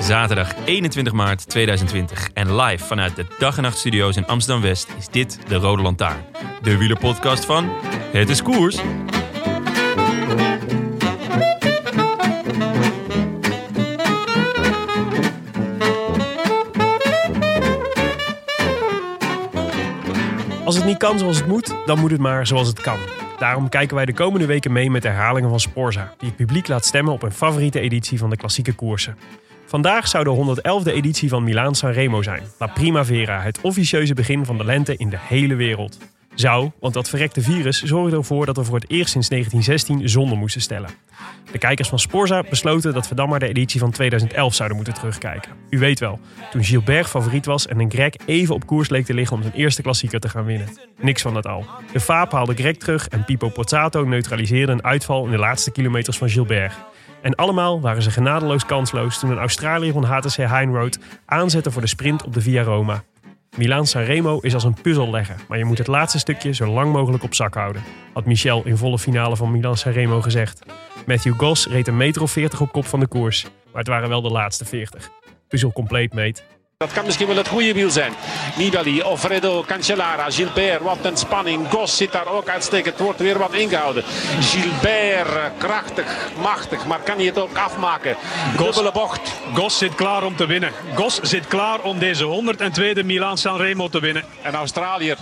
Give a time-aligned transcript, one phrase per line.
[0.00, 4.88] Zaterdag 21 maart 2020 en live vanuit de Dag en Nacht Studio's in Amsterdam West
[4.98, 6.24] is dit de Rode Lantaarn.
[6.62, 7.68] De wielerpodcast van
[8.12, 8.78] Het is Koers.
[20.64, 22.98] Als het niet kan zoals het moet, dan moet het maar zoals het kan.
[23.38, 26.84] Daarom kijken wij de komende weken mee met herhalingen van Sporza, die het publiek laat
[26.84, 29.16] stemmen op een favoriete editie van de klassieke koersen.
[29.68, 34.58] Vandaag zou de 111e editie van Milaan Sanremo zijn, La Primavera, het officieuze begin van
[34.58, 35.98] de lente in de hele wereld.
[36.34, 40.38] Zou, want dat verrekte virus zorgde ervoor dat we voor het eerst sinds 1916 zonder
[40.38, 40.90] moesten stellen.
[41.52, 44.94] De kijkers van Sporza besloten dat we dan maar de editie van 2011 zouden moeten
[44.94, 45.52] terugkijken.
[45.70, 49.14] U weet wel, toen Gilbert favoriet was en een Greg even op koers leek te
[49.14, 50.68] liggen om zijn eerste klassieker te gaan winnen.
[51.00, 51.66] Niks van dat al.
[51.92, 56.18] De Vaap haalde Greg terug en Pipo Pozzato neutraliseerde een uitval in de laatste kilometers
[56.18, 56.74] van Gilbert.
[57.22, 61.88] En allemaal waren ze genadeloos kansloos toen een Australiër van HTC Heinroad aanzette voor de
[61.88, 63.02] sprint op de Via Roma.
[63.56, 66.92] Milaan Sanremo is als een puzzel leggen, maar je moet het laatste stukje zo lang
[66.92, 70.62] mogelijk op zak houden, had Michel in volle finale van Milaan Sanremo gezegd.
[71.06, 74.08] Matthew Goss reed een meter of 40 op kop van de koers, maar het waren
[74.08, 75.10] wel de laatste 40.
[75.48, 76.57] Puzzel compleet, meet.
[76.84, 78.12] Dat kan misschien wel het goede wiel zijn.
[78.56, 81.70] Nibali, Alfredo, Cancellara, Gilbert, wat een spanning.
[81.70, 82.94] Gos zit daar ook uitstekend.
[82.94, 84.04] Het wordt weer wat ingehouden.
[84.40, 88.16] Gilbert, krachtig, machtig, maar kan hij het ook afmaken?
[88.56, 89.32] Dubbele bocht.
[89.54, 90.72] Gos zit klaar om te winnen.
[90.94, 94.24] Gos zit klaar om deze 102e Milaan Sanremo te winnen.
[94.42, 95.16] Een Australiër.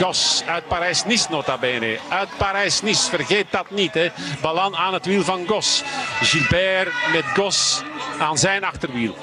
[0.00, 1.98] Gos uit Parijs-Nice nota bene.
[2.08, 3.94] Uit Parijs-Nice, vergeet dat niet.
[3.94, 4.08] Hè.
[4.40, 5.82] Balan aan het wiel van Gos.
[6.20, 7.82] Gilbert met Gos
[8.18, 9.16] aan zijn achterwiel.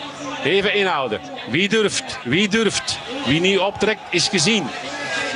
[0.45, 1.19] Even inhouden.
[1.49, 2.19] Wie durft?
[2.23, 2.99] Wie durft?
[3.25, 4.67] Wie nu optrekt is gezien.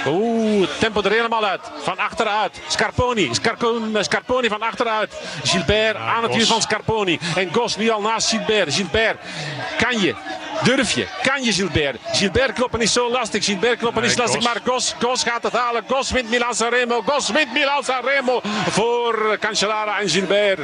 [0.08, 1.62] Oeh, het tempo er helemaal uit.
[1.84, 2.60] Van achteruit.
[2.68, 3.30] Scarponi.
[3.32, 5.14] Scarponi, Scarponi van achteruit.
[5.44, 7.20] Gilbert aan het wiel van Scarponi.
[7.36, 8.74] En Gos nu al naast Gilbert.
[8.74, 9.20] Gilbert,
[9.78, 10.16] kan je?
[10.64, 11.08] Durf je?
[11.22, 12.00] Kan je Gilbert?
[12.12, 13.46] Gilbert kloppen is zo lastig.
[13.46, 14.36] Gilbert kloppen is lastig.
[14.36, 14.54] Gos.
[14.54, 15.84] Maar Gos, Gos gaat het halen.
[15.88, 17.02] Gos wint Milan Sanremo.
[17.06, 20.60] Gos wint Milan Sanremo voor Cancellara en Gilbert.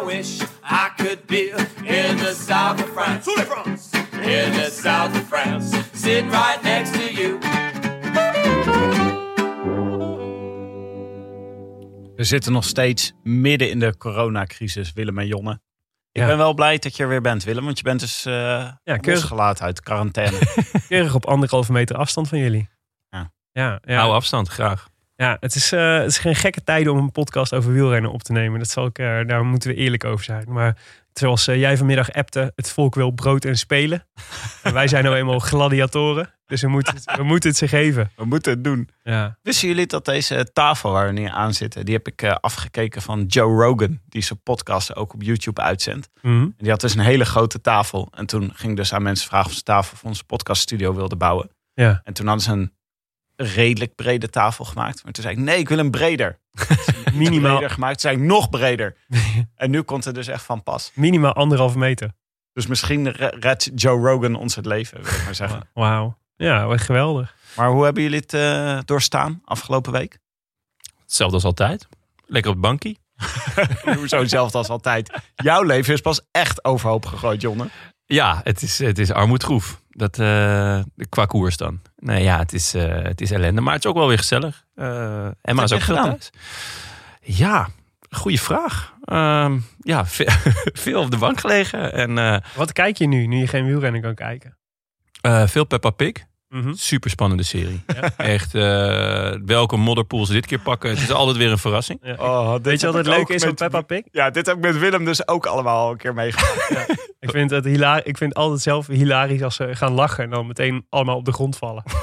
[0.00, 1.50] I wish I could be
[1.84, 3.30] in the south of France.
[4.12, 5.76] In the south of France.
[5.94, 7.38] Sitting right next to you.
[12.16, 15.60] We zitten nog steeds midden in de coronacrisis, Willem en Jonne.
[16.12, 16.26] Ik Ja.
[16.26, 17.64] ben wel blij dat je er weer bent, Willem.
[17.64, 18.32] Want je bent dus eh
[18.82, 20.38] Ja, keurig, uit quarantaine.
[20.88, 22.68] keurig op anderhalve meter afstand van jullie.
[23.08, 23.32] Ja.
[23.52, 23.98] Ja, ja.
[23.98, 24.88] Hou afstand, graag.
[25.16, 28.22] Ja, het is, eh, het is geen gekke tijden om een podcast over wielrennen op
[28.22, 28.58] te nemen.
[28.58, 30.44] Dat zal ik, eh, daar moeten we eerlijk over zijn.
[30.48, 30.76] Maar
[31.18, 34.06] zoals eh, jij vanmiddag appte, het volk wil brood en spelen.
[34.62, 36.34] en wij zijn nou eenmaal gladiatoren.
[36.46, 38.10] Dus we moeten, het, we moeten het ze geven.
[38.16, 38.88] We moeten het doen.
[39.02, 39.38] Ja.
[39.42, 41.84] Wisten jullie dat deze tafel waar we nu aan zitten...
[41.84, 44.00] die heb ik eh, afgekeken van Joe Rogan...
[44.08, 46.08] die zijn podcast ook op YouTube uitzendt.
[46.22, 48.08] En die had dus een hele grote tafel.
[48.14, 51.18] En toen ging ik dus aan mensen vragen of ze tafel voor onze podcaststudio wilden
[51.18, 51.50] bouwen.
[51.74, 52.00] ja.
[52.04, 52.72] En toen hadden ze een
[53.36, 55.04] redelijk brede tafel gemaakt.
[55.04, 56.38] Maar toen zei ik, nee, ik wil een breder.
[57.12, 58.00] Minimaal, Breder gemaakt.
[58.00, 58.96] Toen zei ik, nog breder.
[59.54, 60.90] en nu komt het dus echt van pas.
[60.94, 62.12] minimaal anderhalve meter.
[62.52, 65.68] Dus misschien re- redt Joe Rogan ons het leven, wil ik maar zeggen.
[65.74, 66.18] Wauw.
[66.36, 67.34] Ja, wat geweldig.
[67.56, 70.18] Maar hoe hebben jullie het eh, doorstaan afgelopen week?
[71.02, 71.86] Hetzelfde als altijd.
[72.26, 72.98] Lekker op het bankie.
[73.96, 75.12] Hoezo hetzelfde als altijd?
[75.34, 77.68] Jouw leven is pas echt overhoop gegooid, Jonne.
[78.06, 79.80] Ja, het is, het is armoedgroef.
[79.90, 81.80] Dat, eh, qua koers dan.
[82.06, 83.60] Nee, ja, het is, eh, het is ellende.
[83.60, 84.64] Maar het is ook wel weer gezellig.
[84.74, 86.04] Eh Emma is ook gedaan?
[86.04, 86.30] thuis.
[87.20, 87.68] Ja,
[88.10, 88.94] goede vraag.
[89.04, 90.26] Ehm, ja, veel,
[90.72, 91.92] veel op de bank gelegen.
[91.92, 94.56] En eh, Wat kijk je nu, nu je geen wielrennen kan kijken?
[95.46, 96.12] veel Peppa Pig.
[96.56, 96.72] Mhm.
[96.74, 97.84] Super spannende serie.
[98.16, 100.90] Echt, eh, welke modderpool ze dit keer pakken.
[100.90, 101.98] Het is altijd weer een verrassing.
[102.02, 102.14] Ja.
[102.18, 104.02] Oh, dit Weet je wat het leuke is van met- Peppa Pig?
[104.12, 106.94] Ja, dit heb ik met Willem dus ook allemaal een keer meegemaakt.
[107.20, 110.30] Ik vind het hila- ik vind het altijd zelf hilarisch als ze gaan lachen en
[110.30, 111.82] dan meteen allemaal op de grond vallen.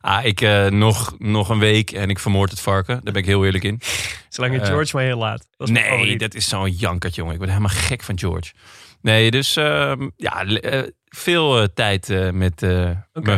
[0.00, 2.94] Ah, ik eh, nog, nog een week en ik vermoord het varken.
[3.02, 3.80] Daar ben ik heel eerlijk in.
[4.28, 5.46] Zolang je Eh, George maar heel laat.
[5.56, 7.32] Dat Nee, dat is zo'n jankert, jongen.
[7.32, 8.52] Ik ben helemaal gek van George.
[9.00, 10.82] Nee, dus ehm, ja, eh,
[11.16, 12.90] veel eh, tijd eh, met eh,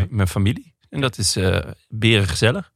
[0.08, 0.75] mijn- familie.
[0.90, 1.58] En dat is eh
[1.88, 2.72] beren gezellig.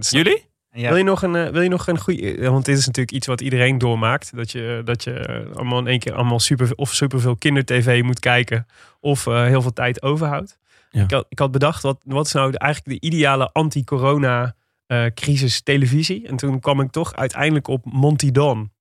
[0.00, 0.46] Jullie?
[0.70, 0.88] Ja.
[0.88, 2.50] Wil je nog een, wil je nog een goede...
[2.50, 4.36] Want dit is natuurlijk iets wat iedereen doormaakt.
[4.36, 8.66] Dat je, dat je allemaal in één keer allemaal super, of superveel kindertv moet kijken.
[9.00, 10.58] Of eh, heel veel tijd overhoudt.
[10.90, 11.02] Ja.
[11.02, 14.54] Ik, had, ik had bedacht, wat, wat is nou de- eigenlijk de ideale anti-corona
[14.86, 16.28] eh, crisis televisie?
[16.28, 18.72] En toen kwam ik toch uiteindelijk op Monty Don.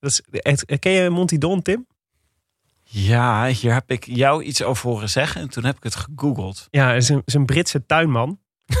[0.00, 1.86] Dat is, ken je Monty Don, Tim?
[2.90, 6.66] Ja, hier heb ik jou iets over horen zeggen en toen heb ik het gegoogeld.
[6.70, 8.38] Ja, is een, is een Britse tuinman.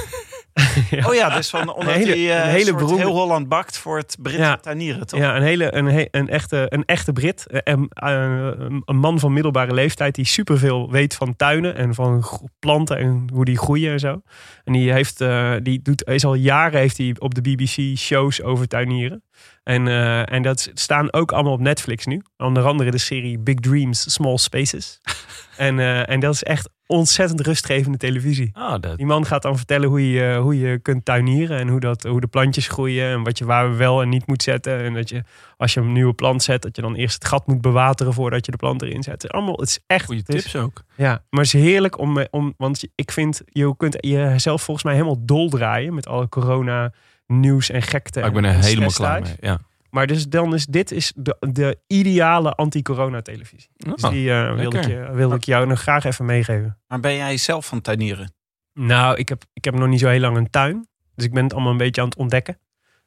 [1.06, 3.78] Oh ja, dus van omdat Een hele- hij eh, een hele beroemde- heel Holland bakt
[3.78, 4.56] voor het Britse Ja.
[4.56, 5.20] tuinieren, toch?
[5.20, 7.46] Ja, een, hele, een, he- een, echte, een echte Brit.
[7.46, 8.50] Eh, En, eh,
[8.84, 12.24] een man van middelbare leeftijd die superveel weet van tuinen en van
[12.58, 14.22] planten en hoe die groeien en zo.
[14.64, 18.42] En die, heeft, eh, die doet, is al jaren heeft hij op de BBC shows
[18.42, 19.22] over tuinieren.
[19.68, 22.22] En, eh, en dat staan ook allemaal op Netflix nu.
[22.36, 25.00] Onder andere de serie Big Dreams, Small Spaces.
[25.56, 28.50] en, eh, en dat is echt ontzettend rustgevende televisie.
[28.52, 31.80] Ah, dat, Die man gaat dan vertellen hoe je, hoe je kunt tuinieren en hoe,
[31.80, 34.78] dat, hoe de plantjes groeien en wat je waar wel en niet moet zetten.
[34.78, 35.22] En dat je
[35.56, 38.44] als je een nieuwe plant zet, dat je dan eerst het gat moet bewateren voordat
[38.44, 39.14] je de plant erin zet.
[39.14, 40.04] Het is allemaal, het is echt.
[40.04, 40.82] goede is- tips ook.
[40.96, 44.94] ja, maar het is heerlijk om, om want ik vind, je kunt jezelf volgens mij
[44.94, 46.92] helemaal doldraaien met alle corona
[47.32, 48.18] nieuws en gekte.
[48.20, 49.36] Maar ik ben en er helemaal klaar mee.
[49.40, 49.58] Ja.
[49.90, 53.68] Maar dus dan is dit is de, de ideale anti-corona televisie.
[53.76, 56.78] Dus Oh, die eh, wilde, ik, je- wilde ik jou nog graag even meegeven.
[56.86, 58.32] Maar ben jij zelf van tuinieren?
[58.72, 60.88] Nou, ik heb, ik heb nog niet zo heel lang een tuin.
[61.14, 62.58] Dus ik ben het allemaal een beetje aan het ontdekken.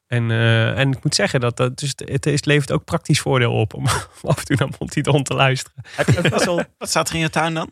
[0.08, 3.20] En, eh, en ik moet zeggen dat, dat dus het, het is- levert ook praktisch
[3.20, 3.86] voordeel op om
[4.22, 5.84] af en toe naar Monty Don te luisteren.
[5.96, 6.30] Heb je
[6.78, 7.72] wat staat er in je tuin dan?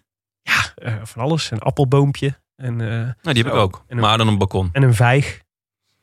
[0.76, 3.84] Eh, van alles, een appelboompje en, eh, Nou, die heb ik ook.
[3.88, 4.70] En een- Maar dan een balkon.
[4.72, 5.42] en een vijg.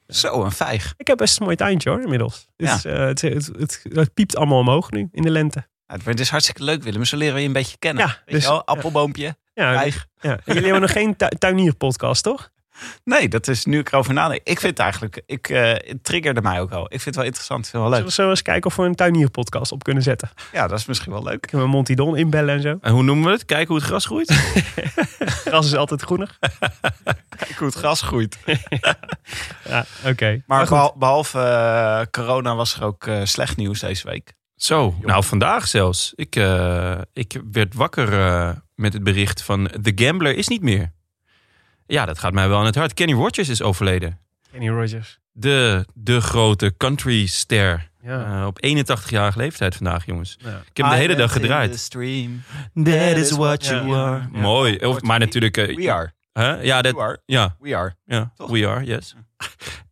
[0.09, 0.95] Zo, een vijg.
[0.97, 2.47] Ik heb best een mooi tuintje hoor, inmiddels.
[2.57, 5.67] Dus, eh, het, het, het, het piept allemaal omhoog nu in de lente.
[6.05, 7.05] Het is hartstikke leuk, Willem.
[7.05, 8.07] Zo leren we je een beetje kennen.
[8.07, 10.07] Ja, Weet dus- je wel, appelboompje, Ja, vijg.
[10.21, 10.31] ja.
[10.31, 12.51] En Jullie hebben nog geen tu- tuinierpodcast, toch?
[13.05, 14.41] Nee, dat is nu ik erover nadenk.
[14.45, 16.85] Ik vind het eigenlijk, ik, eh, het triggerde mij ook al.
[16.85, 18.17] Ik vind het wel interessant, ik vind het wel Zullen leuk.
[18.17, 20.31] we zo eens kijken of we een tuinierpodcast op kunnen zetten?
[20.53, 21.41] Ja, dat is misschien wel leuk.
[21.41, 22.79] Kunnen we Monty Don inbellen en zo?
[22.81, 23.45] En hoe noemen we het?
[23.45, 24.31] Kijken hoe het gras groeit?
[25.45, 26.39] Gras is altijd groener.
[27.39, 28.39] Kijk hoe het gras groeit.
[29.69, 30.43] Ja, oké.
[30.47, 34.35] Maar behalve eh, corona was er ook eh, slecht nieuws deze week.
[34.57, 36.13] Zo, nou vandaag zelfs.
[36.15, 38.09] Ik, eh, ik werd wakker
[38.75, 40.93] met het bericht van The Gambler is niet meer.
[41.87, 42.95] Ja, dat gaat mij wel aan het hart.
[42.95, 44.19] Kenny Rogers is overleden.
[44.51, 45.19] Kenny Rogers.
[45.33, 47.91] De, de grote countryster.
[48.03, 48.41] Ja.
[48.41, 50.37] Eh, op 81-jarige leeftijd vandaag, jongens.
[50.39, 50.49] Ja.
[50.49, 51.91] Ik heb hem de hele dag gedraaid.
[52.85, 54.29] That is what you are.
[54.33, 54.77] Mooi.
[54.77, 55.57] Of, maar natuurlijk...
[55.57, 56.13] eh, We are.
[56.33, 56.61] hè?
[56.61, 57.19] Ja, dat, We are.
[57.27, 57.95] ja, We are.
[58.05, 58.33] ja.
[58.37, 58.51] Toch?
[58.51, 59.15] We are, yes.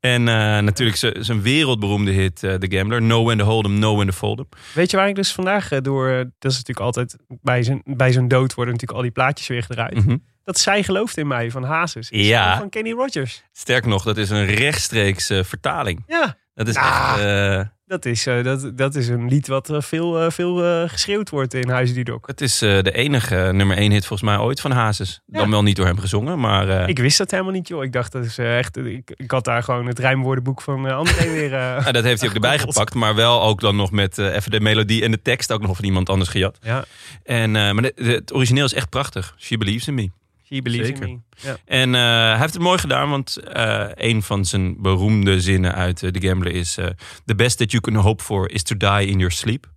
[0.00, 3.02] En eh, natuurlijk zijn wereldberoemde hit, The Gambler.
[3.02, 4.48] No when to hold 'em, no when to fold 'em.
[4.74, 6.08] Weet je waar ik dus vandaag door...
[6.38, 7.16] Dat is natuurlijk altijd...
[7.28, 9.94] Bij zijn, bij zijn dood worden natuurlijk al die plaatjes weer gedraaid.
[10.04, 10.16] Mhm.
[10.44, 12.06] Dat zij gelooft in mij van Hazes.
[12.10, 12.58] Ja.
[12.58, 13.42] Van Kenny Rogers.
[13.52, 16.02] Sterker nog, dat is een rechtstreeks eh, vertaling.
[16.06, 16.36] Ja.
[16.54, 17.12] Dat is Ah.
[17.14, 17.24] echt...
[17.24, 21.68] eh, Dat is, eh, dat, dat is een lied wat veel, veel geschreeuwd wordt in
[21.70, 22.26] Huizen die Dok.
[22.26, 25.20] Het is de enige nummer één hit volgens mij ooit van Hazes.
[25.26, 27.84] Dan wel niet door hem gezongen, maar Ik wist dat helemaal niet, joh.
[27.84, 28.76] Ik dacht, dat is echt...
[28.76, 31.50] Ik, ik had daar gewoon het rijmwoordenboek van André weer...
[31.92, 32.94] dat heeft hij ook erbij gepakt.
[32.94, 35.84] Maar wel ook dan nog met even de melodie en de tekst ook nog van
[35.84, 36.58] iemand anders gejat.
[36.62, 36.84] Ja,
[37.22, 39.34] En, maar de- de- het origineel is echt prachtig.
[39.38, 40.10] She Believes in Me.
[40.46, 41.06] She Believes Zeker.
[41.08, 41.48] in Me.
[41.48, 41.56] Ja.
[41.64, 46.02] En eh, hij heeft het mooi gedaan, want eh, een van zijn beroemde zinnen uit
[46.02, 46.78] eh, The Gambler is...
[47.24, 49.72] The best that you can hope for is to die in your sleep.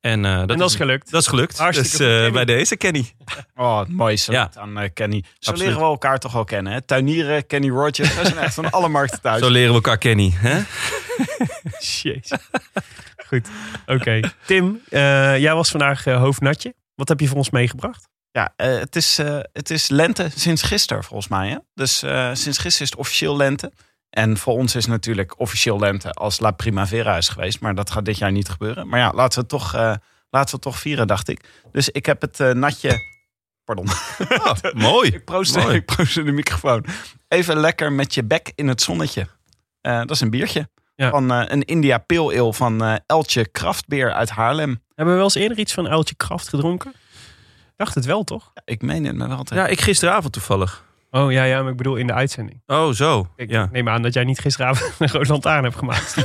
[0.00, 1.10] En, dat, en dat is gelukt.
[1.10, 1.58] Dat is gelukt.
[1.58, 2.30] Hartstikke dus eh, Kenny.
[2.30, 3.12] bij deze, Kenny.
[3.56, 4.50] Oh, mooiste Ja.
[4.54, 5.24] aan Kenny.
[5.24, 5.58] Zo Absoluut.
[5.58, 6.72] leren we elkaar toch wel kennen.
[6.72, 6.80] Hè?
[6.82, 8.14] Tuinieren, Kenny Rogers.
[8.14, 9.42] We zijn echt van alle markten thuis.
[9.42, 10.32] Zo leren we elkaar Kenny.
[10.34, 10.60] Hè?
[12.02, 12.30] Jezus.
[13.26, 13.48] Goed,
[13.86, 14.20] oké.
[14.46, 14.80] Tim,
[15.38, 16.74] jij was vandaag hoofdnatje.
[16.94, 18.08] Wat heb je voor ons meegebracht?
[18.36, 21.48] Ja, eh, het, is, eh, het is lente sinds gisteren volgens mij.
[21.48, 21.56] Hè?
[21.74, 23.72] Dus eh, sinds gisteren is het officieel lente.
[24.10, 27.60] En voor ons is natuurlijk officieel lente als La Primavera is geweest.
[27.60, 28.88] Maar dat gaat dit jaar niet gebeuren.
[28.88, 29.80] Maar ja, laten we het toch, eh,
[30.30, 31.48] laten we het toch vieren, dacht ik.
[31.72, 33.14] Dus ik heb het natje...
[33.64, 33.88] Pardon.
[34.90, 35.10] Mooi.
[35.10, 35.74] ik proost, Mooi.
[35.74, 36.84] ik proost in de microfoon.
[37.28, 39.26] Even lekker met je bek in het zonnetje.
[39.86, 40.68] Eh, dat is een biertje.
[40.94, 41.10] Ja.
[41.10, 44.82] Van eh, een India Pale Ale van eh, Eltje Kraftbeer uit Haarlem.
[44.94, 46.92] Hebben we wel eens eerder iets van Uiltje Kraft gedronken?
[47.76, 48.50] Dacht het wel, toch?
[48.54, 50.84] Ja, ik meen het me wel te Ja, ik gisteravond toevallig.
[51.10, 52.62] Oh ja, ja, maar ik bedoel in de uitzending.
[52.66, 53.28] Oh, zo.
[53.36, 53.68] Ik ja.
[53.72, 56.16] neem aan dat jij niet gisteravond een rode lantaarn hebt gemaakt.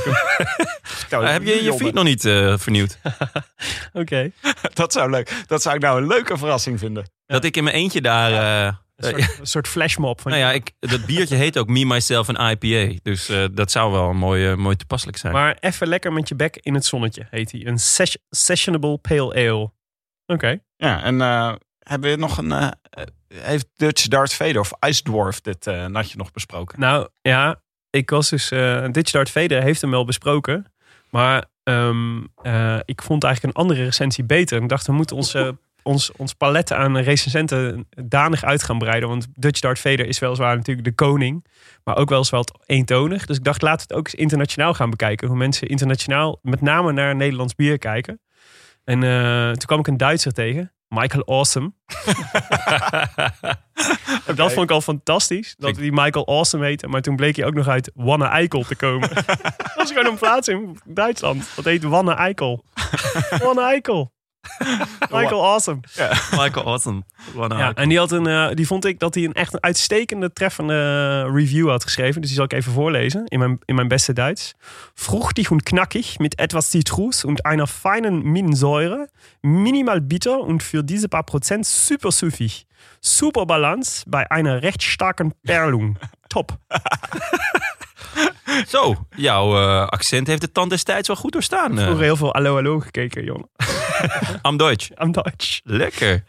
[1.10, 2.98] Eh, heb je je feed nog niet eh, vernieuwd?
[3.92, 4.30] Oké.
[4.74, 5.42] Dat zou leuk.
[5.46, 7.10] Dat zou ik nou een leuke verrassing vinden.
[7.26, 8.32] Dat ik in mijn eentje daar...
[8.66, 10.20] eh, Een soort, een soort flashmob.
[10.20, 12.98] Van nou ja, ik, dat biertje heet ook Me, Myself en IPA.
[13.02, 15.32] Dus eh, dat zou wel mooi, eh, mooi toepasselijk zijn.
[15.32, 17.66] Maar even lekker met je bek in het zonnetje heet hij.
[17.66, 19.70] Een ses- Sessionable Pale Ale.
[20.26, 20.60] Oké.
[20.82, 22.52] Ja, en eh, hebben we nog een...
[22.52, 26.80] eh, eh, heeft Dutch Darth Vader of Ice Dwarf dit natje nog besproken?
[26.80, 27.60] Nou ja,
[27.90, 28.48] ik was dus.
[28.90, 30.72] Ditch Darth Vader heeft hem wel besproken.
[31.10, 34.62] Maar ehm, eh, ik vond eigenlijk een andere recensie beter.
[34.62, 39.08] Ik dacht, we moeten onze, ons, ons palet aan recensenten danig uit gaan breiden.
[39.08, 41.46] Want Dutch Darth Vader is weliswaar natuurlijk de koning.
[41.84, 43.26] Maar ook wel eens wat eentonig.
[43.26, 45.28] Dus ik dacht, laten we het ook eens internationaal gaan bekijken.
[45.28, 48.20] Hoe mensen internationaal met name naar Nederlands bier kijken.
[48.84, 50.72] En eh, toen kwam ik een Duitser tegen.
[50.88, 51.72] Michael Awesome.
[54.34, 55.54] Dat vond ik al fantastisch.
[55.58, 56.88] Dat die Michael Awesome heette.
[56.88, 59.08] Maar toen bleek hij ook nog uit Wanne Eikel te komen.
[59.14, 61.52] dat was gewoon een plaats in Duitsland.
[61.56, 62.64] Dat heet Wanne Eikel.
[63.42, 64.12] Wanne Eikel.
[65.10, 65.80] Michael Awesome.
[66.30, 67.02] Michael Awesome.
[67.48, 70.32] Ja, en die, had een, eh, die vond ik dat hij een echt een uitstekende,
[70.32, 72.20] treffende review had geschreven.
[72.20, 74.54] Dus die zal ik even voorlezen in mijn, in mijn beste Duits.
[74.94, 79.08] Fruchtig und knackig mit etwas Zitrus und einer feinen Minensäure.
[79.40, 82.66] Minimal bitter und für diese paar Prozent super süffig.
[83.00, 85.98] Super Balance bei einer recht starken Perlung.
[86.28, 86.58] Top.
[88.68, 91.78] Zo, jouw eh, accent heeft de tand destijds wel goed doorstaan.
[91.78, 91.82] eh.
[91.84, 93.48] Vroeger heel veel Allo Allo gekeken, jongen.
[94.42, 94.90] Am Deutsch.
[94.94, 95.60] Am Duits.
[95.64, 96.24] Lekker.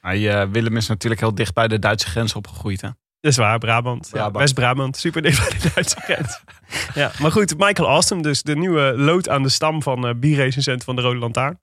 [0.00, 2.80] Hij, eh, Willem is natuurlijk heel dicht bij de Duitse grens opgegroeid.
[2.80, 2.88] Hè?
[3.20, 4.04] Dat is waar, Brabant.
[4.06, 4.36] Ja, Brabant.
[4.36, 6.42] West-Brabant, super dicht bij de Duitse grens.
[6.94, 10.84] ja, maar goed, Michael Awesome, dus de nieuwe lood aan de stam van eh bierrecensent
[10.84, 11.60] van de Rode Lantaarn.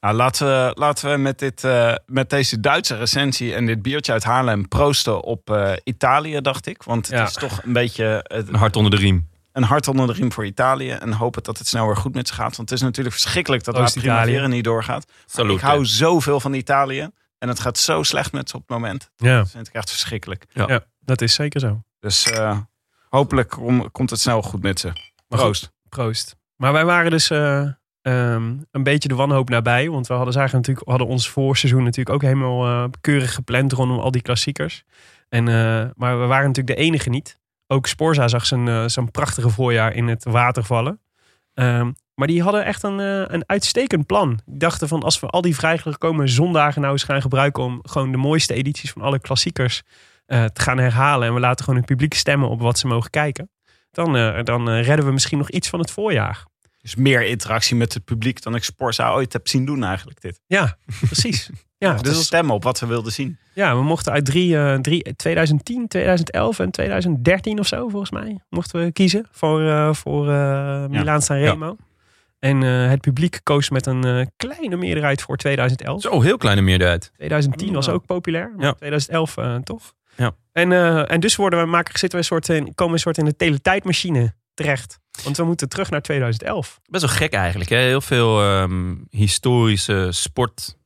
[0.00, 4.12] Nou, laten we, laten we met, dit, eh, met deze Duitse recensie en dit biertje
[4.12, 6.82] uit Haarlem proosten op eh, Italië, dacht ik.
[6.82, 7.24] Want het Ja.
[7.26, 9.28] is toch een beetje eh, Een hart onder de riem.
[9.52, 10.90] een hart onder de riem voor Italië.
[10.90, 12.56] En hopen dat het snel weer goed met ze gaat.
[12.56, 13.90] Want het is natuurlijk verschrikkelijk dat La.
[13.94, 15.06] Primavera niet doorgaat.
[15.26, 15.54] Salute.
[15.54, 17.08] ik hou zoveel van Italië.
[17.38, 19.10] En het gaat zo slecht met ze op het moment.
[19.16, 20.44] Ja, Dat vind ik echt verschrikkelijk.
[20.52, 21.82] ja, dat is zeker zo.
[22.00, 22.58] Dus eh,
[23.08, 24.92] hopelijk kom- komt het snel goed met ze.
[25.28, 25.70] Proost.
[25.88, 26.36] Proost.
[26.56, 27.30] Maar wij waren dus
[28.08, 29.90] eh, ehm, een beetje de wanhoop nabij.
[29.90, 33.98] Want we hadden, zagen natuurlijk, hadden ons voorseizoen natuurlijk ook helemaal eh, keurig gepland rondom
[33.98, 34.84] al die klassiekers.
[35.28, 37.40] En, eh, maar we waren natuurlijk de enige niet.
[37.66, 41.00] Ook Sporza zag zijn, eh, zijn prachtige voorjaar in het water vallen.
[41.54, 42.98] Ehm, maar die hadden echt een,
[43.34, 44.38] een uitstekend plan.
[44.46, 48.10] Die dachten van als we al die vrijgekomen zondagen nou eens gaan gebruiken om gewoon
[48.10, 49.82] de mooiste edities van alle klassiekers
[50.26, 51.28] te gaan herhalen.
[51.28, 53.50] En we laten gewoon het publiek stemmen op wat ze mogen kijken.
[53.90, 54.12] Dan,
[54.44, 56.44] dan redden we misschien nog iets van het voorjaar.
[56.88, 60.40] Dus meer interactie met het publiek dan ik Sporza ooit heb zien doen eigenlijk dit.
[60.46, 61.50] Ja, precies.
[61.78, 63.38] Ja, Dus stemmen op wat we wilden zien.
[63.54, 68.40] ja, we mochten uit drie, eh, drie, 2010, 2011 en 2013 of zo, volgens mij,
[68.48, 71.76] mochten we kiezen voor, eh voor eh Milaan Sanremo.
[72.38, 76.00] En eh, het publiek koos met een eh, kleine meerderheid voor 2011.
[76.00, 77.10] Zo, heel kleine meerderheid.
[77.16, 78.72] 2010 was ook populair, maar Ja.
[78.72, 79.92] 2011 eh, toch?
[80.16, 80.32] Ja.
[80.52, 82.98] En, eh, en dus worden we, maken, zitten we een soort in, komen we een
[82.98, 84.98] soort in de teletijdmachine terecht.
[85.24, 86.80] Want we moeten terug naar 2011.
[86.84, 87.70] Best wel gek eigenlijk.
[87.70, 87.76] Hè?
[87.76, 90.76] Heel veel ehm, historische sport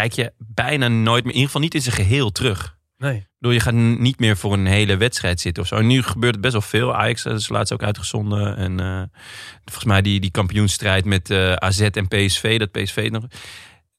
[0.00, 1.32] kijk je bijna nooit meer.
[1.32, 2.76] In ieder geval niet in zijn geheel terug.
[2.98, 3.26] Nee.
[3.38, 5.76] Bedoel, je gaat niet meer voor een hele wedstrijd zitten of zo.
[5.76, 6.94] En nu gebeurt het best wel veel.
[6.94, 8.56] Ajax eh, is laatst ook uitgezonden.
[8.56, 9.02] En eh,
[9.64, 12.58] volgens mij die, die kampioenstrijd met eh, AZ en PSV.
[12.58, 13.24] Dat PSV nog...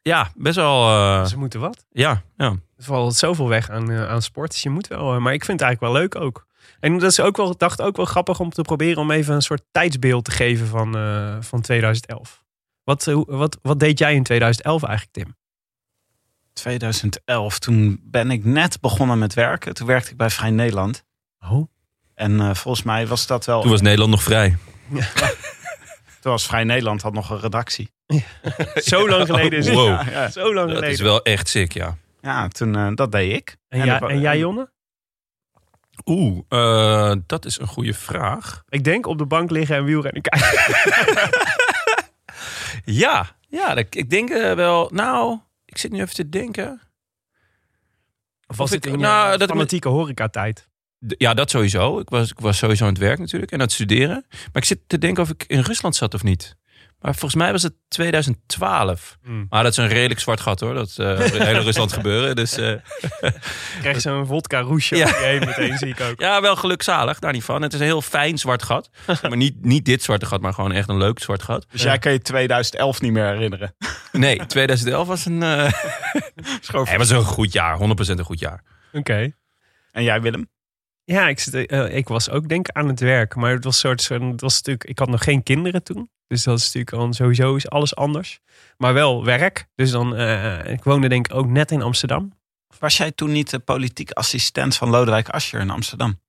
[0.02, 1.26] Ja, best wel...
[1.26, 1.86] Ze moeten wat.
[1.90, 2.56] ja, ja.
[2.78, 4.52] Er valt zoveel weg aan, aan sport.
[4.52, 5.20] Dus je moet wel.
[5.20, 6.47] maar ik vind het eigenlijk wel leuk ook.
[6.80, 9.42] En dat is ook wel, dacht ook wel grappig om te proberen om even een
[9.42, 12.44] soort tijdsbeeld te geven van, eh, van 2011.
[12.84, 15.36] Wat, eh, wat, wat deed jij in 2011 eigenlijk, Tim?
[16.54, 19.74] 2011, toen ben ik net begonnen met werken.
[19.74, 21.04] Toen werkte ik bij Vrij Nederland.
[21.50, 21.68] Oh.
[22.14, 23.62] En eh, volgens mij was dat wel...
[23.62, 24.58] Toen was Nederland nog vrij.
[26.22, 27.92] Toen was Vrij Nederland had nog een redactie.
[28.76, 29.76] Zo lang geleden is het.
[29.76, 29.88] Wow.
[29.88, 30.30] Ja, ja.
[30.30, 30.90] Zo lang Dat geleden.
[30.90, 31.98] is wel echt sick, ja.
[32.22, 33.58] Ja, toen, eh, dat deed ik.
[33.68, 34.72] En, En en jij, Jonne?
[36.10, 38.64] Oeh, eh, dat is een goede vraag.
[38.70, 41.30] Ik denk op de bank liggen en wielrennen kijken.
[42.86, 44.90] Ja, ja ik denk eh, wel...
[44.94, 46.82] Nou, ik zit nu even te denken.
[48.48, 50.70] Of was Of ik- in nou, nou, dat fanatieke horecatijd?
[51.00, 52.00] Ja, dat sowieso.
[52.00, 54.26] Ik was, ik was sowieso aan het werk natuurlijk en aan het studeren.
[54.30, 56.56] Maar ik zit te denken of ik in Rusland zat of niet.
[57.02, 59.18] Maar volgens mij was het 2012.
[59.24, 59.46] Hmm.
[59.50, 60.74] Maar dat is een redelijk zwart gat hoor.
[60.74, 62.36] Dat uh, hele Rusland gebeuren.
[62.36, 62.74] Dus eh,
[63.80, 65.08] Krijg je zo'n vodka roesje Ja.
[65.08, 65.18] ja.
[65.20, 66.20] je heen meteen, zie ik ook.
[66.20, 67.62] ja, wel gelukzalig, daar niet van.
[67.62, 68.90] Het is een heel fijn zwart gat.
[69.22, 71.66] maar niet, niet dit zwarte gat, maar gewoon echt een leuk zwart gat.
[71.72, 73.76] Dus jij kan je 2011 niet meer herinneren.
[74.12, 75.72] Nee, 2011 was een, eh
[76.62, 76.90] Schoof.
[76.90, 77.78] nee, was een goed jaar.
[77.80, 78.64] 100% een goed jaar.
[78.94, 79.32] Oké.
[79.92, 80.50] En jij Willem?
[81.04, 83.36] Ja, ik, zit, eh, ik was ook denk ik aan het werk.
[83.36, 86.10] Maar het was soort, zo'n- het was natuurlijk, ik had nog geen kinderen toen.
[86.28, 88.40] Dus dat is natuurlijk al sowieso is alles anders.
[88.78, 89.68] Maar wel werk.
[89.76, 92.34] Dus dan, eh, ik woonde denk ik ook net in Amsterdam.
[92.80, 96.20] Was jij toen niet de politiek assistent van Lodewijk Asscher in Amsterdam?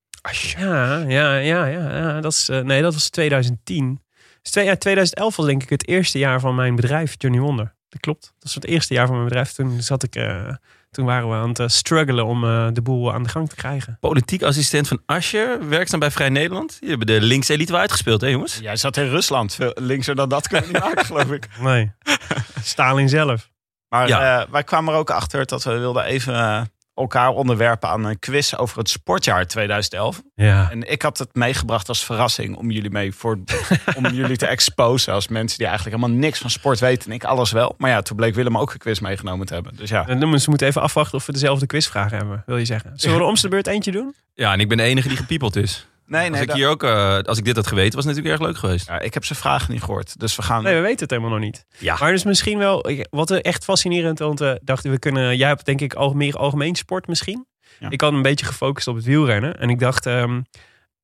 [0.57, 1.97] Ja, ja, ja, ja.
[1.97, 4.01] ja dat is, eh, nee, dat was 2010.
[4.41, 7.75] Dus twee, ja, 2011 was denk ik het eerste jaar van mijn bedrijf, Johnny Wonder.
[7.89, 8.21] Dat klopt.
[8.21, 9.51] Dat was het eerste jaar van mijn bedrijf.
[9.51, 10.53] Toen zat ik, eh,
[10.91, 13.55] toen waren we aan het eh, struggelen om eh, de boel aan de gang te
[13.55, 13.97] krijgen.
[13.99, 16.77] Politiek assistent van Ascher, werkzaam bij Vrij Nederland.
[16.79, 18.57] Die hebben de links elite wel uitgespeeld, hè jongens?
[18.61, 19.55] Jij zat in Rusland.
[19.55, 21.47] Veel linkser dan dat kunnen we niet maken, geloof ik.
[21.59, 21.91] Nee,
[22.63, 23.49] Stalin zelf.
[23.89, 24.39] Maar Ja.
[24.41, 28.53] eh, wij kwamen er ook achter dat we wilden even elkaar onderwerpen aan een quiz
[28.53, 30.21] over het sportjaar 2011.
[30.35, 30.71] Ja.
[30.71, 33.39] En ik had het meegebracht als verrassing om jullie mee voor,
[33.97, 37.09] om jullie te exposen als mensen die eigenlijk helemaal niks van sport weten.
[37.09, 37.75] En ik alles wel.
[37.77, 39.75] Maar ja, toen bleek Willem ook een quiz meegenomen te hebben.
[39.75, 40.07] Dus ja.
[40.07, 42.91] En dan moeten even afwachten of we dezelfde quizvragen hebben, wil je zeggen.
[42.95, 44.15] Zullen we de omste beurt eentje doen?
[44.33, 45.87] Ja, en ik ben de enige die gepiepeld is.
[46.09, 46.41] Nee, Als nee.
[46.41, 48.57] ik, dat- hier ook, eh, als ik dit had geweten, was het natuurlijk erg leuk
[48.59, 48.87] geweest.
[48.87, 50.19] ja, ik heb zijn vragen niet gehoord.
[50.19, 50.63] Dus we gaan.
[50.63, 51.65] Nee, we weten het helemaal nog niet.
[51.77, 51.97] Ja.
[51.99, 55.65] Maar dus misschien wel, wat er echt fascinerend, want we dachten we kunnen, jij hebt
[55.65, 57.45] denk ik al meer algemeen sport misschien.
[57.79, 57.89] Ja.
[57.89, 60.35] Ik had een beetje gefocust op het wielrennen en ik dacht, ehm,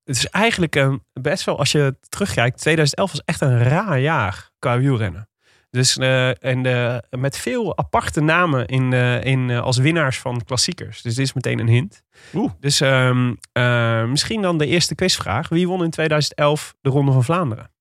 [0.03, 4.50] het is eigenlijk eh, best wel, als je terugkijkt, 2011 was echt een raar jaar
[4.59, 5.29] qua wielrennen.
[5.75, 11.01] Dus eh, en, eh, met veel aparte namen in, eh, in, als winnaars van klassiekers.
[11.01, 12.03] Dus dit is meteen een hint.
[12.34, 12.51] Oeh.
[12.60, 15.50] Dus ehm, eh, misschien dan de eerste quizvraag.
[15.50, 17.72] Wie won in 2011 de Ronde van Vlaanderen?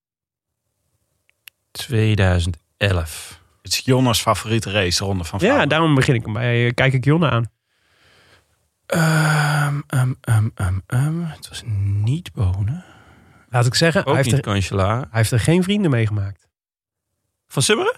[1.70, 3.40] 2011.
[3.62, 5.68] Het is Jonas favoriete race, de Ronde van Ja, Vlaanderen.
[5.68, 6.72] daarom begin ik hem bij.
[6.72, 7.50] Kijk ik Jonne aan.
[8.86, 11.20] Ehm, ehm, ehm, ehm, ehm.
[11.24, 11.62] Het was
[12.02, 12.84] niet Bonen.
[13.48, 16.43] Laat ik zeggen, heeft, er, hij heeft er geen vrienden meegemaakt.
[17.54, 17.94] Van Summeren?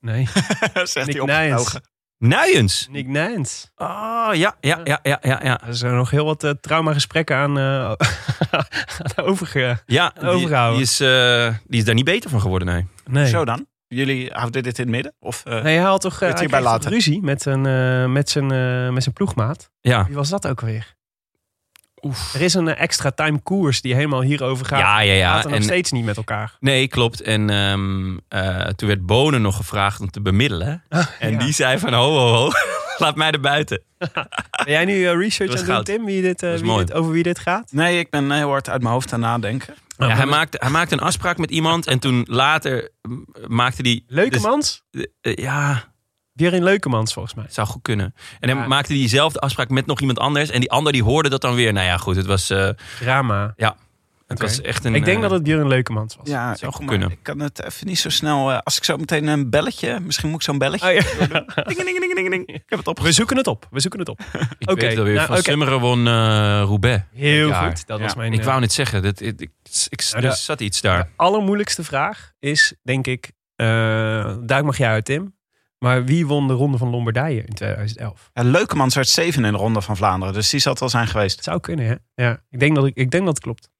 [0.00, 0.26] Nee,
[0.74, 1.26] Zegt hij Nick opgetogen.
[1.26, 1.80] Nijens.
[2.18, 2.88] Nuyens.
[2.90, 3.70] Nick Nijns.
[3.76, 5.40] Oh, ja, ja, ja, ja, ja.
[5.42, 7.84] Ja, Er zijn nog heel wat uh, traumagesprekken aan, uh,
[9.16, 9.82] aan overge...
[9.86, 10.76] ja die, Overgehouden.
[10.76, 12.86] die, is, uh, die is daar niet beter van geworden, nee.
[13.06, 13.26] Nee.
[13.26, 13.66] Zo dan?
[13.88, 15.14] Jullie houden dit in het midden?
[15.18, 16.90] Of, uh, nee, hij had toch, uh, hij hierbij later?
[16.90, 18.46] ruzie met zijn, uh, met, zijn,
[18.92, 19.70] met zijn ploegmaat.
[19.80, 20.04] Ja.
[20.06, 20.94] Wie was dat ook weer?
[22.02, 22.34] Oef.
[22.34, 24.78] Er is een extra time koers die helemaal hierover gaat.
[24.78, 25.32] Ja, ja, ja.
[25.34, 26.56] Gaat er nog en, steeds niet met elkaar.
[26.60, 27.20] Nee, klopt.
[27.20, 30.82] En um, uh, toen werd Bonen nog gevraagd om te bemiddelen.
[30.88, 31.38] Ah, en ja.
[31.38, 32.50] die zei van ho, ho, ho.
[32.98, 33.82] Laat mij er buiten.
[34.64, 36.04] ben jij nu uh, research aan doen, Tim?
[36.04, 37.72] Wie dit, uh, wie dit, over wie dit gaat?
[37.72, 39.74] Nee, ik ben heel hard uit mijn hoofd aan nadenken.
[39.96, 41.86] Ja, hij, maakte, hij maakte een afspraak met iemand.
[41.86, 42.90] En toen later
[43.46, 44.04] maakte hij...
[44.06, 44.82] Leukemans?
[44.90, 45.91] Dus, ja...
[46.32, 47.44] Björn Leukemans volgens mij.
[47.48, 48.14] Zou goed kunnen.
[48.40, 48.66] En dan ja.
[48.66, 50.50] maakte hij diezelfde afspraak met nog iemand anders.
[50.50, 51.72] En die ander die hoorde dat dan weer.
[51.72, 52.16] Nou ja, goed.
[52.16, 52.50] Het was...
[52.50, 52.68] Uh,
[53.00, 53.52] Drama.
[53.56, 53.76] Ja.
[54.26, 54.56] Het okay.
[54.56, 54.94] was echt een...
[54.94, 56.28] Ik denk uh, dat het Björn Leukemans was.
[56.28, 57.10] Ja, zou ik, goed kunnen.
[57.10, 58.50] Ik kan het even niet zo snel...
[58.50, 60.00] Uh, als ik zo meteen een belletje...
[60.00, 60.88] Misschien moet ik zo'n belletje...
[60.88, 61.04] Oh, ja.
[61.66, 62.46] ding, ding, ding, ding, ding.
[62.46, 63.00] Ik heb het op.
[63.00, 63.66] We zoeken het op.
[63.70, 64.20] We zoeken het op.
[64.58, 64.94] ik okay.
[64.94, 65.42] Nou, van okay.
[65.42, 66.14] Summeren won uh,
[66.66, 67.02] Roubaix.
[67.12, 67.68] Heel ja.
[67.68, 67.86] goed.
[67.86, 68.04] Dat ja.
[68.04, 68.32] was mijn...
[68.32, 69.02] Ik wou net zeggen.
[69.02, 69.50] Dat, ik, ik,
[69.88, 71.04] ik nou, er zat iets daar.
[71.04, 73.32] De allermoeilijkste vraag is, denk ik...
[73.56, 73.66] Uh,
[74.40, 75.34] duik mag jij uit, Tim.
[75.82, 78.30] Maar wie won de Ronde van Lombardije in 2011?
[78.32, 80.34] Ja, Leukemans werd zeven in de Ronde van Vlaanderen.
[80.34, 81.36] Dus die zal het wel zijn geweest.
[81.36, 82.24] Het zou kunnen, hè?
[82.24, 83.70] Ja, ik denk dat, ik, ik denk dat het klopt.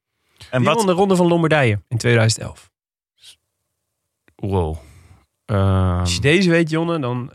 [0.49, 0.77] En wie wat?
[0.77, 2.71] won de Ronde van Lombardije in 2011?
[4.35, 4.77] Wow.
[5.45, 5.99] Um...
[5.99, 7.31] Als je deze weet, Jonne, dan,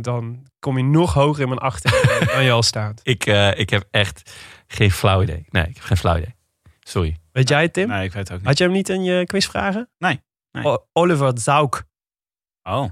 [0.00, 1.90] dan kom je nog hoger in mijn achter
[2.34, 3.00] dan je al staat.
[3.02, 4.34] Ik, uh, ik heb echt
[4.66, 5.46] geen flauw idee.
[5.48, 6.34] Nee, ik heb geen flauw idee.
[6.80, 7.16] Sorry.
[7.32, 7.88] Weet jij het, Tim?
[7.88, 8.46] Nee, ik weet het ook niet.
[8.46, 9.90] Had je hem niet in je quizvragen?
[9.98, 10.20] Nee.
[10.52, 10.64] nee.
[10.64, 11.84] O Oliver Zauk.
[12.62, 12.90] Oh.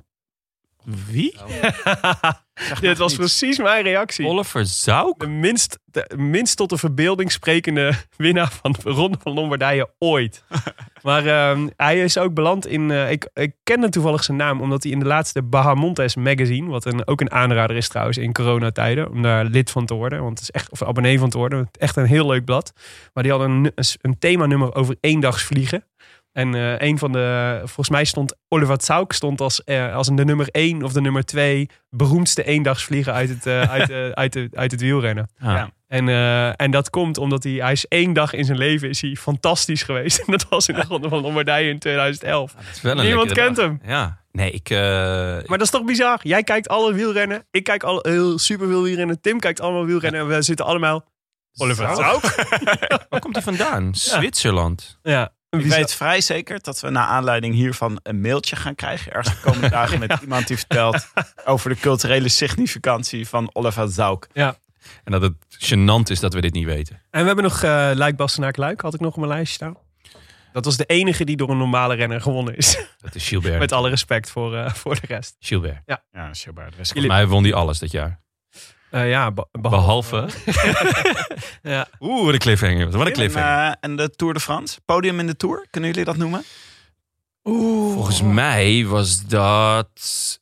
[0.85, 1.37] Wie?
[2.81, 4.27] Dit was precies mijn reactie.
[4.27, 5.18] Oliver Zauk?
[5.18, 10.45] De minst, de minst tot de verbeelding sprekende winnaar van de Ronde van Lombardije ooit.
[11.03, 12.90] maar uh, hij is ook beland in...
[12.90, 16.71] Uh, ik, ik kende toevallig zijn naam, omdat hij in de laatste Bahamontes magazine...
[16.71, 19.11] wat een, ook een aanrader is trouwens in coronatijden...
[19.11, 21.68] om daar lid van te worden, want het is echt, of abonnee van te worden.
[21.79, 22.73] Echt een heel leuk blad.
[23.12, 25.85] Maar die had een, een themanummer over eendagsvliegen.
[26.33, 30.25] En uh, een van de, volgens mij stond Oliver Zauk stond als, uh, als de
[30.25, 33.90] nummer 1 of de nummer 2 beroemdste eendagsvlieger uit het, uh, uit,
[34.23, 35.31] uit, de, uit het wielrennen.
[35.38, 35.53] Ah.
[35.55, 35.71] Ja.
[35.87, 36.09] En,
[36.57, 39.83] en dat komt omdat hij, hij is één dag in zijn leven is hij fantastisch
[39.83, 40.18] geweest.
[40.27, 42.55] En dat was in de Ronde van Lombardije in 2011.
[42.83, 43.64] Niemand kent dag.
[43.64, 43.81] hem.
[43.85, 44.71] Ja, nee, ik...
[44.71, 46.21] Maar dat is toch bizar?
[46.23, 47.47] Jij kijkt alle wielrennen.
[47.51, 49.21] Ik kijk al heel super veel wielrennen.
[49.21, 50.21] Tim kijkt allemaal wielrennen.
[50.21, 51.05] En we zitten allemaal...
[51.57, 52.49] Oliver Zauk?
[53.11, 53.85] Waar komt hij vandaan?
[53.85, 53.92] Ja.
[53.92, 54.99] Zwitserland.
[55.03, 55.33] Ja.
[55.59, 59.12] Ik weet vrij zeker dat we naar aanleiding hiervan een mailtje gaan krijgen.
[59.12, 60.21] Ergens de komende dagen met ja.
[60.21, 61.09] iemand die vertelt
[61.45, 64.29] over de culturele significantie van Oliver Zauk.
[64.33, 64.57] Ja.
[65.05, 67.01] En dat het gênant is dat we dit niet weten.
[67.11, 69.77] En we hebben nog uh, Luik Bastenaak Luik, had ik nog op mijn lijstje staan.
[70.53, 72.79] Dat was de enige die door een normale renner gewonnen is.
[72.99, 73.59] Dat is Gilbert.
[73.59, 75.37] met alle respect voor, uh, voor de rest.
[75.41, 75.83] Gilbert.
[75.87, 76.75] Ja, ja Gilbert.
[76.75, 78.21] Volgens mij won hij alles dat jaar.
[78.92, 80.26] Eh, ja, be- Behalve.
[81.62, 81.87] Ja.
[82.00, 82.90] Oeh, wat een cliffhanger.
[82.90, 83.66] Wat een En, cliffhanger.
[83.70, 84.81] eh, en de Tour de France?
[84.85, 85.66] Podium in de Tour?
[85.70, 86.42] Kunnen jullie dat noemen?
[87.42, 89.88] Volgens mij was dat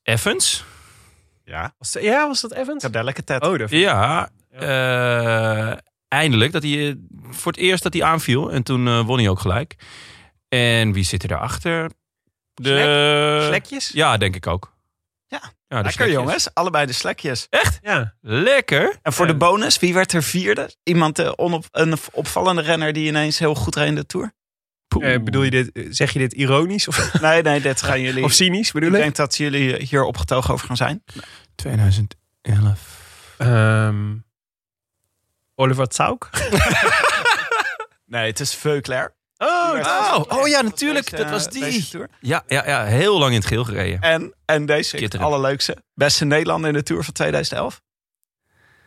[0.03, 0.65] Evans.
[1.45, 1.75] Ja.
[1.79, 2.83] Was dat- ja, was dat Evans?
[2.83, 3.43] Cadelleke Ted.
[3.47, 5.73] Oh, dat Ja, eh,
[6.09, 6.53] eindelijk.
[6.53, 6.97] Dat hij,
[7.31, 8.53] voor het eerst dat hij aanviel.
[8.53, 9.75] En toen won hij ook gelijk.
[10.49, 11.91] En wie zit er daarachter?
[12.55, 13.45] De...
[13.47, 13.91] Slekjes?
[13.93, 14.73] Ja, denk ik ook.
[15.31, 16.17] Ja, ja de Lekker slekjes.
[16.17, 17.47] jongens, allebei de slekjes.
[17.83, 18.15] Ja.
[18.21, 18.99] Lekker.
[19.03, 19.33] En voor Ja.
[19.33, 20.75] de bonus, wie werd er vierde?
[20.83, 24.33] Iemand eh, onop, een opvallende renner die ineens heel goed reed in de Tour?
[25.01, 28.25] Eh, bedoel je dit, zeg je dit ironisch of, Nee, nee, dit gaan jullie...
[28.25, 29.01] of cynisch bedoel ik ik?
[29.03, 31.05] denk dat jullie hier opgetogen over gaan zijn.
[31.55, 33.35] 2011.
[33.39, 34.17] Ehm,
[35.55, 36.29] Oliver Tsauk?
[38.07, 39.15] Nee, het is Veuclair.
[39.43, 39.73] Oh,
[40.15, 41.11] Oh, oh ja, natuurlijk.
[41.11, 41.89] Deze, Dat was eh, die.
[42.21, 44.01] Ja, ja, ja, heel lang in het geel gereden.
[44.01, 45.77] En, en deze, het allerleukste.
[45.95, 47.81] Beste Nederlander in de Tour van 2011.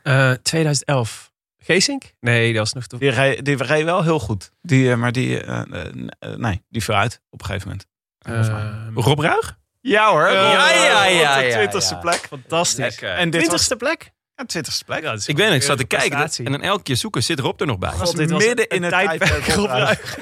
[0.03, 1.31] Eh, 2011.
[1.57, 2.03] Geesink?
[2.19, 2.97] Nee, dat was nog te...
[2.97, 4.51] Die reed, die reed wel heel goed.
[4.61, 5.85] Die, eh, maar die, eh, eh,
[6.19, 7.87] eh, nee, die viel uit op een gegeven moment.
[8.19, 9.57] Ehm, Rob Ruig?
[9.81, 10.29] Ja hoor.
[10.29, 11.99] Ja, ja, ja, Op de ja, twintigste ja.
[11.99, 12.25] plek.
[12.29, 12.77] Fantastisch.
[12.77, 13.09] Lekker.
[13.09, 14.11] En dit 20ste plek?
[14.35, 15.03] Ja, twintigste plek.
[15.03, 16.45] Ja, Ik weet het, ik zat te kijken.
[16.45, 17.91] en dan elke keer zoeken, zit Rob er nog bij.
[17.97, 19.45] was dit was midden een in het tijdperk.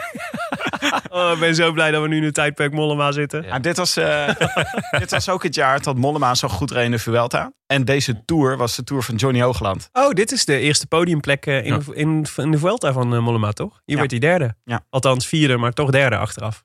[1.09, 3.43] Oh, ik ben zo blij dat we nu in het tijdperk Mollema zitten.
[3.43, 4.27] Ja, dit, was, eh,
[4.99, 7.53] dit was ook het jaar dat Mollema zo goed reed in de Vuelta.
[7.67, 9.89] En deze Tour was de Tour van Johnny Hoogland.
[9.93, 11.77] Oh, dit is de eerste podiumplek eh, in, Ja.
[11.77, 13.69] de, in, in de Vuelta van eh, Mollema, toch?
[13.85, 13.97] Hier Ja.
[13.97, 14.55] werd hij derde.
[14.63, 14.85] Ja.
[14.89, 16.63] Althans vierde, maar toch derde achteraf.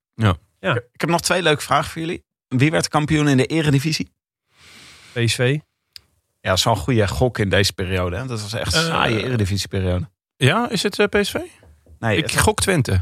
[0.60, 2.24] Ik heb nog twee leuke vragen voor jullie.
[2.48, 4.12] Wie werd kampioen in de eredivisie?
[5.12, 5.58] PSV.
[6.46, 8.16] Ja, een goede gok in deze periode.
[8.16, 8.26] Hè?
[8.26, 10.08] Dat was echt een Eh, saaie eredivisieperiode.
[10.36, 11.34] Ja, is het eh, PSV?
[11.98, 13.00] Nee, Ik het, gok Twente.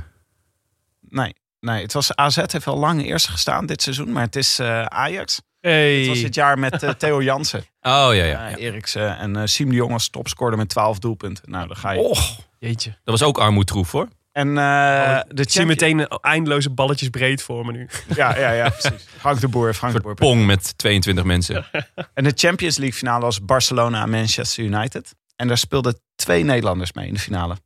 [1.01, 4.13] nee, nee, het was AZ heeft wel lang eerst gestaan dit seizoen.
[4.13, 5.41] Maar het is eh, Ajax.
[5.61, 5.99] Hey.
[5.99, 7.65] Het was het jaar met eh, Theo Jansen.
[7.81, 8.57] Oh, ja, ja.
[8.57, 11.51] Eriksen en eh Siem de Jong als topscorer met 12 doelpunten.
[11.51, 12.01] Nou, dan ga je.
[12.01, 12.91] Och, Jeetje.
[12.91, 14.09] dat was ook armoedtroef, hoor.
[14.35, 15.67] En eh, de Ik zie champion-
[15.97, 17.89] meteen eindeloze balletjes breed voor me nu.
[18.17, 19.07] Ja, ja, ja, precies.
[19.19, 20.15] Frank de Boer, Frank de Boer.
[20.15, 21.67] pong met 22 mensen.
[22.15, 25.15] En de Champions League finale was Barcelona en Manchester United.
[25.37, 27.57] En daar speelden twee Nederlanders mee in de finale.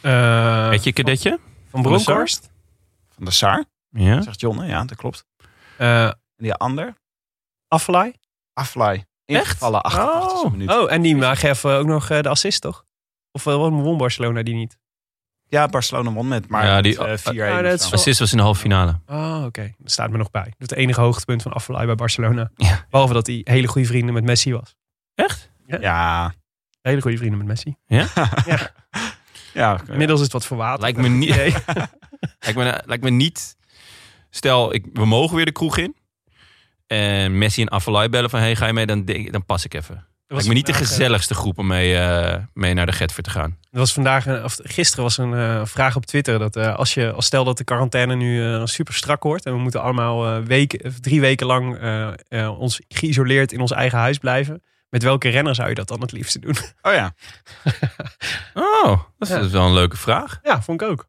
[0.00, 1.38] Eh, Weet je, kadetje?
[1.70, 1.82] van?
[1.82, 2.50] Bronkhorst.
[3.14, 4.22] Van de Saar, Ja.
[4.22, 4.58] zegt John.
[4.60, 4.66] hè?
[4.66, 5.24] Ja, dat klopt.
[5.76, 6.94] Eh En die ander,
[7.68, 8.12] Aflaai.
[8.52, 9.04] Aflaai.
[9.24, 10.50] Ingevallen 88 Oh.
[10.50, 10.70] minuut.
[10.70, 12.84] Oh, en die maar geef ook nog de assist, toch?
[13.32, 14.78] Of uh, won Barcelona die niet?
[15.54, 17.86] Ja, Barcelona won met maar Ja, die- met, eh, 4-1 Ja, of dat zo.
[17.86, 19.00] is Assist was in de halve finale.
[19.06, 19.72] Oh, oké.
[19.78, 20.42] Dat staat me nog bij.
[20.42, 22.50] Dat is het enige hoogtepunt van Aflaai bij Barcelona.
[22.56, 22.86] Ja.
[22.90, 24.74] Behalve dat hij hele goede vrienden met Messi was.
[25.14, 25.50] Echt?
[25.66, 26.34] Ja,
[26.82, 27.74] Hele goede vrienden met Messi.
[27.86, 29.80] ja.
[29.90, 30.80] Inmiddels is het wat verwaterd.
[30.80, 31.34] Lijkt me niet.
[31.36, 31.50] Nee.
[32.40, 33.56] lijkt, me, lijkt me niet.
[34.30, 35.96] Stel, ik, we mogen weer de kroeg in.
[36.86, 38.40] En Messi en Afellay bellen van...
[38.40, 38.86] Hey, ga je mee?
[38.86, 40.06] Dan, denk, ik- dan pas ik even.
[40.26, 43.30] Lijkt me niet de eh, gezelligste groep om mee, eh, mee naar de Getver te
[43.30, 43.58] gaan.
[43.70, 47.12] Er was vandaag, of gisteren was een eh, vraag op Twitter dat eh, als je,
[47.12, 50.42] als stel dat de quarantaine nu eh, super strak wordt en we moeten allemaal eh,
[50.42, 55.02] weken, of drie weken lang eh, eh, ons geïsoleerd in ons eigen huis blijven, met
[55.02, 56.56] welke renner zou je dat dan het liefste doen?
[56.82, 57.14] Oh ja.
[58.54, 59.48] Oh, dat is, Ja.
[59.50, 60.38] wel een leuke vraag.
[60.42, 61.08] ja, vond ik ook.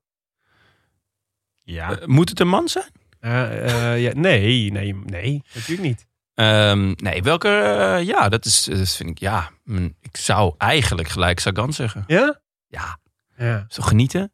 [1.64, 2.00] Ja.
[2.06, 2.90] Moet het een man zijn?
[3.20, 6.06] Eh, eh, ja, nee, nee, nee, natuurlijk niet.
[6.36, 7.50] Ehm, nee, welke?
[7.50, 9.20] eh, ja, dat is, dat vind ik.
[9.20, 12.04] Ja, mm, ik zou eigenlijk gelijk Sagan zeggen.
[12.08, 12.40] Ja?
[12.68, 12.98] Ja,
[13.38, 14.34] Ja, zo genieten.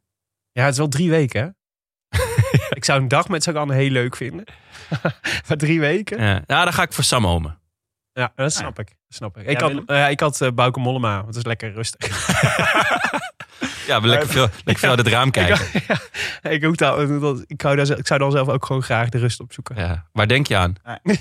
[0.51, 1.49] ja het is wel drie weken, hè?
[2.77, 4.45] ik zou een dag met Sagan heel leuk vinden.
[5.47, 6.21] maar drie weken?
[6.23, 7.59] Ja, nou, dan ga ik voor Sam Omen.
[8.13, 8.87] Ja, dat snap ik.
[8.87, 9.47] Dat snap ik.
[9.47, 12.09] Ik had, eh, ik had eh, Bauke Mollema, want dat is lekker rustig.
[13.87, 15.65] Ja, we lekker veel, lekker veel uit het raam kijken.
[16.41, 19.09] ik, ook daar, dat- ik, zou daar, zelf- ik zou dan zelf ook gewoon graag
[19.09, 19.75] de rust opzoeken.
[19.75, 20.75] Ja, waar denk je aan?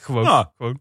[0.00, 0.50] Gewoon.
[0.56, 0.80] Gewoon.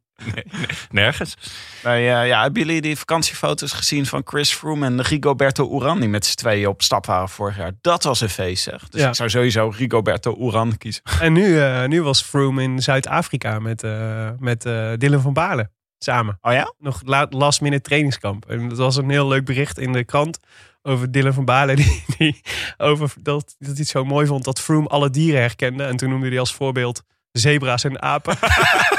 [0.92, 1.36] Nergens.
[1.84, 6.26] Nee, ja, hebben jullie die vakantiefoto's gezien van Chris Froome en Rigoberto Uran die met
[6.26, 7.72] z'n tweeën op stap waren vorig jaar?
[7.82, 8.90] Dat was een feest, zeg.
[8.90, 9.08] Dus Ja.
[9.08, 11.02] ik zou sowieso Rigoberto Uran kiezen.
[11.20, 15.70] En nu, eh, nu was Froome in Zuid-Afrika met, eh, met eh, Dylan van Baarle
[16.06, 16.38] samen.
[16.42, 16.74] Oh ja?
[16.80, 18.46] Nog la- last minute trainingskamp.
[18.50, 20.40] En dat was een heel leuk bericht in de krant
[20.82, 21.46] over Dylan van.
[21.76, 22.42] Die, die
[22.78, 25.84] over dat, dat hij het zo mooi vond dat Froome alle dieren herkende.
[25.84, 28.38] En toen noemde hij als voorbeeld zebra's en apen.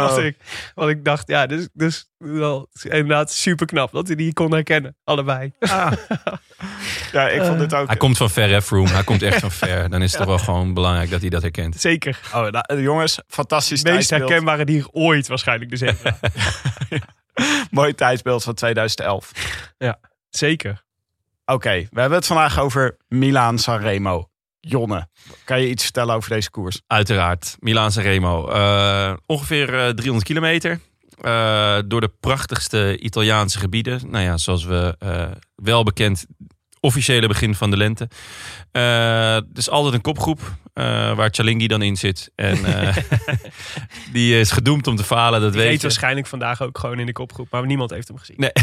[0.00, 0.36] Wat, ik,
[0.74, 4.96] wat ik dacht, ja, dus, dus wel inderdaad super knap dat hij die kon herkennen.
[5.04, 5.52] Allebei.
[7.12, 7.86] Ja, ik vond dit ook.
[7.86, 8.88] Hij komt van ver, hè, Froome.
[8.90, 9.90] Hij komt echt van ver.
[9.90, 11.80] Dan is het toch wel gewoon belangrijk dat hij dat herkent.
[11.80, 12.20] Zeker.
[12.34, 14.30] Oh, nou, jongens, fantastisch Het meest tijdsbeeld.
[14.30, 16.18] herkenbare dier ooit waarschijnlijk de zebra.
[17.70, 19.30] Mooi tijdsbeeld van 2011.
[20.30, 20.82] Zeker.
[21.44, 24.28] Oké, we hebben het vandaag over Milaan Sanremo.
[24.68, 25.08] Jonne,
[25.44, 26.80] kan je iets vertellen over deze koers?
[26.86, 28.48] Uiteraard, Milaan Sanremo.
[28.48, 30.80] Eh ongeveer eh, 300 kilometer.
[31.20, 34.00] Eh, door de prachtigste Italiaanse gebieden.
[34.10, 36.26] Nou ja, zoals we eh, wel bekend,
[36.80, 38.08] officiële begin van de lente.
[38.72, 40.40] Eh dus altijd een kopgroep
[40.72, 40.84] eh,
[41.16, 42.30] waar Chalingi dan in zit.
[42.34, 42.96] En eh,
[44.12, 45.82] die is gedoemd om te falen, dat Die weet je.
[45.82, 47.50] waarschijnlijk vandaag ook gewoon in de kopgroep.
[47.50, 48.36] Maar niemand heeft hem gezien.
[48.38, 48.52] Nee.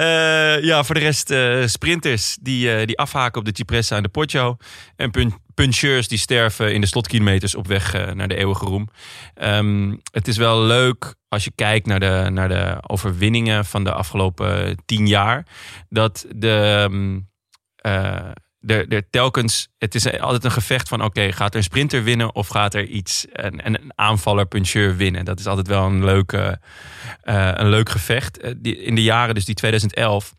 [0.00, 4.02] Eh, ja, voor de rest eh, sprinters die, eh, die afhaken op de Cipressa en
[4.02, 4.56] de Poggio.
[4.96, 8.88] En pun puncheurs die sterven in de slotkilometers op weg naar de eeuwige roem.
[9.34, 13.92] Ehm, het is wel leuk als je kijkt naar de, naar de overwinningen van de
[13.92, 15.46] afgelopen tien jaar.
[15.88, 16.86] Dat de...
[16.88, 17.18] ehm,
[17.76, 18.30] eh,
[18.66, 22.48] er, telkens, het is altijd een gevecht van: oké, gaat er een sprinter winnen of
[22.48, 25.24] gaat er iets, een, een aanvaller, puncheur winnen?
[25.24, 26.60] Dat is altijd wel een, leuke,
[27.22, 28.38] eh, een leuk gevecht.
[28.38, 30.34] Eh, in de jaren, dus die 2011,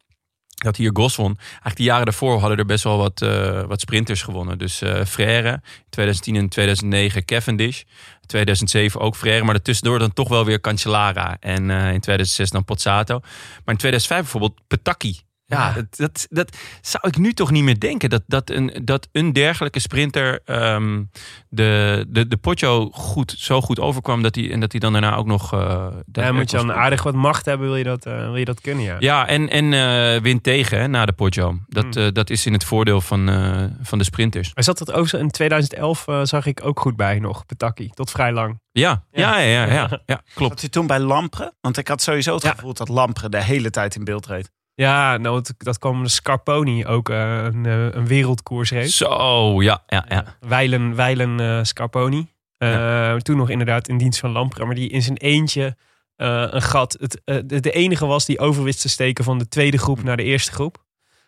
[0.56, 1.38] dat hier Gos won.
[1.38, 4.58] Eigenlijk de jaren daarvoor hadden er best wel wat, eh, wat sprinters gewonnen.
[4.58, 7.84] Dus eh Frère, 2010 en 2009 Cavendish.
[8.26, 11.38] 2007 ook Frère, maar daartussendoor dan toch wel weer Cancellara.
[11.40, 13.20] En in 2006 dan Pozzato.
[13.20, 15.22] Maar in 2005 bijvoorbeeld Petacchi.
[15.52, 18.10] Ja, dat, dat, dat zou ik nu toch niet meer denken.
[18.10, 21.04] Dat, dat, een, dat een dergelijke sprinter ehm,
[21.50, 24.22] de, de, de Poggio goed, zo goed overkwam...
[24.22, 25.54] Dat hij, en dat hij dan daarna ook nog...
[25.54, 28.36] eh dat Ja, moet je dan aardig wat macht hebben, wil je dat, eh, wil
[28.36, 28.96] je dat kunnen, ja.
[29.00, 31.60] ja, en, en eh win tegen hè, na de Poggio.
[31.68, 32.14] Dat, Hmm.
[32.14, 34.52] dat is in het voordeel van, eh, van de sprinters.
[34.54, 37.90] Maar zat dat ook zo in 2011 eh, zag ik ook goed bij nog, Petaki.
[37.94, 38.60] Tot vrij lang.
[38.72, 40.52] Ja, ja, ja, ja, ja, ja, klopt.
[40.52, 41.54] Zat hij toen bij Lampre?
[41.62, 42.52] Want ik had sowieso het Ja.
[42.52, 44.52] gevoel dat Lampre de hele tijd in beeld reed.
[44.76, 48.92] Ja, nou, het- dat kwam de Scarponi ook eh, een, eh, een wereldkoers reed.
[48.92, 50.36] Zo, ja, ja, ja.
[50.40, 52.28] Weilen, Weilen eh, Scarponi.
[52.58, 54.66] Eh, Toen nog inderdaad in dienst van Lampre.
[54.66, 55.76] Maar die in zijn eentje
[56.16, 56.98] eh, een gat.
[57.00, 60.04] Het, eh, de, de enige was die over wist te steken van de tweede groep
[60.04, 60.84] naar de eerste groep.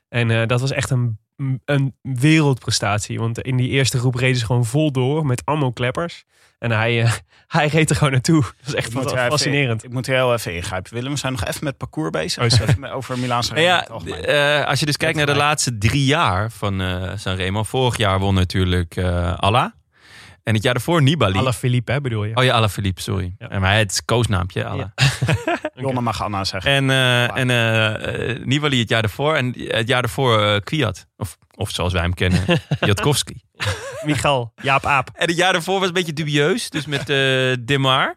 [0.09, 1.19] En eh, dat was echt een,
[1.65, 3.19] een wereldprestatie.
[3.19, 6.23] Want in die eerste groep reden ze gewoon vol door met allemaal kleppers.
[6.63, 7.11] En hij, eh,
[7.57, 8.41] hij reed er gewoon naartoe.
[8.41, 9.83] Dat is echt Ik even- fascinerend.
[9.83, 10.93] ik moet hier heel even ingrijpen.
[10.93, 12.43] Willem, we zijn nog even met parcours bezig.
[12.43, 12.89] Oh, sorry.
[12.91, 13.87] Over Milaanse Nou ja,
[14.21, 17.63] eh, als je dus kijkt naar de laatste drie jaar van eh Sanremo.
[17.63, 19.73] Vorig jaar won natuurlijk eh Alla.
[20.43, 21.37] En het jaar daarvoor Nibali.
[21.37, 22.35] Alla Philippe, hè, bedoel je?
[22.35, 23.35] Oh ja, Alla Philippe, sorry.
[23.37, 23.59] Ja.
[23.59, 24.93] Maar het is koosnaampje, Alla.
[25.75, 26.71] Jonne mag Anna zeggen.
[26.71, 29.35] En, eh, en Nibali het jaar daarvoor.
[29.35, 31.07] En het jaar daarvoor eh Kwiat.
[31.17, 32.43] Of, of zoals wij hem kennen,
[32.79, 33.41] Jatkowski.
[34.05, 35.09] Michal, Jaap Aap.
[35.13, 36.69] En het jaar daarvoor was een beetje dubieus.
[36.69, 38.15] Dus met eh Demar.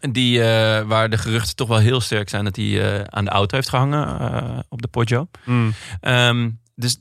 [0.00, 3.30] Die, eh, waar de geruchten toch wel heel sterk zijn dat hij eh, aan de
[3.30, 5.28] auto heeft gehangen eh, op de Poggio.
[5.44, 5.74] Hmm.
[6.00, 6.98] Ehm, dus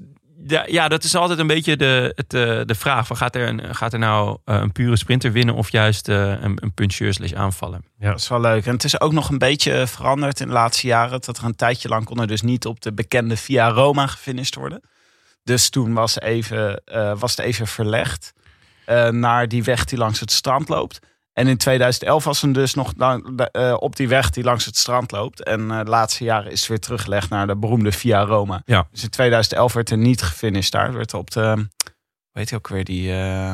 [0.48, 3.08] ja, ja, dat is altijd een beetje de, het, eh, de vraag.
[3.08, 6.74] Van gaat, er een, gaat er nou een pure sprinter winnen of juist een, een
[6.74, 7.86] puncheur slash aanvallen?
[8.00, 8.66] Dat is wel leuk.
[8.66, 11.22] En het is ook nog een beetje veranderd in de laatste jaren.
[11.22, 14.56] Dat er een tijdje lang kon er dus niet op de bekende Via Roma gefinished
[14.56, 14.82] worden.
[15.46, 18.34] Dus toen was, even, eh, was het even verlegd
[18.86, 21.00] eh, naar die weg die langs het strand loopt.
[21.34, 24.78] En in 2011 was hem dus nog lang- eh, op die weg die langs het
[24.78, 25.44] strand loopt.
[25.44, 28.62] En eh, de laatste jaren is het weer teruggelegd naar de beroemde Via Roma.
[28.66, 28.88] Ja.
[28.92, 30.86] Dus in 2011 werd er niet gefinished daar.
[30.86, 31.68] Het werd op de,
[32.32, 33.52] weet je ook weer, die, eh,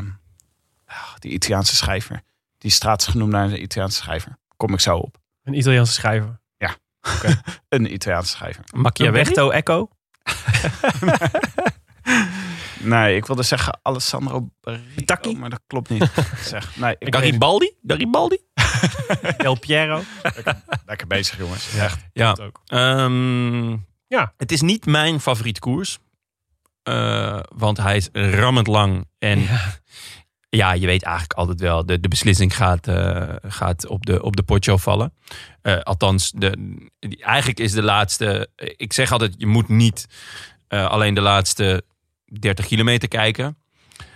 [0.86, 2.21] ah, die Italiaanse schrijver.
[2.58, 4.38] Die straat is genoemd naar een Italiaanse schrijver.
[4.58, 5.17] Kom ik zo op.
[5.43, 6.39] Een Italiaanse schrijver.
[7.69, 8.63] Een Italiaanse schrijver.
[8.75, 9.49] Machiavelli?
[9.49, 9.89] Eco.
[12.84, 16.12] Nee, ik wilde zeggen Alessandro Barrico, maar dat klopt niet.
[16.41, 17.72] zeg, nee, ik Garibaldi?
[17.88, 18.38] Garibaldi?
[19.38, 20.02] Del Piero.
[20.86, 21.74] lekker bezig, jongens.
[21.78, 22.00] Echt.
[22.13, 22.38] Ja.
[22.41, 22.62] Ook.
[22.65, 23.70] Ehm,
[24.08, 24.34] Ja.
[24.38, 26.00] Het is niet mijn favoriet koers.
[26.84, 29.06] Eh, want hij is rammend lang.
[29.20, 29.48] En
[30.50, 34.36] ja, je weet eigenlijk altijd wel, de, de beslissing gaat, eh, gaat op, de, op
[34.36, 35.13] de Poggio vallen.
[35.62, 38.50] Eh, althans, de, die- eigenlijk is de laatste...
[38.56, 40.06] Ik zeg altijd, je moet niet
[40.67, 41.84] eh, alleen de laatste
[42.39, 43.58] 30 kilometer kijken.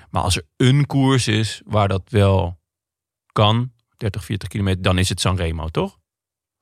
[0.09, 2.59] Maar als er een koers is waar dat wel
[3.31, 5.99] kan, 30, 40 kilometer, dan is het Sanremo, toch?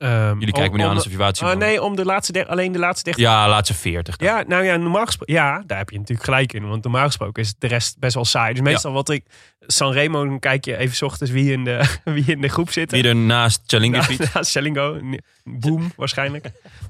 [0.04, 2.48] Ehm, Jullie kijken me nu aan alsof je water Ah, nee, om de laatste der-
[2.48, 4.16] alleen de laatste 30 Ja, laatste 40.
[4.18, 4.28] dan.
[4.28, 5.34] Ja, nou ja, normaal gesproken.
[5.34, 6.68] Ja, daar heb je natuurlijk gelijk in.
[6.68, 8.54] Want normaal gesproken is de rest best wel saai.
[8.54, 9.26] Dus meestal wat ik.
[9.68, 12.92] Sanremo, dan kijk je even 's ochtends wie in de, wie in de groep zit.
[12.92, 14.34] Wie er naast Ja, fietst.
[14.34, 15.00] ja, Sellingo.
[15.44, 16.46] Boom, waarschijnlijk.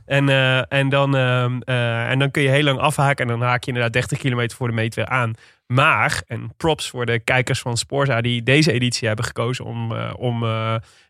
[0.06, 3.26] En, eh, en, dan, ehm, eh, en dan kun je heel lang afhaken.
[3.30, 5.34] En dan haak je inderdaad 30 kilometer voor de meet weer aan.
[5.68, 8.22] Maar, en props voor de kijkers van Sporza...
[8.22, 10.44] die deze editie hebben gekozen om, eh, om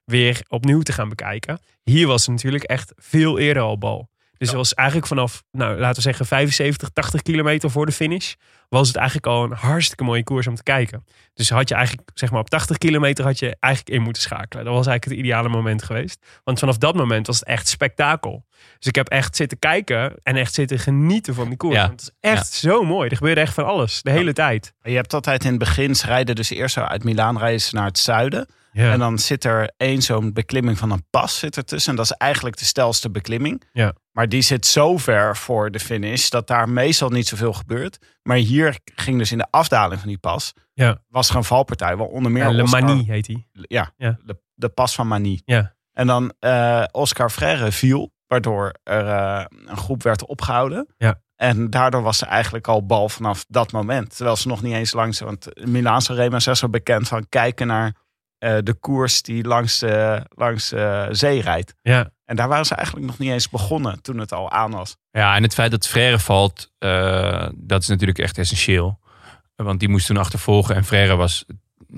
[0.05, 1.59] weer opnieuw te gaan bekijken.
[1.83, 4.11] Hier was het natuurlijk echt veel eerder al bal.
[4.37, 8.33] Dus het was eigenlijk vanaf, nou, laten we zeggen, 75, 80 kilometer voor de finish.
[8.69, 11.05] Was het eigenlijk al een hartstikke mooie koers om te kijken.
[11.33, 14.65] Dus had je eigenlijk, zeg maar, op 80 kilometer had je eigenlijk in moeten schakelen.
[14.65, 16.25] Dat was eigenlijk het ideale moment geweest.
[16.43, 18.45] Want vanaf dat moment was het echt spektakel.
[18.77, 21.75] Dus ik heb echt zitten kijken en echt zitten genieten van die koers.
[21.75, 21.87] Ja.
[21.87, 23.09] Want het is echt zo mooi.
[23.09, 24.73] Er gebeurde echt van alles, de hele tijd.
[24.81, 27.75] Je hebt altijd in het begin, ze rijden dus eerst zo uit Milaan rijden ze
[27.75, 28.47] naar het zuiden.
[28.73, 28.91] Ja.
[28.91, 31.91] En dan zit er één zo'n beklimming van een pas zit ertussen.
[31.91, 33.63] En dat is eigenlijk de stelste beklimming.
[33.73, 33.93] Ja.
[34.11, 37.97] Maar die zit zo ver voor de finish dat daar meestal niet zoveel gebeurt.
[38.23, 41.01] Maar hier ging dus in de afdaling van die pas, Ja.
[41.07, 41.97] was er een valpartij.
[41.97, 43.47] Wel onder meer Ja, Le Oscar- Manie heet hij.
[43.51, 44.17] Ja, Ja.
[44.25, 45.41] De, de pas van Manie.
[45.45, 45.75] Ja.
[45.91, 50.87] En dan eh, Oscar Freire viel, waardoor er eh, een groep werd opgehouden.
[50.97, 51.21] Ja.
[51.35, 54.15] En daardoor was ze eigenlijk al bal vanaf dat moment.
[54.15, 55.19] Terwijl ze nog niet eens langs...
[55.19, 57.95] Want Milaanse Rema is zo bekend van kijken naar
[58.43, 61.73] eh, de koers die langs de, langs de zee rijdt.
[61.81, 62.09] Ja.
[62.25, 64.95] En daar waren ze eigenlijk nog niet eens begonnen toen het al aan was.
[65.11, 68.99] Ja, en het feit dat Frère valt, eh, dat is natuurlijk echt essentieel.
[69.55, 70.75] Want die moest toen achtervolgen.
[70.75, 71.45] En Frère was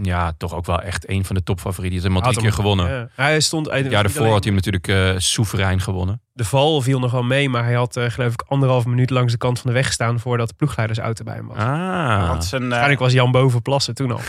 [0.01, 2.01] ja, toch ook wel echt een van de topfavorieten.
[2.01, 2.99] Die had hem al drie Had keer hem- gewonnen.
[3.15, 3.23] Ja.
[3.23, 6.21] Hij stond, Het jaar daarvoor had hij hem natuurlijk eh soeverein gewonnen.
[6.33, 9.31] De val viel nog wel mee, maar hij had eh, geloof ik anderhalf minuut langs
[9.31, 11.57] de kant van de weg gestaan voordat de ploegleidersauto bij hem was.
[11.57, 12.27] Ah.
[12.27, 14.19] Want zijn, eh, Waarschijnlijk was Jan Boven plassen toen al.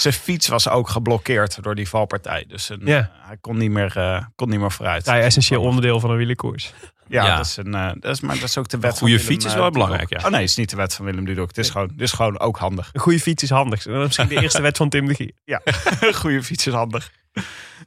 [0.00, 2.44] zijn fiets was ook geblokkeerd door die valpartij.
[2.48, 2.98] Dus Ja.
[2.98, 5.02] eh, hij kon niet, meer, eh, kon niet meer vooruit.
[5.04, 6.72] Vrij essentieel onderdeel van een wielerkoers.
[7.06, 7.36] Ja, Ja.
[7.36, 9.22] Dat, is een, eh, dat, is, maar dat is ook de wet Een goede van
[9.26, 10.16] Willem, fiets is wel belangrijk, ja.
[10.16, 11.48] Oh nee, het is niet de wet van Willem Dudok.
[11.48, 12.90] Het is gewoon, het is gewoon ook handig.
[12.92, 13.82] Een goede fiets is handig.
[13.82, 15.32] Dat is misschien de eerste wet van Tim de Gier.
[15.44, 15.60] Ja,
[16.00, 17.10] een goede fiets is handig.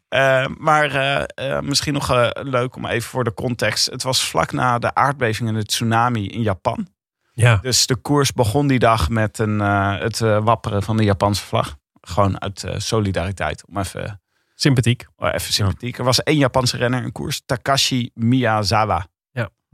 [0.07, 3.85] Eh, maar eh, eh, misschien nog leuk om even voor de context.
[3.85, 6.87] Het was vlak na de aardbeving en de tsunami in Japan.
[7.33, 7.55] Ja.
[7.61, 11.75] Dus de koers begon die dag met een, eh, het wapperen van de Japanse vlag.
[12.01, 13.63] Gewoon uit eh, solidariteit.
[13.67, 14.21] Om even,
[14.55, 15.05] Sympathiek.
[15.15, 15.97] oh, even sympathiek.
[15.97, 17.41] Er was één Japanse renner in koers.
[17.45, 19.07] Takashi Miyazawa.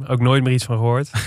[0.08, 1.10] Ook nooit meer iets van gehoord.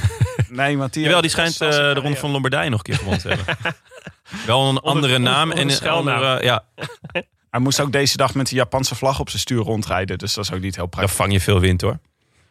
[0.49, 3.21] Nee, want die, Jawel, die schijnt eh, de Ronde van Lombardije nog een keer gewonnen
[3.21, 3.57] te hebben.
[4.47, 6.15] Wel een andere onder- naam onder en een een schuilnaam.
[6.23, 6.45] andere...
[6.45, 6.65] Ja,
[7.51, 10.19] Hij moest ook deze dag met de Japanse vlag op zijn stuur rondrijden.
[10.19, 11.17] Dus dat is ook niet heel dan praktisch.
[11.17, 11.99] vang je veel wind hoor.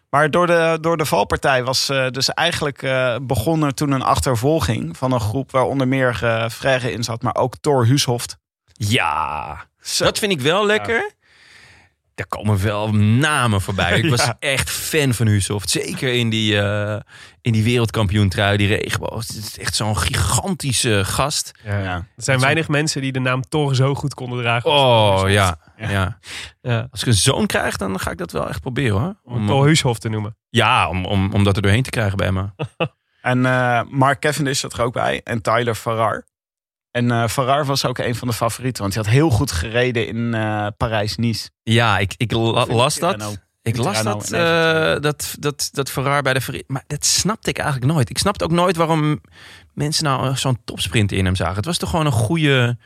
[0.10, 4.02] Maar door de, door de valpartij was eh, dus eigenlijk eh, begon er toen een
[4.04, 6.14] achtervolging van een groep waar onder meer
[6.52, 8.38] Frère in zat, maar ook Thor Huushoft.
[8.88, 9.66] Ja,
[9.98, 11.12] dat vind ik wel lekker.
[12.16, 13.98] Daar komen wel namen voorbij.
[14.00, 15.70] Ik was echt fan van Husoft.
[15.70, 17.00] Zeker in die, eh,
[17.42, 19.28] in die wereldkampioentrui, die regenboog.
[19.28, 21.52] Het is echt zo'n gigantische gast.
[21.64, 21.96] Ja.
[21.96, 24.70] Er zijn weinig mensen die de naam Thor zo goed konden dragen.
[24.72, 26.18] Oh ja, Ja.
[26.62, 26.88] ja.
[26.92, 29.16] Als ik een zoon krijg, dan ga ik dat wel echt proberen hoor.
[29.24, 30.38] Om Thor Huushoff te noemen.
[30.50, 32.46] ja, om, om, om dat er doorheen te krijgen bij me.
[33.22, 36.26] En eh, Mark Cavendish zat er ook bij en Tyler Farrar.
[36.92, 40.08] En eh Farrar was ook een van de favorieten, want hij had heel goed gereden
[40.08, 41.50] in eh, Parijs-Nice.
[41.64, 43.40] Ja, ik, ik la- las dat.
[43.62, 46.64] Ik las dat, eh, dat, dat, dat Ferrari bij de.
[46.68, 48.10] Maar dat snapte ik eigenlijk nooit.
[48.10, 49.22] Ik snapte ook nooit waarom
[49.74, 51.56] mensen nou zo'n topsprint in hem zagen.
[51.56, 52.78] Het was toch gewoon een goede,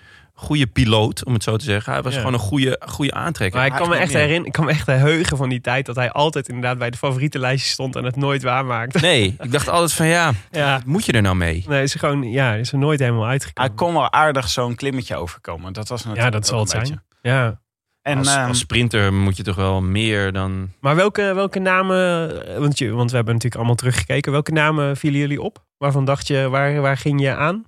[0.43, 1.93] goede piloot, om het zo te zeggen.
[1.93, 2.19] Hij was Ja.
[2.19, 3.57] gewoon een goede, goede aantrekker.
[3.59, 5.95] Maar ik kan, me echt herinneren, ik kan me echt heugen van die tijd dat
[5.95, 8.99] hij altijd inderdaad bij de favorietenlijstje stond en het nooit waarmaakte.
[8.99, 10.33] Nee, ik dacht altijd van ja,
[10.85, 11.63] moet je er nou mee?
[11.67, 13.75] Nee, is er gewoon, ja, is er nooit helemaal Hij uitgekomen.
[13.75, 15.73] kon wel aardig zo'n klimmetje overkomen.
[15.73, 17.01] Dat was natuurlijk ja, dat zal het een zijn.
[17.21, 17.29] beetje.
[17.35, 17.61] Ja.
[18.01, 20.69] En als, ehm, als sprinter moet je toch wel meer dan...
[20.79, 24.31] Maar welke, welke namen, eh, want, je, want we hebben natuurlijk allemaal teruggekeken.
[24.31, 25.65] Welke namen vielen jullie op?
[25.77, 27.63] Waarvan dacht je, waar, waar ging je aan?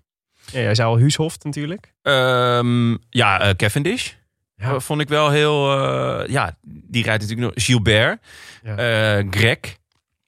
[0.51, 1.93] Ja, jij zei al Huushoft natuurlijk.
[2.01, 4.11] Ehm, ja, eh, Cavendish.
[4.55, 4.73] Ja.
[4.73, 5.71] Eh, Vond ik wel heel...
[5.71, 7.65] eh, ja, die rijdt natuurlijk nog...
[7.65, 8.21] Gilbert.
[9.29, 9.57] Greg.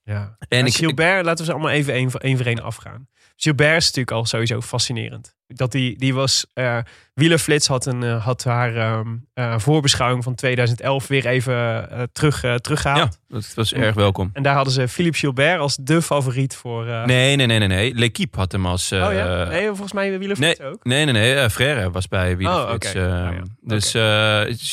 [0.03, 0.36] Ja.
[0.39, 3.08] En En ik- Gilbert, laten we ze allemaal even één, voor één afgaan.
[3.39, 5.36] Gilbert is natuurlijk al sowieso fascinerend.
[5.47, 6.78] Dat die, die was, eh
[7.13, 12.56] Wielerflits had, een, eh, had haar ehm, eh, voorbeschouwing van 2011 weer even terug, eh,
[12.56, 13.17] teruggehaald.
[13.28, 14.30] Ja, dat was erg welkom.
[14.34, 16.86] En daar hadden ze Philippe Gilbert als de favoriet voor...
[16.86, 17.67] Nee, nee, nee, nee.
[17.67, 17.93] nee.
[17.95, 18.91] L'Equipe had hem als...
[18.91, 19.43] oh ja?
[19.43, 20.84] Nee, volgens mij Wielerflits ook.
[20.84, 21.50] Nee, nee, nee.
[21.50, 22.88] Frère was bij Wielerflits.
[22.88, 23.06] Oh, oké.
[23.06, 23.91] eh, Nou ja, Dus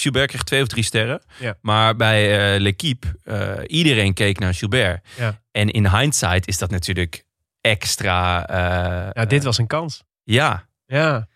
[0.01, 1.23] Gilbert kreeg twee of drie sterren.
[1.39, 1.57] Ja.
[1.61, 3.07] Maar bij L'Equipe,
[3.67, 5.07] iedereen keek naar Gilbert.
[5.19, 5.41] Ja.
[5.51, 7.25] En in hindsight is dat natuurlijk
[7.71, 8.47] extra...
[8.47, 10.03] eh, Ja, dit was een kans.
[10.23, 10.67] Ja.
[10.87, 11.27] Ja.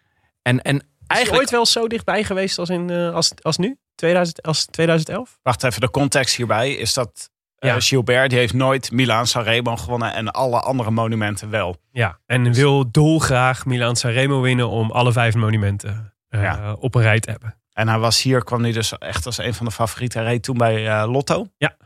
[0.43, 1.41] En, en Is eigenlijk...
[1.41, 3.77] ooit wel zo dichtbij geweest als, in, eh, als, als nu?
[3.95, 5.39] 2000, als 2011?
[5.43, 7.81] Wacht even, de context hierbij is dat eh, Ja.
[7.81, 11.77] Gilbert die heeft nooit Milaan Sanremo gewonnen en alle andere monumenten wel.
[11.91, 12.19] Ja.
[12.27, 16.73] En wil dolgraag Milan Sanremo winnen om alle vijf monumenten eh, Ja.
[16.73, 17.57] op een rij te hebben.
[17.73, 20.21] En hij was hier, kwam hij dus echt als een van de favorieten.
[20.23, 21.47] Hij reed toen bij eh, Lotto.
[21.57, 21.77] Ja.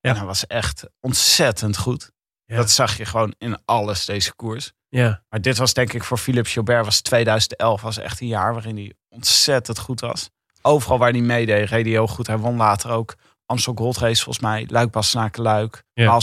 [0.00, 0.10] Ja.
[0.10, 2.12] En hij was echt ontzettend goed.
[2.48, 2.56] Ja.
[2.56, 4.72] Dat zag je gewoon in alles, deze koers.
[4.88, 5.22] Ja.
[5.28, 8.76] Maar dit was denk ik voor Philippe Gilbert, was 2011, was echt een jaar waarin
[8.76, 10.30] hij ontzettend goed was.
[10.62, 12.26] Overal waar hij meedeed, reed hij heel goed.
[12.26, 13.14] Hij won later ook
[13.46, 14.66] Amstel Gold Race volgens mij.
[14.68, 15.82] Luik Bastenaken Luik.
[15.92, 16.20] Ja.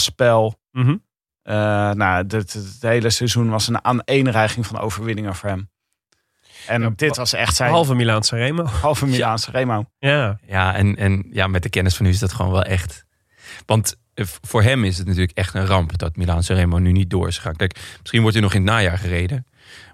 [0.70, 0.96] Mhm.
[1.42, 1.54] Eh,
[1.90, 5.70] nou, het, hele seizoen was een aaneenreiging van overwinningen voor hem.
[6.66, 8.64] En Ja, dit was echt zijn Halve Milaanse Remo.
[8.64, 9.84] halve Milaanse Remo.
[9.98, 10.38] Ja.
[10.46, 13.04] Ja, en, en ja, met de kennis van nu is dat gewoon wel echt.
[13.66, 17.28] Want voor hem is het natuurlijk echt een ramp dat Milaan Remo nu niet door
[17.28, 17.56] is gegaan.
[17.56, 19.46] Kijk, misschien wordt hij nog in het najaar gereden.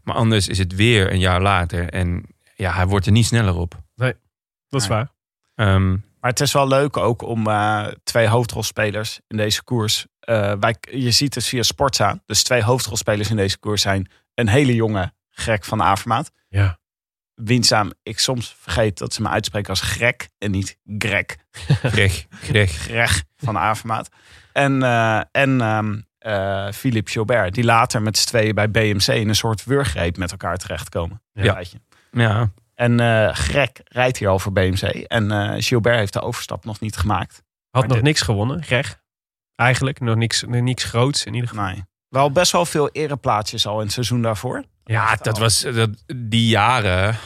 [0.03, 1.89] Maar anders is het weer een jaar later.
[1.89, 3.81] En ja, hij wordt er niet sneller op.
[4.69, 4.97] Dat is Nee.
[4.99, 5.13] waar.
[5.55, 10.07] Ehm, Maar het is wel leuk ook om eh, twee hoofdrolspelers in deze koers.
[10.21, 12.23] eh, wij, je ziet het via Sportza.
[12.27, 16.31] Dus twee hoofdrolspelers in deze koers zijn een hele jonge Greg van Avermaat.
[16.49, 16.79] Ja.
[17.45, 21.25] Wienzaam, ik soms vergeet dat ze me uitspreken als Greg en niet Greg.
[21.67, 22.71] Greg, Greg.
[22.71, 24.09] Greg van Avermaat.
[24.53, 25.61] En, eh, en
[26.19, 30.31] eh, Philippe Gilbert, die later met z'n tweeën bij BMC in een soort wurggreep met
[30.31, 31.23] elkaar terechtkomen.
[31.33, 31.63] Ja.
[32.13, 32.51] Ja.
[32.75, 34.83] En eh Greg rijdt hier al voor BMC.
[34.83, 37.35] En Gilbert heeft de overstap nog niet gemaakt.
[37.35, 39.01] Had Maar nog dit- niks gewonnen, Greg.
[39.55, 41.65] Eigenlijk nog niks, niks groots in ieder geval.
[41.65, 41.83] Nee.
[42.09, 44.65] Wel best wel veel ereplaatsjes al in het seizoen daarvoor.
[44.85, 47.19] Ja dat was, dat, die jaren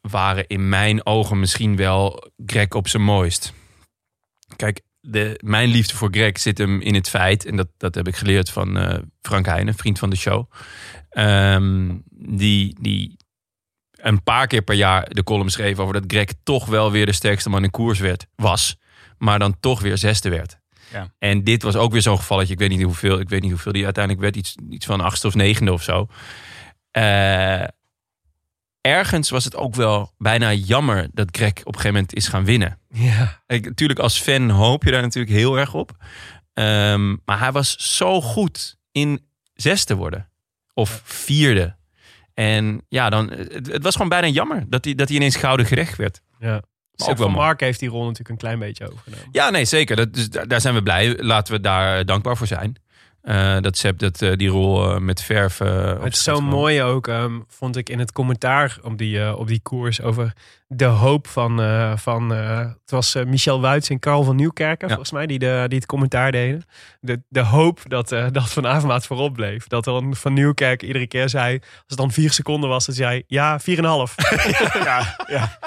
[0.00, 3.52] waren in mijn ogen misschien wel Greg op zijn mooist.
[4.56, 8.08] Kijk, de, mijn liefde voor Greg zit hem in het feit, en dat, dat heb
[8.08, 10.50] ik geleerd van eh, Frank Heijnen, vriend van de show.
[11.10, 13.16] Ehm, die, die
[13.92, 17.12] een paar keer per jaar de column schreef over dat Greg toch wel weer de
[17.12, 18.76] sterkste man in koers werd, was.
[19.18, 20.58] Maar dan toch weer zesde werd.
[20.92, 21.12] Ja.
[21.18, 22.52] En dit was ook weer zo'n gevalletje.
[22.52, 24.36] Ik weet niet hoeveel, ik weet niet hoeveel die uiteindelijk werd.
[24.36, 26.08] Iets, iets van achtste of negende of zo.
[26.94, 27.64] Eh,
[28.80, 32.44] ergens was het ook wel bijna jammer dat Greg op een gegeven moment is gaan
[32.44, 32.78] winnen.
[32.88, 33.42] Ja.
[33.46, 35.96] Kijk, natuurlijk als fan hoop je daar natuurlijk heel erg op.
[36.52, 40.28] Ehm, maar hij was zo goed in zesde worden.
[40.74, 41.76] Of vierde.
[42.34, 45.66] En ja, dan, het, het was gewoon bijna jammer dat hij, dat hij ineens gouden
[45.66, 46.20] gerecht werd.
[46.38, 46.62] ja.
[46.96, 47.28] Maar ook wel.
[47.28, 49.28] Mark heeft die rol natuurlijk een klein beetje overgenomen.
[49.32, 49.96] Ja, nee, zeker.
[49.96, 51.16] Dat, dus daar zijn we blij.
[51.22, 52.76] Laten we daar dankbaar voor zijn.
[53.24, 55.60] Eh, dat Sepp dat, eh, die rol eh, met verf...
[55.60, 59.46] eh, Het is zo mooi ook, ehm, vond ik in het commentaar op die, op
[59.48, 60.32] die koers over
[60.66, 64.88] de hoop van, eh, van eh, het was eh, Michel Wuits en Carl van Nieuwkerken,
[64.88, 64.94] Ja.
[64.94, 66.64] volgens mij, die, de, die het commentaar deden.
[67.00, 69.66] De, de hoop dat, eh, dat Van Avermaat voorop bleef.
[69.66, 73.22] Dat dan Van Nieuwkerken iedere keer zei, als het dan vier seconden was, dat zei
[73.26, 74.14] ja, vier en een half.
[74.84, 75.58] Ja, ja.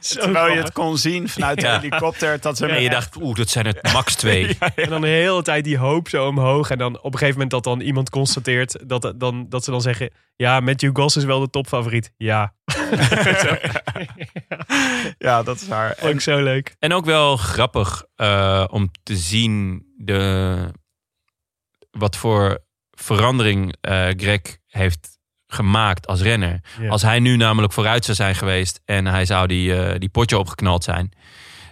[0.00, 1.80] Zo Terwijl je het kon zien vanuit de Ja.
[1.80, 2.40] helikopter.
[2.40, 4.58] Dat ze En je dacht, oeh, dat zijn het max twee.
[4.74, 6.70] En dan de hele tijd die hoop zo omhoog.
[6.70, 9.80] En dan op een gegeven moment dat dan iemand constateert dat, dan, dat ze dan
[9.80, 12.12] zeggen: Ja, Matthew Goss is wel de topfavoriet.
[12.16, 12.54] Ja,
[15.18, 15.96] Ja, dat is waar.
[16.02, 16.76] ook zo leuk.
[16.78, 20.72] En ook wel grappig eh, om te zien de,
[21.90, 26.60] wat voor verandering eh, Greg heeft gemaakt als renner.
[26.88, 30.38] Als hij nu namelijk vooruit zou zijn geweest en hij zou die, eh, die potje
[30.38, 31.12] opgeknald zijn,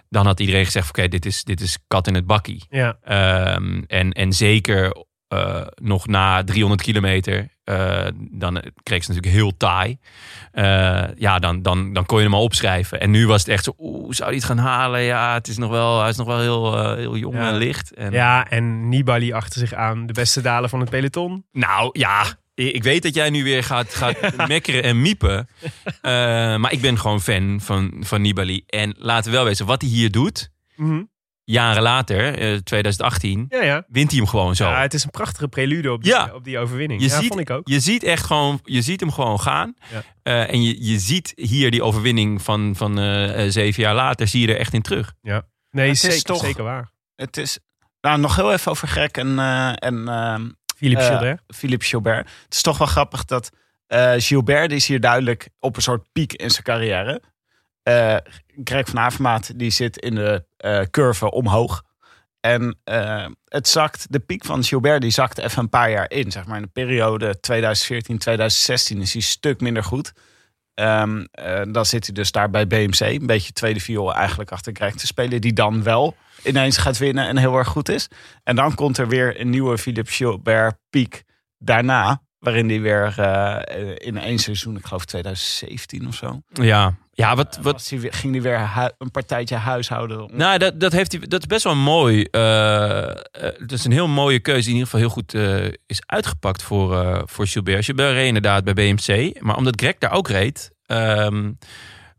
[0.09, 2.65] dan had iedereen gezegd: oké, dit, is, dit is kat in het bakkie.
[2.69, 9.43] Ja, Ehm, en, en zeker eh, nog na 300 kilometer, eh, dan kreeg ze natuurlijk
[9.43, 9.99] heel taai.
[10.53, 13.01] Eh, ja, dan, dan, dan kon je hem al opschrijven.
[13.01, 15.01] En nu was het echt zo, oeh, zou hij het gaan halen?
[15.03, 17.49] Ja, het is nog wel, hij is nog wel heel, heel jong Ja.
[17.49, 17.95] en licht.
[17.95, 20.07] En, ja en Nibali achter zich aan.
[20.07, 21.45] De beste dalen van het peloton.
[21.53, 24.17] Nou ja, ik weet dat jij nu weer gaat, gaat
[24.49, 25.49] mekkeren en miepen.
[26.61, 28.63] Maar ik ben gewoon fan van, van Nibali.
[28.67, 31.03] En laten we wel wezen, wat hij hier doet, Mhm.
[31.45, 33.85] Jaren later, eh, 2018, Ja, ja.
[33.89, 34.69] wint hij hem gewoon zo.
[34.69, 36.31] ja, het is een prachtige prelude op die, Ja.
[36.35, 37.01] op die overwinning.
[37.03, 37.69] Je ja, ziet- vond ik ook.
[37.69, 39.75] Je ziet echt gewoon, je ziet hem gewoon gaan.
[39.93, 40.03] Ja.
[40.23, 44.29] Eh, en je, je ziet hier die overwinning van, van eh, eh, zeven jaar later,
[44.29, 45.13] zie je er echt in terug.
[45.23, 45.35] Nee,
[45.89, 46.91] het is zeker, toch- zeker waar.
[47.17, 47.59] Het is...
[48.01, 51.41] Nou, nog heel even over Greg en, eh, en ehm, Philippe eh, Gilbert.
[51.47, 52.31] Philippe Gilbert.
[52.45, 53.51] Het is toch wel grappig dat
[53.87, 57.23] eh, Gilbert is hier duidelijk op een soort piek in zijn carrière.
[58.65, 61.83] Greg van Avermaat die zit in de eh, curve omhoog.
[62.41, 66.31] En eh, het zakt, de piek van Gilbert die zakt even een paar jaar in.
[66.31, 70.13] Zeg maar in de periode 2014, 2016 is hij stuk minder goed.
[70.75, 73.01] Ehm, eh, dan zit hij dus daar bij BMC.
[73.01, 75.41] Een beetje tweede viool eigenlijk achter Greg te spelen.
[75.41, 78.09] Die dan wel ineens gaat winnen en heel erg goed is.
[78.43, 81.23] En dan komt er weer een nieuwe Philippe Gilbert piek
[81.59, 82.23] daarna.
[82.45, 86.41] Waarin hij weer eh, in één seizoen, ik geloof 2017 of zo.
[86.53, 90.31] Ja, ja wat, wat, hij weer, ging hij weer een partijtje huishouden.
[90.33, 92.25] nou, dat, dat, heeft hij, dat is best wel mooi.
[92.31, 95.73] eh eh, dat is een heel mooie keuze die in ieder geval heel goed eh,
[95.87, 97.85] is uitgepakt voor, eh, voor Gilbert.
[97.85, 99.41] Gilbert reed inderdaad bij BMC.
[99.41, 101.53] Maar omdat Greg daar ook reed, ehm,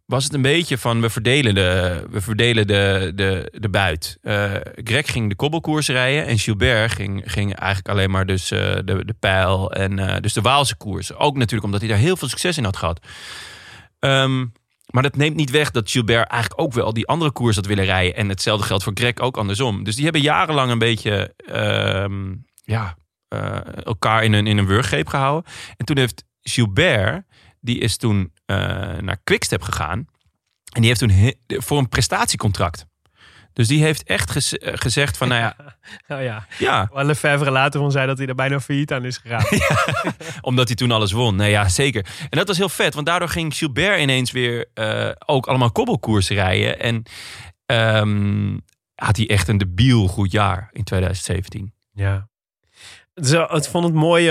[0.05, 4.17] was het een beetje van we verdelen de, we verdelen de, de, de buit.
[4.21, 8.59] Eh, Greg ging de kobbelkoers rijden en Gilbert ging, ging eigenlijk alleen maar dus, eh,
[8.59, 11.13] de, de pijl en eh, dus de Waalse koers.
[11.13, 13.05] Ook natuurlijk omdat hij daar heel veel succes in had gehad.
[13.99, 14.45] Ehm,
[14.85, 17.85] maar dat neemt niet weg dat Gilbert eigenlijk ook wel die andere koers had willen
[17.85, 18.15] rijden.
[18.15, 19.83] En hetzelfde geldt voor Greg ook andersom.
[19.83, 22.33] Dus die hebben jarenlang een beetje ehm,
[22.63, 22.97] ja,
[23.83, 25.51] elkaar in een, in een wurggreep gehouden.
[25.77, 27.25] En toen heeft Gilbert,
[27.65, 28.57] die is toen eh,
[28.97, 30.07] naar Quickstep gegaan.
[30.73, 32.85] En die heeft toen voor een prestatiecontract.
[33.53, 35.55] Dus die heeft echt gez- eh, gezegd van, nou ja,
[36.17, 36.47] Oh ja.
[36.59, 39.45] ja, Lefebvre later van zei dat hij er bijna failliet aan is gegaan.
[40.41, 41.35] Omdat hij toen alles won.
[41.35, 42.05] Nee, ja, zeker.
[42.29, 46.35] En dat was heel vet, want daardoor ging Gilbert ineens weer eh, ook allemaal kobbelkoersen
[46.35, 46.79] rijden.
[46.79, 47.03] En
[47.65, 48.57] ehm,
[48.95, 51.73] had hij echt een debiel goed jaar in 2017.
[51.93, 52.27] Ja.
[53.13, 54.29] Het vond het mooi.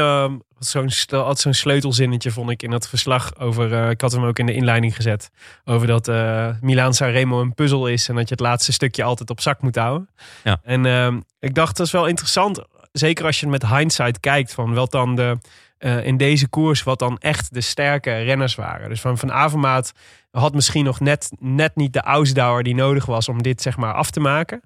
[0.66, 3.72] Zo'n altijd zo'n sleutelzinnetje vond ik in dat verslag over.
[3.72, 5.30] eh, ik had hem ook in de inleiding gezet.
[5.64, 8.08] Over dat eh Milaan Sanremo een puzzel is.
[8.08, 10.08] En dat je het laatste stukje altijd op zak moet houden.
[10.44, 10.60] Ja.
[10.62, 12.62] En ehm, ik dacht dat is wel interessant.
[12.92, 14.54] Zeker als je met hindsight kijkt.
[14.54, 15.38] Van wat dan de.
[15.78, 18.88] eh, in deze koers wat dan echt de sterke renners waren.
[18.88, 19.92] Dus van Van Avermaat
[20.30, 23.94] had misschien nog net, net niet de ausdauer die nodig was om dit zeg maar
[23.94, 24.62] af te maken.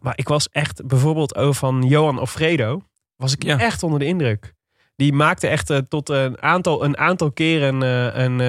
[0.00, 2.80] Maar ik was echt bijvoorbeeld over van Johan Ofredo.
[3.16, 3.58] Was ik Ja.
[3.58, 4.54] echt onder de indruk.
[4.96, 8.40] Die maakte echt eh, tot een aantal, een aantal keren eh, een,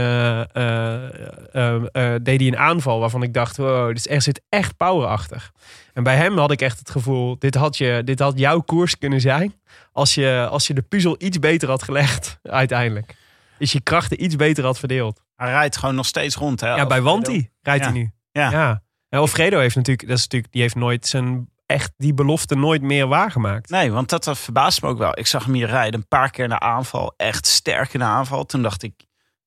[1.92, 5.08] eh, deed hij een aanval waarvan ik dacht, wow, dit is, er zit echt power
[5.08, 5.52] achter.
[5.94, 8.98] En bij hem had ik echt het gevoel, dit had, je, dit had jouw koers
[8.98, 9.54] kunnen zijn
[9.92, 13.16] als je, als je de puzzel iets beter had gelegd uiteindelijk.
[13.58, 15.24] Dus je krachten iets beter had verdeeld.
[15.36, 16.60] Hij rijdt gewoon nog steeds rond.
[16.60, 17.02] Hè, Ja, bij.
[17.02, 17.92] Wanti rijdt Ja.
[17.92, 18.12] hij nu.
[18.32, 18.52] Ja.
[18.52, 18.84] ja.
[19.10, 22.82] En Alfredo heeft natuurlijk, dat is natuurlijk, die heeft nooit zijn echt die belofte nooit
[22.82, 23.70] meer waargemaakt.
[23.70, 25.20] Nee, want dat, dat verbaast me ook wel.
[25.20, 27.14] Ik zag hem hier rijden een paar keer in de aanval.
[27.18, 28.46] Echt sterk in de aanval.
[28.46, 28.94] Toen dacht ik,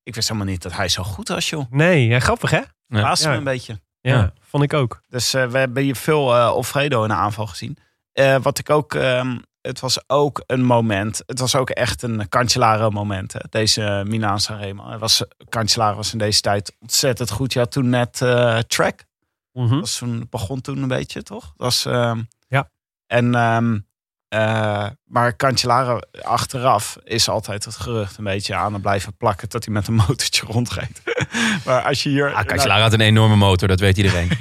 [0.03, 1.65] ik wist helemaal niet dat hij zo goed was, joh.
[1.69, 2.61] Nee, ja, grappig hè?
[2.87, 3.31] Verbaasde Ja.
[3.31, 3.79] me een beetje.
[4.01, 4.33] Ja, Ja.
[4.41, 5.01] vond ik ook.
[5.07, 7.77] Dus eh, we hebben hier veel eh Alfredo in de aanval gezien.
[8.11, 11.23] Eh, wat ik ook, ehm, het was ook een moment.
[11.25, 13.33] Het was ook echt een Cancellara moment.
[13.33, 14.87] Hè, deze Milaan Sanremo.
[14.87, 17.53] Hij was, Cancellara was in deze tijd ontzettend goed.
[17.53, 19.03] Je had toen net eh, track.
[19.53, 19.79] Mhm.
[19.79, 21.43] was toen, begon toen een beetje, toch?
[21.43, 22.69] Dat was, ehm, Ja.
[23.07, 23.79] En, ehm,
[24.27, 29.65] eh, maar Cancellara achteraf is altijd het gerucht een beetje aan het blijven plakken dat
[29.65, 31.01] hij met een motortje rondreed.
[31.65, 32.33] maar als je hier...
[32.33, 34.29] Ah, Cancellara had een enorme motor, dat weet iedereen.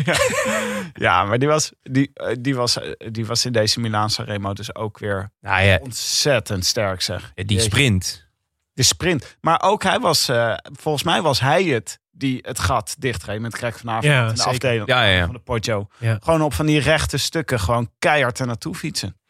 [0.95, 4.53] Ja, maar die was, die, eh, die, was, eh, die was in deze Milaanse Remo
[4.53, 7.33] dus ook weer nou ja, ontzettend sterk, zeg.
[7.35, 7.63] die Jeetje.
[7.63, 8.29] sprint.
[8.73, 9.37] De sprint.
[9.41, 13.55] Maar ook hij was, eh, volgens mij was hij het die het gat dichtreed met
[13.55, 14.53] Greg van Avermaet Ja, zeker.
[14.53, 15.25] afdeling Ja, ja, ja.
[15.25, 15.89] van de Poggio.
[15.99, 16.18] Ja.
[16.23, 19.21] Gewoon op van die rechte stukken, gewoon keihard er naartoe fietsen.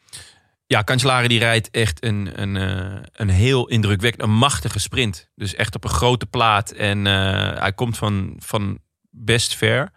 [0.65, 5.29] Ja, Cancellara die rijdt echt een, een, eh, een heel indrukwekkend, een machtige sprint.
[5.35, 6.71] Dus echt op een grote plaat.
[6.71, 8.79] En eh, hij komt van, van
[9.09, 9.91] best ver.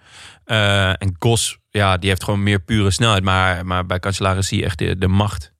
[0.45, 3.22] Eh, en Gos, ja, die heeft gewoon meer pure snelheid.
[3.22, 5.53] Maar, maar bij Cancellara zie je echt de, de macht.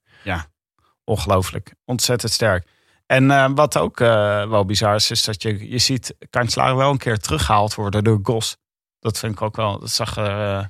[1.03, 1.73] Ongelooflijk.
[1.83, 2.67] Ontzettend sterk.
[3.05, 6.91] En eh, wat ook eh, wel bizar is, is dat je, je ziet Cancellara wel
[6.91, 8.57] een keer teruggehaald worden door Gos.
[8.99, 10.65] Dat vind ik ook wel, dat zag er, eh,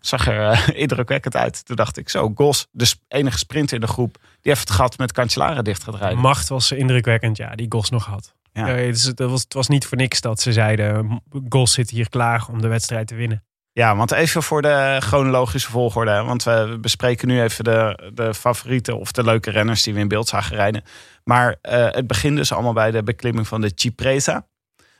[0.00, 1.64] zag er indrukwekkend uit.
[1.64, 4.98] Toen dacht ik zo, Gos, de enige sprinter in de groep, die heeft het gat
[4.98, 6.18] met Cancellara dicht gaat rijden.
[6.18, 8.34] Macht was indrukwekkend, ja, die Gos nog had.
[8.52, 8.66] Ja.
[8.68, 12.46] Is- het was, het was niet voor niks dat ze zeiden, Gos zit hier klaar
[12.50, 13.44] om de wedstrijd te winnen.
[13.74, 16.22] Ja, want even voor de chronologische volgorde.
[16.22, 20.08] Want we bespreken nu even de, de favorieten of de leuke renners die we in
[20.08, 20.82] beeld zagen rijden.
[21.24, 24.46] Maar eh, het begint dus allemaal bij de beklimming van de Cipresa.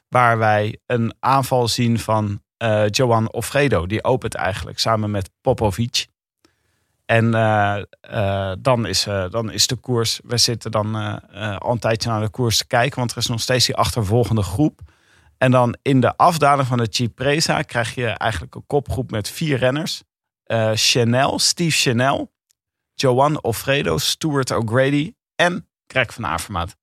[0.08, 3.86] Waar wij een aanval zien van eh Johan Ofredo.
[3.86, 6.06] Die opent eigenlijk samen met Popovic.
[7.06, 10.20] En eh, dan, is, dan is de koers.
[10.24, 10.94] We zitten dan
[11.58, 12.98] al een tijdje naar de koers te kijken.
[12.98, 14.80] Want er is nog steeds die achtervolgende groep.
[15.42, 19.58] En dan in de afdaling van de Cipresa krijg je eigenlijk een kopgroep met vier
[19.58, 20.02] renners.
[20.44, 22.32] Eh, Chanel, Steve Chanel,
[22.94, 26.76] Johan Alfredo, Stuart O'Grady en Greg van Avermaat.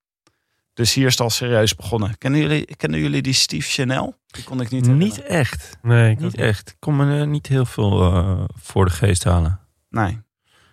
[0.74, 2.18] Dus hier is het al serieus begonnen.
[2.18, 4.16] Kennen jullie, kennen jullie die Steve Chanel?
[4.28, 5.30] Die kon ik niet Niet herinneren.
[5.30, 5.78] echt.
[5.82, 6.70] Nee, ik Niet echt.
[6.70, 9.60] Ik kon me niet heel veel eh, voor de geest halen.
[9.90, 10.20] Nee.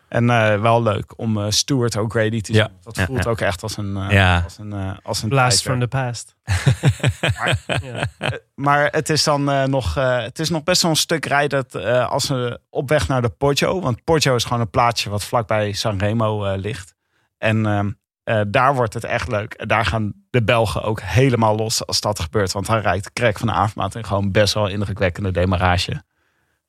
[0.08, 2.62] En eh, wel leuk om eh, Stuart O'Grady te zien.
[2.62, 2.70] Ja.
[2.82, 3.30] Dat voelt ja.
[3.30, 4.40] ook echt als een, eh, Ja.
[4.44, 6.36] als een, eh, als een Blast from the past.
[7.82, 8.06] ja.
[8.54, 11.64] Maar het is dan eh, nog, eh, het is nog best wel een stuk rijden
[11.68, 13.80] dat, eh, als we op weg naar de Poggio.
[13.80, 16.94] Want Poggio is gewoon een plaatsje wat vlakbij Sanremo eh ligt.
[17.38, 17.90] En ehm,
[18.24, 19.54] eh, daar wordt het echt leuk.
[19.54, 22.52] En daar gaan de Belgen ook helemaal los als dat gebeurt.
[22.52, 26.02] Want hij rijdt Krek van de Avermaat in gewoon best wel indrukwekkende demarage.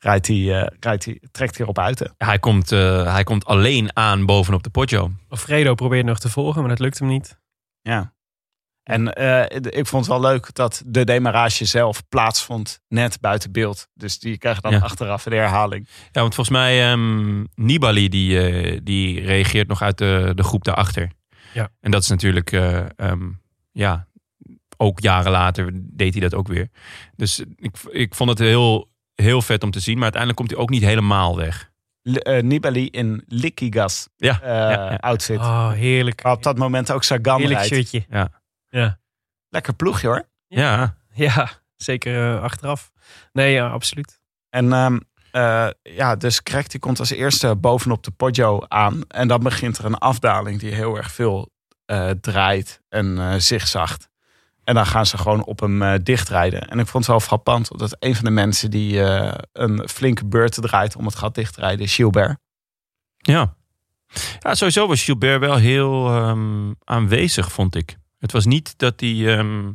[0.07, 2.11] Rijdt hij, eh, rijdt hij, trekt hij op uit.
[2.17, 5.11] Hij komt, eh, hij komt alleen aan bovenop de Poggio.
[5.29, 7.39] Alfredo probeert nog te volgen, maar dat lukt hem niet.
[7.81, 8.13] Ja.
[8.83, 13.87] En eh, ik vond het wel leuk dat de demarage zelf plaatsvond net buiten beeld.
[13.93, 14.79] Dus die krijgen dan Ja.
[14.79, 15.87] achteraf de herhaling.
[16.11, 20.63] Ja, want volgens mij ehm, Nibali die, eh, die reageert nog uit de, de groep
[20.63, 21.11] daarachter.
[21.53, 21.69] Ja.
[21.79, 23.29] En dat is natuurlijk, eh, ehm,
[23.71, 24.07] ja,
[24.77, 26.69] ook jaren later deed hij dat ook weer.
[27.15, 28.89] Dus ik, ik vond het heel,
[29.21, 29.93] heel vet om te zien.
[29.93, 31.71] Maar uiteindelijk komt hij ook niet helemaal weg.
[32.01, 34.95] L- eh, Nibali in Likigas Ja, eh, ja, ja.
[34.95, 35.37] outfit.
[35.39, 36.23] Oh, heerlijk.
[36.23, 37.73] Op dat moment ook Sagan Heerlijk rijdt.
[37.75, 38.05] shirtje.
[38.09, 38.29] Ja.
[38.69, 38.99] Ja,
[39.49, 40.23] Lekker ploegje hoor.
[40.47, 42.91] Ja, ja zeker eh, achteraf.
[43.33, 44.19] Nee, ja, absoluut.
[44.49, 44.99] En ehm,
[45.31, 49.01] eh, ja, dus Craig die komt als eerste bovenop de Poggio aan.
[49.07, 51.49] En dan begint er een afdaling die heel erg veel
[51.85, 54.09] eh, draait en eh zigzagt.
[54.67, 56.61] En dan gaan ze gewoon op hem eh, dichtrijden.
[56.67, 60.25] En ik vond het wel frappant, omdat een van de mensen die eh, een flinke
[60.25, 62.37] beurt draait om het gat dicht te rijden is Gilbert.
[63.17, 63.55] ja.
[64.39, 67.97] Ja, sowieso was Gilbert wel heel ehm, aanwezig, vond ik.
[68.19, 69.71] Het was niet dat hij, ehm,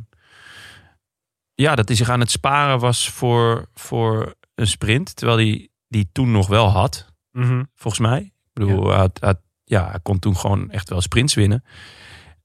[1.53, 5.15] ja, dat hij zich aan het sparen was voor, voor een sprint.
[5.15, 7.11] Terwijl hij die toen nog wel had.
[7.31, 7.63] Mhm.
[7.75, 8.19] volgens mij.
[8.21, 11.63] Ik bedoel, hij, had- ja, hij kon toen gewoon echt wel sprints winnen.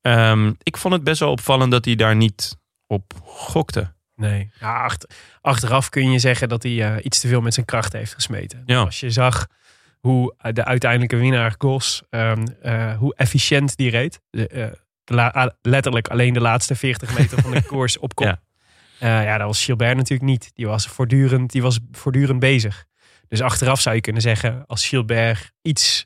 [0.09, 2.57] Ehm, ik vond het best wel opvallend dat hij daar niet
[2.87, 3.93] op gokte.
[4.15, 4.51] Nee.
[4.61, 7.93] Ja, achter- achteraf kun je zeggen dat hij eh, iets te veel met zijn kracht
[7.93, 8.63] heeft gesmeten.
[8.67, 8.81] Ja.
[8.81, 9.47] Als je zag
[10.01, 14.21] hoe eh, de uiteindelijke winnaar Gos, ehm, eh, hoe efficiënt die reed.
[14.31, 14.79] De,
[15.63, 18.13] letterlijk alleen de laatste 40 meter van de koers op.
[18.15, 18.41] Ja.
[19.01, 19.39] Ja.
[19.39, 20.51] dat was Gilbert natuurlijk niet.
[20.55, 22.85] Die was voortdurend, die was voortdurend bezig.
[23.29, 26.05] Dus achteraf zou je kunnen zeggen, als Gilbert iets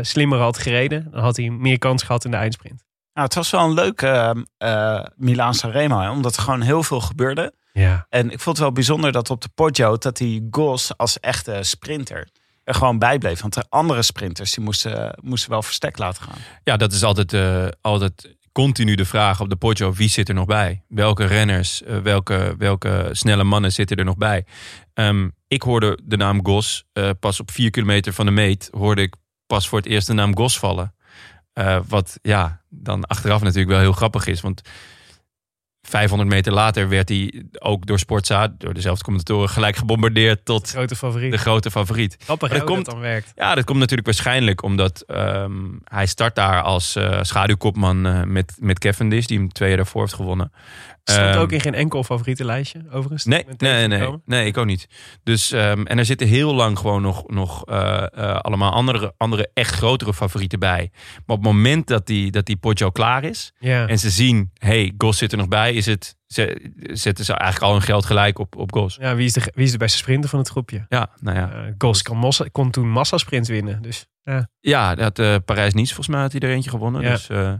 [0.00, 2.84] slimmer had gereden, dan had hij meer kans gehad in de eindsprint.
[3.14, 6.82] Nou, het was wel een leuke ehm, eh Milaan Sanremo, hè, omdat er gewoon heel
[6.82, 7.52] veel gebeurde.
[7.72, 8.06] Ja.
[8.08, 11.58] En ik vond het wel bijzonder dat op de Poggio dat die Gos als echte
[11.60, 12.28] sprinter
[12.64, 13.40] er gewoon bij bleef.
[13.40, 16.38] Want de andere sprinters die moesten, moesten wel verstek laten gaan.
[16.64, 19.92] Ja, dat is altijd, eh, altijd continu de vraag op de Poggio.
[19.92, 20.82] Wie zit er nog bij?
[20.88, 24.44] Welke renners, eh, welke, welke snelle mannen zitten er nog bij?
[24.94, 28.68] Ehm, ik hoorde de naam Gos eh, pas op vier kilometer van de meet.
[28.72, 29.14] Hoorde ik
[29.46, 30.94] pas voor het eerst de naam Gos vallen.
[31.52, 34.40] Eh, wat ja, dan achteraf natuurlijk wel heel grappig is.
[34.40, 34.62] Want
[35.82, 40.96] 500 meter later werd hij ook door Sportza, door dezelfde commentatoren, gelijk gebombardeerd tot Grote
[40.96, 41.30] favoriet.
[41.32, 42.16] de grote favoriet.
[42.18, 43.32] Grappig dat komt- dat dan werkt.
[43.34, 45.52] Ja, dat komt natuurlijk waarschijnlijk omdat ehm,
[45.84, 50.00] hij start daar als eh, schaduwkopman eh, met, met Cavendish, die hem twee jaar daarvoor
[50.00, 50.52] heeft gewonnen.
[51.04, 53.24] Stond Ehm, ook in geen enkel favorietenlijstje, overigens.
[53.24, 54.86] Nee, nee, nee, nee, ik ook niet.
[55.22, 59.50] Dus, ehm, en er zitten heel lang gewoon nog, nog eh, eh, allemaal andere, andere
[59.54, 60.90] echt grotere favorieten bij.
[60.92, 63.86] Maar op het moment dat die, dat die Poggio klaar is Ja.
[63.88, 67.70] en ze zien, hey, Gos zit er nog bij, is het, ze, zetten ze eigenlijk
[67.70, 68.96] al hun geld gelijk op, op Gos.
[69.00, 70.86] ja, wie is, de, wie is de beste sprinter van het groepje?
[70.88, 71.50] Ja, nou ja.
[71.52, 73.82] Eh Gos kon, massa, kon toen massasprint winnen.
[73.82, 74.48] Dus, ja.
[74.60, 77.02] Ja, dat Parijs-Nice volgens mij had hij er eentje gewonnen.
[77.02, 77.10] Ja.
[77.10, 77.52] Dus, eh,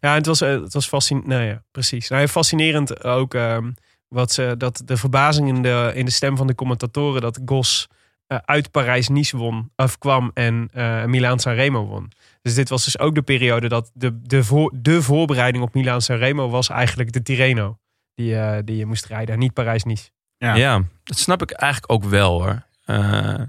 [0.00, 1.30] ja, het was, eh, het was fascinerend.
[1.30, 2.08] Nou ja, precies.
[2.08, 3.70] Nou, ja, fascinerend ook ehm,
[4.08, 7.88] wat ze, dat de verbazing in de, in de stem van de commentatoren dat Gos
[8.26, 12.12] eh, uit Parijs-Nice won, of kwam en eh Milaan-San Remo won.
[12.42, 16.16] Dus dit was dus ook de periode dat de, de, voor, de voorbereiding op Milaan-San
[16.16, 17.78] Remo was eigenlijk de Tirreno.
[18.14, 20.10] Die, eh, die je moest rijden, en niet Parijs-Nice.
[20.38, 20.54] Ja.
[20.54, 20.82] Ja.
[21.04, 22.62] dat snap ik eigenlijk ook wel hoor.
[22.84, 23.40] Eh,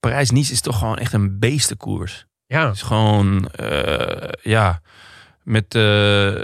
[0.00, 2.26] Parijs-Nice is toch gewoon echt een beestenkoers.
[2.46, 4.80] Ja, Het is gewoon, eh, ja,
[5.44, 6.34] met eh,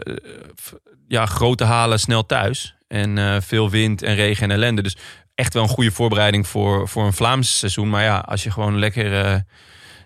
[0.60, 0.74] f-
[1.08, 2.74] ja, grote halen snel thuis.
[2.88, 4.82] En eh, veel wind en regen en ellende.
[4.82, 4.96] Dus
[5.34, 7.90] echt wel een goede voorbereiding voor, voor een Vlaams seizoen.
[7.90, 9.40] Maar ja, als je gewoon lekker, eh,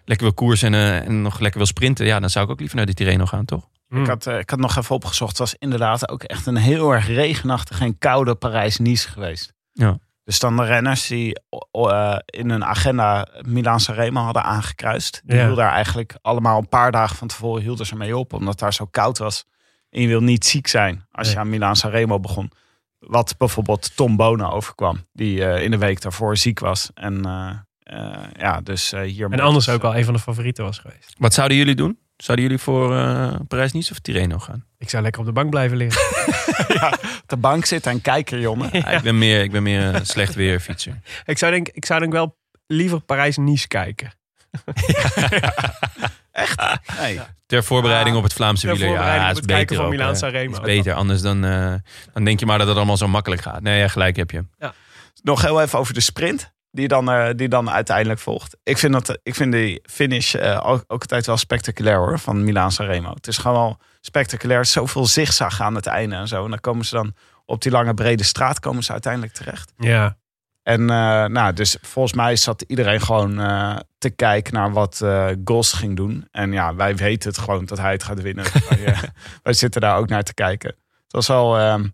[0.05, 2.07] lekker wil koersen en, en nog lekker wil sprinten.
[2.07, 3.69] Ja, dan zou ik ook liever naar die Tirreno gaan, toch?
[3.89, 5.31] Ik, had, eh, ik had nog even opgezocht.
[5.31, 9.53] Het was inderdaad ook echt een heel erg regenachtig en koude Parijs-Nice geweest.
[9.73, 9.99] Ja.
[10.25, 15.21] Dus dan de renners die eh, in hun agenda Milaan Sanremo hadden aangekruist.
[15.25, 15.41] Die Ja.
[15.47, 18.33] hielden daar eigenlijk allemaal een paar dagen van tevoren hielden ze mee op.
[18.33, 19.45] Omdat het daar zo koud was.
[19.91, 22.51] En je wil niet ziek zijn als je aan Milaan Sanremo begon.
[22.99, 25.07] Wat bijvoorbeeld Tom Bonen overkwam.
[25.13, 26.91] Die eh, in de week daarvoor ziek was.
[26.95, 27.51] En eh,
[27.83, 29.31] eh, ja, dus eh, hier...
[29.31, 31.15] En anders ook al een van de favorieten was geweest.
[31.19, 31.99] Wat zouden jullie doen?
[32.17, 34.65] Zouden jullie voor eh Parijs-Nice of Tirreno gaan?
[34.79, 36.03] Ik zou lekker op de bank blijven liggen.
[37.23, 38.69] op de bank zitten en kijken, jongen.
[38.73, 41.01] Ja, ik, ben meer, ik ben meer een slecht weerfietser.
[41.25, 42.37] ik, zou denk, ik zou denk wel
[42.67, 44.13] liever Parijs-Nice kijken.
[46.99, 47.21] Nee.
[47.47, 48.87] Ter voorbereiding op het Vlaamse wielen.
[48.87, 50.17] voorbereiding Ja, is beter van ook, Milaan.
[50.17, 50.53] Sanremo.
[50.53, 51.75] Is beter, anders dan, eh,
[52.13, 53.63] dan denk je maar dat het allemaal zo makkelijk gaat.
[53.63, 54.45] Nee, ja, gelijk heb je.
[55.23, 56.53] Nog heel even over de sprint.
[56.75, 58.57] Die dan, eh, die dan uiteindelijk volgt.
[58.63, 62.19] Ik vind, dat, ik vind die finish eh, ook, ook altijd wel spectaculair hoor.
[62.19, 63.11] Van Milaan Sanremo.
[63.15, 64.65] Het is gewoon wel spectaculair.
[64.65, 66.45] Zoveel zigzag aan het einde en zo.
[66.45, 67.15] En dan komen ze dan
[67.45, 69.73] op die lange brede straat komen ze uiteindelijk terecht.
[69.77, 70.17] Ja,
[70.63, 73.37] En eh, nou, dus volgens mij zat iedereen gewoon
[73.99, 75.05] te kijken naar wat
[75.45, 76.29] Gos ging doen.
[76.31, 78.45] En ja, wij weten het gewoon dat hij het gaat winnen.
[78.69, 78.97] wij,
[79.43, 80.69] wij zitten daar ook naar te kijken.
[80.69, 81.85] Het was wel ehm,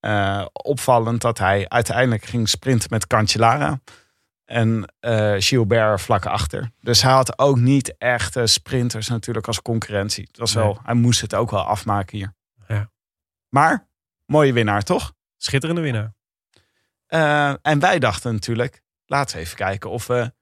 [0.00, 3.80] eh, opvallend dat hij uiteindelijk ging sprinten met Cancellara.
[4.48, 6.70] En eh, Gilbert vlak achter.
[6.80, 10.24] Dus hij had ook niet echt sprinters natuurlijk als concurrentie.
[10.28, 12.34] Het was wel, hij moest het ook wel afmaken hier.
[12.68, 12.90] Ja.
[13.48, 13.88] Maar
[14.28, 15.12] Mooie winnaar, toch?
[15.36, 16.14] Schitterende winnaar.
[17.06, 20.32] Eh, en wij dachten natuurlijk, laten we even kijken of we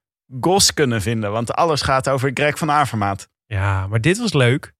[0.40, 1.32] Gos kunnen vinden.
[1.32, 3.28] Want alles gaat over Greg van Avermaat.
[3.46, 4.72] Ja, maar dit was leuk.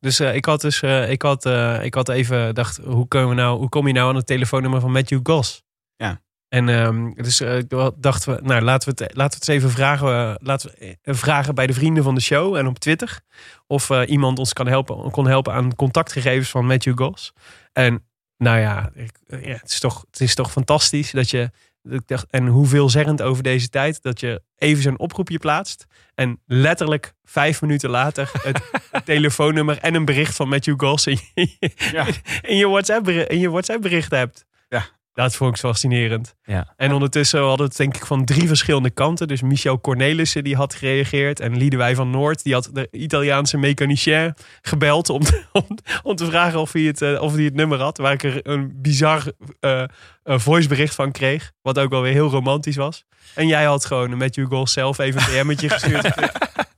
[0.00, 1.46] Dus eh, ik had dus, ik had,
[1.82, 4.80] ik had even dacht, hoe, komen we nou, hoe kom je nou aan het telefoonnummer
[4.80, 5.62] van Matthew Goss?
[5.96, 6.22] Ja.
[6.48, 7.58] En dus eh,
[7.96, 10.98] dachten we, nou laten we het, laten we het eens even vragen, eh, laten we
[11.02, 13.20] eh, vragen bij de vrienden van de show en op Twitter
[13.66, 17.32] of eh, iemand ons kan helpen, kon helpen aan contactgegevens van Matthew Goss.
[17.72, 18.04] En
[18.36, 21.50] nou ja, ik, ja het, is toch, het is toch fantastisch dat je
[21.90, 27.14] ik dacht, en hoeveelzeggend over deze tijd dat je even zo'n oproepje plaatst en letterlijk
[27.24, 28.62] vijf minuten later het
[29.04, 32.06] telefoonnummer en een bericht van Matthew Goss in je, Ja.
[32.42, 34.44] in je WhatsApp, in je WhatsApp bericht hebt.
[34.68, 34.86] Ja.
[35.14, 36.34] Dat vond ik fascinerend.
[36.44, 36.74] Ja.
[36.76, 39.28] En ondertussen hadden we het denk ik van drie verschillende kanten.
[39.28, 41.40] Dus Michel Cornelissen die had gereageerd.
[41.40, 45.08] En Liedewij van Noord die had de Italiaanse mechanicien gebeld.
[45.10, 45.66] Om, te- om,
[46.02, 47.98] om te vragen of hij, het, eh, of hij het nummer had.
[47.98, 49.22] Waar ik er een bizar
[49.60, 49.84] eh,
[50.24, 51.52] voicebericht van kreeg.
[51.62, 53.04] Wat ook wel weer heel romantisch was.
[53.34, 56.14] En jij had gewoon met Goss zelf even een DM'tje gestuurd.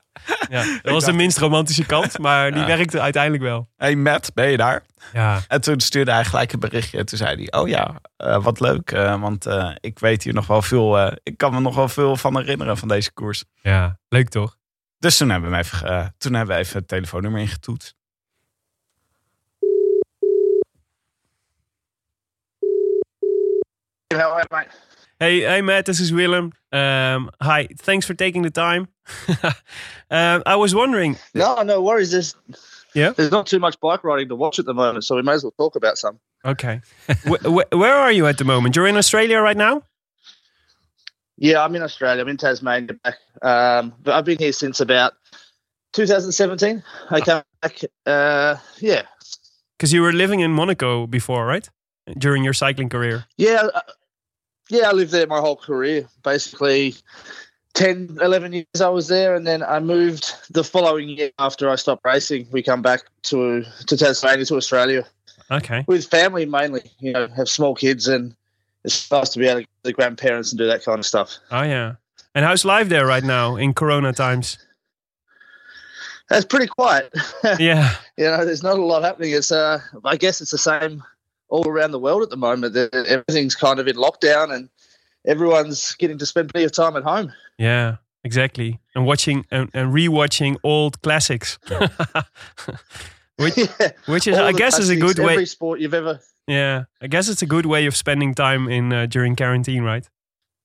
[0.57, 2.19] ja, dat was de minst romantische kant.
[2.19, 3.69] Maar die werkte uiteindelijk wel.
[3.77, 4.85] Hey Matt, ben je daar?
[5.13, 6.99] Ja, En toen stuurde hij gelijk een berichtje.
[6.99, 8.91] En toen zei hij, oh ja, eh, wat leuk.
[8.93, 11.89] eh, want eh, ik weet hier nog wel veel, eh, ik kan me nog wel
[11.89, 13.45] veel van herinneren van deze koers.
[13.55, 14.57] ja leuk toch?
[14.99, 17.95] Dus toen hebben we, hem even, toen hebben we even het telefoonnummer ingetoetst.
[25.19, 25.87] Hey, hey, Matt.
[25.87, 26.53] This is Willem.
[26.73, 27.69] Um, hi.
[27.79, 28.89] Thanks for taking the time.
[30.11, 31.17] um, I was wondering.
[31.35, 32.11] No, no worries.
[32.11, 32.35] There's
[32.95, 33.13] Yeah?
[33.17, 35.43] there's not too much bike riding to watch at the moment, so we may as
[35.43, 36.19] well talk about some.
[36.45, 36.81] Okay.
[37.27, 38.77] wh- wh- where are you at the moment?
[38.77, 39.83] You're in Australia right now.
[41.39, 42.23] Yeah, I'm in Australia.
[42.23, 43.17] I'm in Tasmania back.
[43.43, 45.15] Um, but I've been here since about
[45.93, 46.83] 2017.
[47.11, 47.81] I came back.
[48.05, 49.03] Uh, yeah,
[49.79, 51.69] Because you were living in Monaco before, right?
[52.19, 53.25] During your cycling career.
[53.39, 53.81] yeah, uh,
[54.71, 54.89] yeah.
[54.89, 56.95] I lived there my whole career, basically.
[57.75, 61.75] 10, 11 years I was there, and then I moved the following year after I
[61.77, 62.49] stopped racing.
[62.51, 65.05] We come back to to Tasmania to Australia
[65.51, 65.85] Okay.
[65.87, 66.91] with family mainly.
[67.01, 68.35] You know, have small kids, and
[68.83, 71.37] it's nice to be able to the grandparents and do that kind of stuff.
[71.51, 71.97] Oh yeah.
[72.35, 74.57] And how's life there right now in Corona times?
[76.31, 77.13] That's pretty quiet.
[77.59, 77.95] Yeah.
[78.17, 79.33] you know, there's not a lot happening.
[79.33, 81.03] It's uh, I guess it's the same
[81.49, 82.75] all around the world at the moment.
[82.75, 84.69] That Everything's kind of in lockdown, and
[85.27, 87.33] everyone's getting to spend plenty of time at home.
[87.59, 87.97] Yeah.
[88.25, 88.81] Exactly.
[88.97, 91.61] And watching and, and rewatching old classics.
[93.37, 93.93] which, Yeah.
[94.07, 95.35] which is, All I guess, is a good way.
[95.35, 96.19] Every sport you've ever.
[96.49, 96.85] Yeah.
[97.01, 100.09] I guess it's a good way of spending time in uh, during quarantine, right?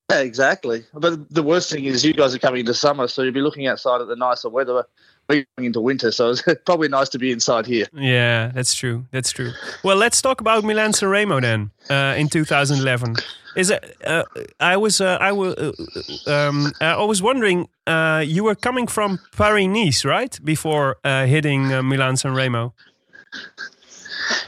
[0.09, 0.86] Yeah, exactly.
[0.93, 3.67] But the worst thing is, you guys are coming into summer, so you'll be looking
[3.67, 4.84] outside at the nicer weather.
[5.30, 7.88] Going into winter, so it's probably nice to be inside here.
[7.93, 9.05] Yeah, that's true.
[9.11, 9.51] That's true.
[9.84, 11.72] Well, let's talk about Milan San Remo then.
[11.89, 13.15] Uh, in 2011,
[13.55, 13.97] is it?
[14.05, 14.24] Uh,
[14.59, 14.99] I was.
[14.99, 15.55] Uh, I was.
[15.55, 17.69] Uh, um, I was wondering.
[17.88, 20.38] Uh, you were coming from Paris Nice, right?
[20.43, 22.74] Before uh, hitting uh, Milan San Remo.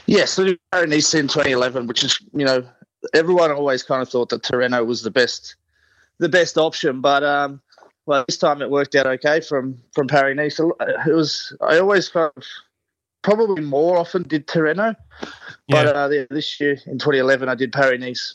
[0.06, 2.64] Yes, so we were in Nice in 2011, which is you know
[3.12, 5.56] everyone always kind of thought that Torino was the best,
[6.18, 7.60] the best option, but um,
[8.06, 10.58] well this time it worked out okay from from Paris Nice.
[10.60, 12.32] It was I always of
[13.22, 14.94] probably more often did Torreno,
[15.68, 15.90] but Yeah.
[15.90, 18.34] uh, this year in 2011 I did Paris Nice.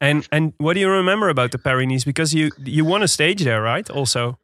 [0.00, 2.04] And and what do you remember about the Paris Nice?
[2.04, 3.88] Because you you won a stage there, right?
[3.90, 4.38] Also.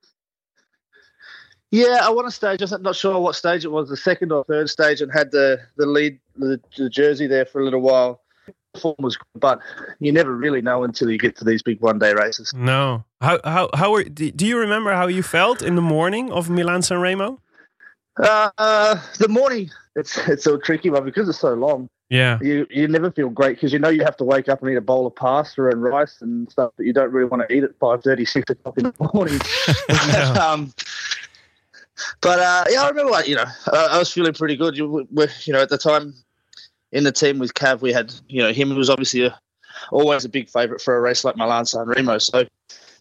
[1.71, 2.63] Yeah, I won a stage.
[2.63, 5.61] I'm not sure what stage it was, the second or third stage, and had the
[5.77, 8.21] the lead the, the jersey there for a little while.
[8.81, 9.61] Form was, but
[10.01, 12.53] you never really know until you get to these big one day races.
[12.55, 13.05] No.
[13.21, 14.05] How how how were?
[14.05, 17.41] Do do you remember how you felt in the morning of Milan San Remo?
[18.17, 21.89] Uh, the morning it's it's a tricky one because it's so long.
[22.11, 22.39] Yeah.
[22.43, 24.77] You you never feel great because you know you have to wake up and eat
[24.77, 27.65] a bowl of pasta and rice and stuff that you don't really want to eat
[27.65, 29.41] at 5.30, 6 o'clock in the morning.
[30.41, 30.73] um,
[32.21, 34.77] but uh, yeah, I remember like you know I, I was feeling pretty good.
[34.77, 35.09] You
[35.45, 36.15] you know at the time
[36.95, 39.39] in the team with Cav we had you know him was obviously a,
[39.91, 42.19] always a big favourite for a race like Milan San Remo.
[42.19, 42.45] So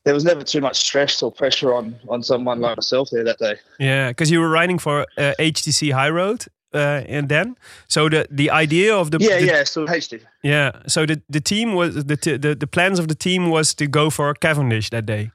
[0.04, 3.38] there was never too much stress or pressure on on someone like myself there that
[3.40, 3.56] day.
[3.80, 7.56] Yeah, because you were riding for uh, HTC High Road, uh, and then
[7.88, 9.64] so the the idea of the Yeah, the- yeah.
[9.64, 10.20] So HD.
[10.44, 10.72] yeah.
[10.88, 13.88] So the the team was the t- the the plans of the team was to
[13.88, 15.32] go for Cavendish that day.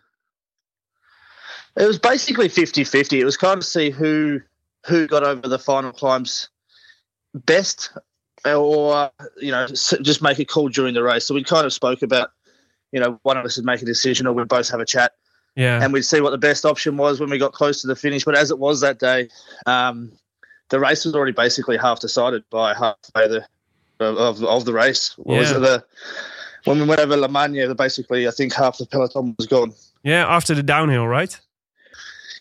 [1.77, 3.21] It was basically 50-50.
[3.21, 4.41] It was kind of see who
[4.87, 6.49] who got over the final climbs
[7.35, 7.91] best,
[8.47, 9.11] or
[9.41, 11.27] you know, just make a call during the race.
[11.27, 12.31] So we kind of spoke about,
[12.93, 15.13] you know, one of us would make a decision, or we'd both have a chat,
[15.57, 17.97] Yeah, and we'd see what the best option was when we got close to the
[17.97, 18.25] finish.
[18.25, 19.29] But as it was that day,
[19.67, 20.13] um,
[20.71, 23.47] the race was already basically half decided by halfway the
[24.01, 25.15] of, of, the race.
[25.19, 25.85] What was it the
[26.65, 27.75] when we went over La Magna?
[27.75, 29.73] Basically, I think half the peloton was gone.
[30.03, 31.39] Yeah, after the downhill, right?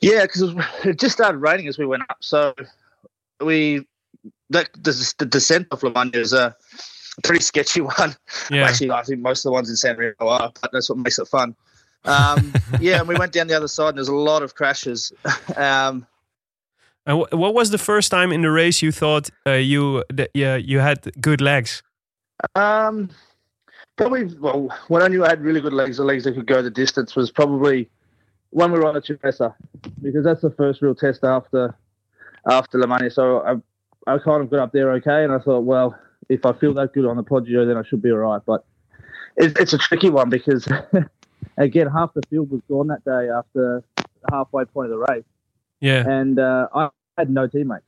[0.01, 0.53] Yeah, because
[0.85, 2.17] it just started raining as we went up.
[2.21, 2.53] So
[3.41, 3.87] we
[4.49, 6.55] that the, the descent of Magna is a
[7.23, 8.15] pretty sketchy one.
[8.49, 8.67] Yeah.
[8.67, 11.19] Actually, I think most of the ones in San Remo are, but that's what makes
[11.19, 11.55] it fun.
[12.05, 15.11] Um, yeah, and we went down the other side, and there's a lot of crashes.
[15.57, 16.05] Um,
[17.05, 20.29] And wh- what was the first time in the race you thought uh, you that
[20.33, 21.81] yeah you had good legs?
[22.55, 23.09] Um,
[23.95, 24.25] probably.
[24.39, 26.69] Well, when I knew I had really good legs, the legs that could go the
[26.69, 27.89] distance was probably
[28.51, 29.53] when we were on the Chimesa,
[30.01, 31.75] because that's the first real test after
[32.49, 33.15] after Le Mans.
[33.15, 33.55] So I,
[34.07, 35.97] I kind of got up there okay, and I thought, well,
[36.29, 38.41] if I feel that good on the Poggio, then I should be all right.
[38.45, 38.65] But
[39.35, 40.67] it, it's a tricky one because
[41.57, 45.25] again, half the field was gone that day after the halfway point of the race,
[45.81, 47.83] Yeah, and uh, I had no teammates.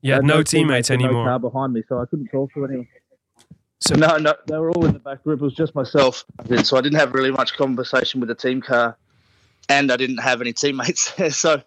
[0.00, 1.24] Yeah, had I no teammates anymore.
[1.24, 2.88] No car behind me, so I couldn't talk to anyone.
[3.80, 5.40] So- no, no, they were all in the back group.
[5.40, 6.24] It was just myself,
[6.64, 8.96] so I didn't have really much conversation with the team car,
[9.68, 11.12] and I didn't have any teammates.
[11.16, 11.30] there.
[11.30, 11.62] so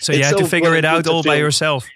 [0.00, 1.88] So you had to figure it out all by yourself.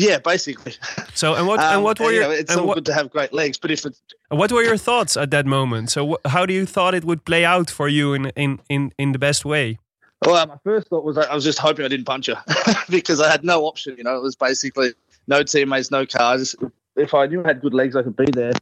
[0.00, 0.74] Yeah, basically.
[1.14, 2.86] So and what and Um, what were you your know, it's and all what, good
[2.86, 5.90] to have great legs, but if it's what were your thoughts at that moment?
[5.90, 8.92] So wh- how do you thought it would play out for you in in in,
[8.96, 9.78] in the best way?
[10.24, 12.42] Well, my first thought was I was just hoping I didn't punch her
[12.88, 13.96] because I had no option.
[13.98, 14.92] You know, it was basically
[15.26, 16.56] no teammates, no cars.
[16.96, 18.52] If I knew I had good legs, I could be there.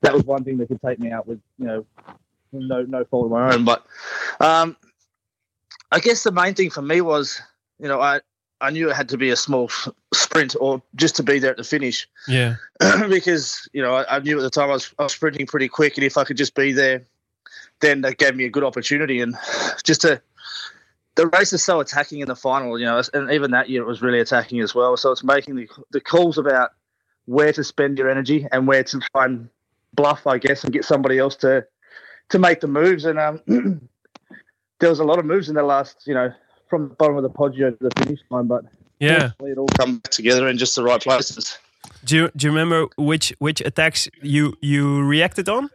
[0.00, 1.86] That was one thing that could take me out with you know
[2.52, 3.64] no no fault of my own.
[3.64, 3.84] But
[4.40, 4.76] um,
[5.92, 7.40] I guess the main thing for me was
[7.78, 8.20] you know I
[8.60, 9.70] I knew it had to be a small
[10.14, 12.56] sprint or just to be there at the finish Yeah,
[13.08, 15.68] because you know I, I knew at the time I was, I was sprinting pretty
[15.68, 17.06] quick, and if I could just be there,
[17.80, 19.20] then that gave me a good opportunity.
[19.20, 19.36] And
[19.84, 20.20] just to
[21.16, 23.86] the race is so attacking in the final, you know, and even that year it
[23.86, 24.96] was really attacking as well.
[24.96, 26.70] So it's making the the calls about
[27.26, 29.48] where to spend your energy and where to try and
[29.94, 31.66] bluff, I guess, and get somebody else to
[32.30, 33.04] to make the moves.
[33.04, 33.42] And um,
[34.78, 36.32] there was a lot of moves in the last, you know,
[36.68, 38.64] from the bottom of the Poggio to the finish line, but
[38.98, 39.30] yeah.
[39.40, 41.58] it all come together in just the right places.
[42.04, 45.70] Do you, do you remember which which attacks you you reacted on?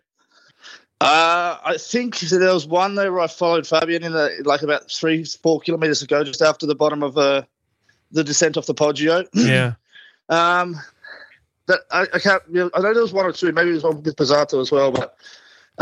[1.02, 4.92] Uh, I think there was one there where I followed Fabian in the, like about
[4.92, 7.42] three, four kilometres ago, just after the bottom of uh,
[8.12, 9.28] the descent off the Poggio.
[9.34, 9.74] Yeah,
[10.30, 10.80] Um,
[11.66, 12.42] that I, I can't.
[12.50, 13.52] You know, I know there was one or two.
[13.52, 14.92] Maybe there was one with Pizzato as well.
[14.92, 15.16] But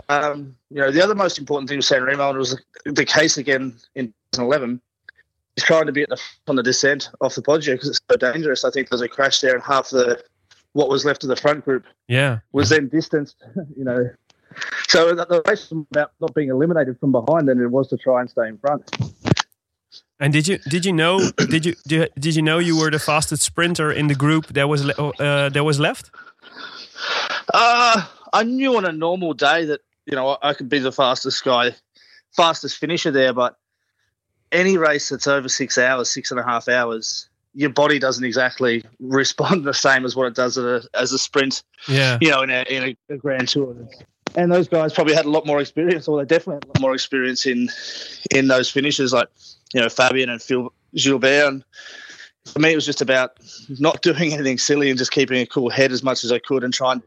[0.08, 3.38] um, you know, the other most important thing with San Remo was the, the case
[3.38, 4.82] again in 2011.
[5.60, 8.16] Is trying to be at the on the descent off the Poggio because it's so
[8.16, 8.64] dangerous.
[8.64, 10.24] I think there's a crash there, and half the
[10.72, 13.36] what was left of the front group yeah, was then distanced.
[13.78, 14.10] You know,
[14.88, 17.98] so the, the race was about not being eliminated from behind than it was to
[17.98, 18.90] try and stay in front.
[20.18, 23.00] And did you did you know did you did, did you know you were the
[23.00, 26.10] fastest sprinter in the group that was uh, that was left?
[27.54, 31.44] Uh, I knew on a normal day that you know I could be the fastest
[31.44, 31.76] guy,
[32.36, 33.34] fastest finisher there.
[33.34, 33.58] But
[34.52, 38.84] any race that's over six hours, six and a half hours, your body doesn't exactly
[39.00, 41.64] respond the same as what it does at a, as a sprint.
[41.88, 43.76] Yeah, You know, in a, in a, a grand tour.
[44.36, 46.82] And those guys probably had a lot more experience, or they definitely had a lot
[46.82, 47.70] more experience in
[48.30, 49.28] in those finishes, like
[49.74, 51.48] you know Fabian and Phil Gilbert.
[51.48, 51.64] And
[52.46, 53.40] for me, it was just about
[53.80, 56.64] not doing anything silly and just keeping a cool head as much as I could,
[56.64, 57.02] and trying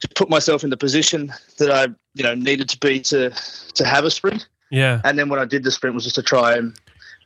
[0.00, 3.30] to put myself in the position that I you know needed to be to
[3.74, 4.48] to have a sprint.
[4.70, 6.78] Yeah, And then when I did the sprint was just to try and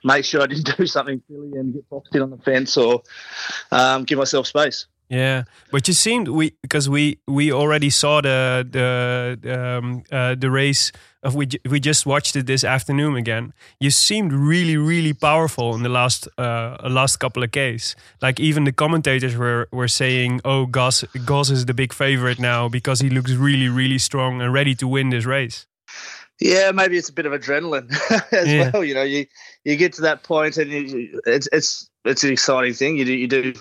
[0.05, 3.03] make sure I didn't do something silly and get boxed in on the fence or
[3.70, 4.86] um, give myself space.
[5.09, 5.45] yeah.
[5.70, 10.93] But you seemed we because we we already saw the the um, uh, the race
[11.22, 13.53] of we we just watched it this afternoon again.
[13.78, 17.95] You seemed really really powerful in the last uh, last couple of Ks.
[18.20, 22.68] Like even the commentators were were saying, "Oh, Goss Goss is the big favorite now
[22.68, 25.66] because he looks really really strong and ready to win this race."
[26.45, 27.88] Yeah, maybe it's a bit of adrenaline
[28.32, 28.70] as Yeah.
[28.72, 28.84] well.
[28.84, 29.26] You know, you
[29.64, 32.97] you get to that point and you, it's it's it's an exciting thing.
[32.97, 33.55] You do you do.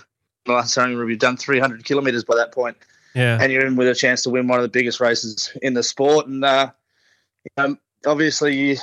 [0.47, 2.75] Last time you've done 300 kilometers by that point,
[3.13, 5.75] Yeah, and you're in with a chance to win one of the biggest races in
[5.75, 6.25] the sport.
[6.25, 6.71] And uh,
[7.57, 7.77] um,
[8.07, 8.77] obviously, you,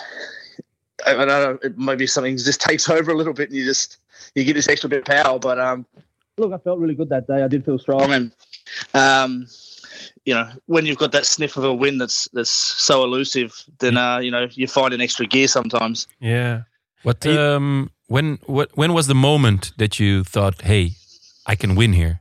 [1.04, 3.64] I, I don't know, it maybe something just takes over a little bit, and you
[3.64, 3.96] just
[4.36, 5.40] you get this extra bit of power.
[5.40, 5.84] But um,
[6.36, 7.42] look, I felt really good that day.
[7.42, 8.30] I did feel strong, and
[8.94, 9.48] um,
[10.28, 13.96] you know, when you've got that sniff of a win that's that's so elusive, then
[13.96, 16.06] uh, you know you find an extra gear sometimes.
[16.20, 16.64] yeah.
[17.02, 20.90] What He- um when what when was the moment that you thought, hey,
[21.46, 22.20] I can win here?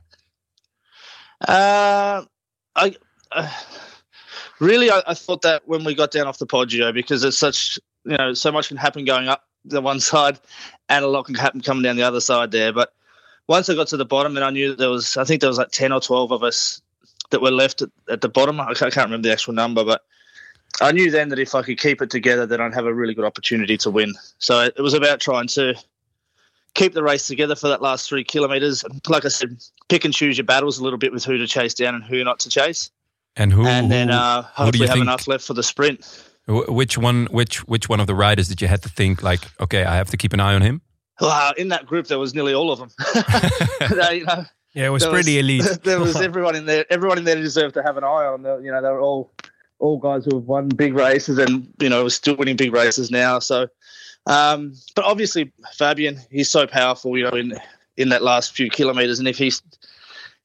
[1.46, 2.24] Uh,
[2.74, 2.96] I
[3.32, 3.50] uh,
[4.58, 7.78] really I, I thought that when we got down off the Poggio because it's such
[8.06, 10.40] you know so much can happen going up the one side,
[10.88, 12.72] and a lot can happen coming down the other side there.
[12.72, 12.94] But
[13.48, 15.50] once I got to the bottom, and I knew that there was, I think there
[15.50, 16.80] was like ten or twelve of us
[17.30, 18.60] that were left at, at the bottom.
[18.60, 20.02] I can't, remember the actual number, but
[20.80, 23.14] I knew then that if I could keep it together, then I'd have a really
[23.14, 24.14] good opportunity to win.
[24.38, 25.74] So it, was about trying to
[26.74, 28.84] keep the race together for that last three kilometres.
[29.08, 29.56] Like I said,
[29.88, 32.22] pick and choose your battles a little bit with who to chase down and who
[32.24, 32.90] not to chase,
[33.36, 33.66] And who?
[33.66, 35.02] and then uh, do hopefully you have think?
[35.02, 36.24] enough left for the sprint.
[36.46, 37.26] Which one?
[37.26, 40.08] Which which one of the riders did you have to think like, okay, I have
[40.10, 40.80] to keep an eye on him?
[41.20, 42.90] Wow, in that group, there was nearly all of them.
[43.90, 44.44] They, you know,
[44.74, 45.64] Yeah, it was there pretty elite.
[45.84, 46.84] there was everyone in there.
[46.90, 48.42] Everyone in there deserved to have an eye on.
[48.42, 48.64] them.
[48.64, 49.32] You know, they were all
[49.78, 53.38] all guys who have won big races and you know still winning big races now.
[53.38, 53.68] So,
[54.26, 57.16] um, but obviously Fabian, he's so powerful.
[57.16, 57.58] You know, in
[57.96, 59.62] in that last few kilometers, and if he's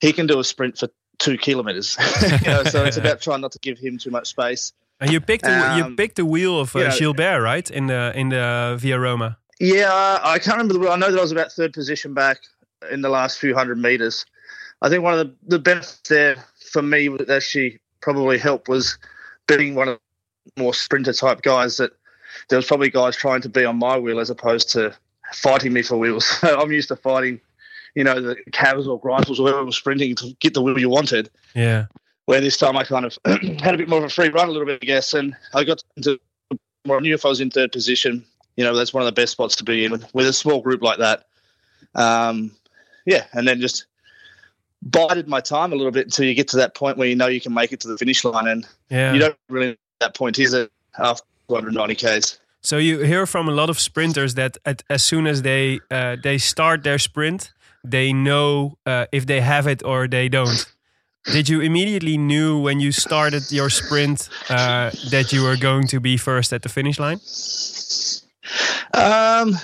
[0.02, 1.98] he can do a sprint for two kilometers.
[2.42, 4.74] you know, so it's about trying not to give him too much space.
[5.00, 7.70] And you picked the, you Um, picked the wheel of uh, you know- Gilbert, right?
[7.70, 9.38] In the in the Via Roma.
[9.60, 10.90] Yeah, I can't remember the.
[10.90, 12.40] I know that I was about third position back
[12.92, 14.26] in the last few hundred meters.
[14.82, 16.36] I think one of the, the benefits there
[16.72, 18.98] for me that actually probably helped was
[19.48, 20.00] being one of
[20.56, 21.92] the more sprinter type guys that
[22.50, 24.94] there was probably guys trying to be on my wheel as opposed to
[25.34, 26.26] fighting me for wheels.
[26.26, 27.40] So I'm used to fighting,
[27.96, 30.90] you know, the Cavs or Greipels or whoever was sprinting to get the wheel you
[30.90, 31.30] wanted.
[31.56, 31.86] Yeah.
[32.26, 33.18] Where this time I kind of
[33.62, 35.64] had a bit more of a free run a little bit, I guess, and I
[35.64, 36.20] got into
[36.86, 36.98] more.
[36.98, 38.26] I knew if I was in third position,
[38.56, 40.62] you know, that's one of the best spots to be in with, with a small
[40.62, 41.26] group like that.
[41.96, 42.52] Um,
[43.06, 43.86] yeah, and then just
[44.82, 47.28] bided my time a little bit until you get to that point where you know
[47.28, 49.14] you can make it to the finish line, and Yeah.
[49.14, 52.40] you don't really know that point is it after 290 k's.
[52.62, 56.16] So you hear from a lot of sprinters that at, as soon as they uh,
[56.24, 57.52] they start their sprint,
[57.84, 60.66] they know uh, if they have it or they don't.
[61.32, 66.00] Did you immediately knew when you started your sprint uh, that you were going to
[66.02, 67.20] be first at the finish line?
[68.94, 69.58] Um,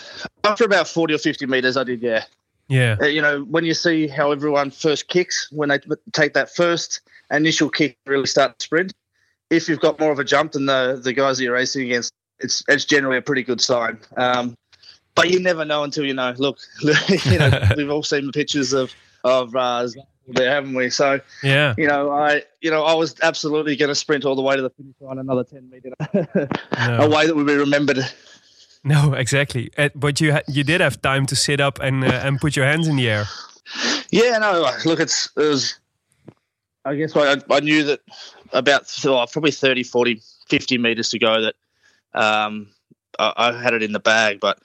[0.44, 2.24] after about 40 or 50 meters, I did, yeah.
[2.70, 2.96] Yeah.
[3.02, 5.80] Uh, you know, when you see how everyone first kicks, when they
[6.14, 7.02] take that first
[7.32, 8.94] initial kick, really start to sprint.
[9.50, 12.14] If you've got more of a jump than the the guys that you're racing against,
[12.40, 14.00] it's it's generally a pretty good sign.
[14.16, 14.56] Um,
[15.16, 16.34] but you never know until you know.
[16.38, 16.60] Look,
[17.26, 18.94] you know, we've all seen the pictures of
[19.24, 19.88] of uh,
[20.28, 20.92] there, haven't we?
[20.92, 21.74] So Yeah.
[21.78, 24.62] you know, I you know I was absolutely going to sprint all the way to
[24.62, 25.92] the finish line, another ten meter,
[26.78, 26.98] No.
[27.00, 28.00] a way that would be remembered.
[28.84, 29.72] No, exactly.
[29.78, 32.66] Uh, but you you did have time to sit up and uh, and put your
[32.66, 33.26] hands in the air.
[34.12, 35.76] Yeah, no, look, it's it was.
[36.86, 38.00] I guess I, I knew that
[38.54, 41.56] about oh, probably 30, 40, 50 meters to go that
[42.14, 42.70] um,
[43.20, 44.60] I, I had it in the bag, but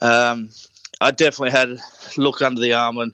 [0.00, 0.50] um,
[1.00, 1.78] I definitely had a
[2.16, 3.12] look under the arm and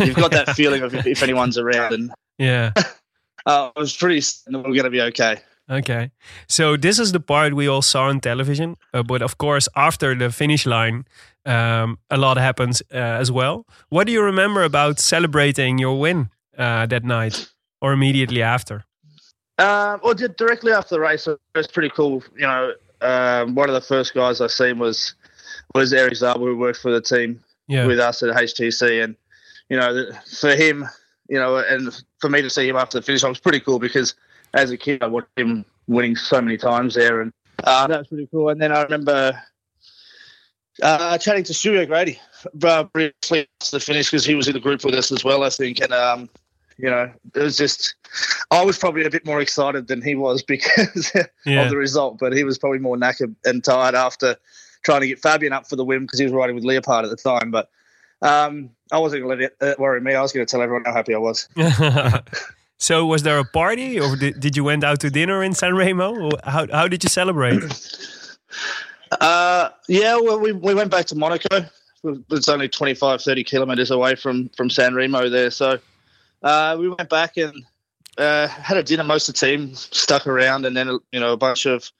[0.00, 2.72] you've got that feeling of if, if anyone's around, and Yeah.
[3.46, 5.38] uh, I was pretty we we're going to be okay.
[5.70, 6.10] Okay.
[6.48, 8.76] So this is the part we all saw on television.
[8.94, 11.04] Uh, but of course, after the finish line,
[11.44, 13.66] um, a lot happens uh, as well.
[13.88, 17.48] What do you remember about celebrating your win uh, that night
[17.80, 18.84] or immediately after?
[19.58, 22.22] Uh, well, directly after the race, it was pretty cool.
[22.36, 25.14] You know, um, one of the first guys I seen was
[25.74, 27.86] was Eric Zabel, who worked for the team Yeah.
[27.86, 29.16] with us at HTC, and
[29.68, 30.84] you know, for him,
[31.28, 33.78] you know, and for me to see him after the finish line was pretty cool
[33.78, 34.14] because
[34.56, 37.32] as a kid I watched him winning so many times there, and
[37.62, 38.48] uh, that was pretty cool.
[38.48, 39.40] And then I remember
[40.82, 42.18] uh, chatting to Stuart O'Grady
[42.62, 45.44] uh, briefly after the finish because he was in the group with us as well,
[45.44, 46.28] I think, and um,
[46.78, 47.94] you know, it was just
[48.50, 51.12] I was probably a bit more excited than he was because
[51.44, 51.62] Yeah.
[51.62, 54.36] of the result, but he was probably more knackered and tired after
[54.84, 57.10] trying to get Fabian up for the win because he was riding with Leopard at
[57.10, 57.50] the time.
[57.50, 57.70] But
[58.22, 60.14] um, I wasn't going to let it uh, worry me.
[60.14, 61.48] I was going to tell everyone how happy I was.
[62.78, 65.74] so was there a party or did, did you went out to dinner in San
[65.74, 66.30] Remo?
[66.44, 67.62] How, how did you celebrate?
[69.20, 71.66] Uh, yeah, well, we, we went back to Monaco.
[72.30, 75.50] It's only 25, 30 kilometres away from, from San Remo there.
[75.50, 75.78] So
[76.42, 77.64] uh, we went back and
[78.18, 79.04] uh, had a dinner.
[79.04, 81.90] Most of the team stuck around, and then, you know, a bunch of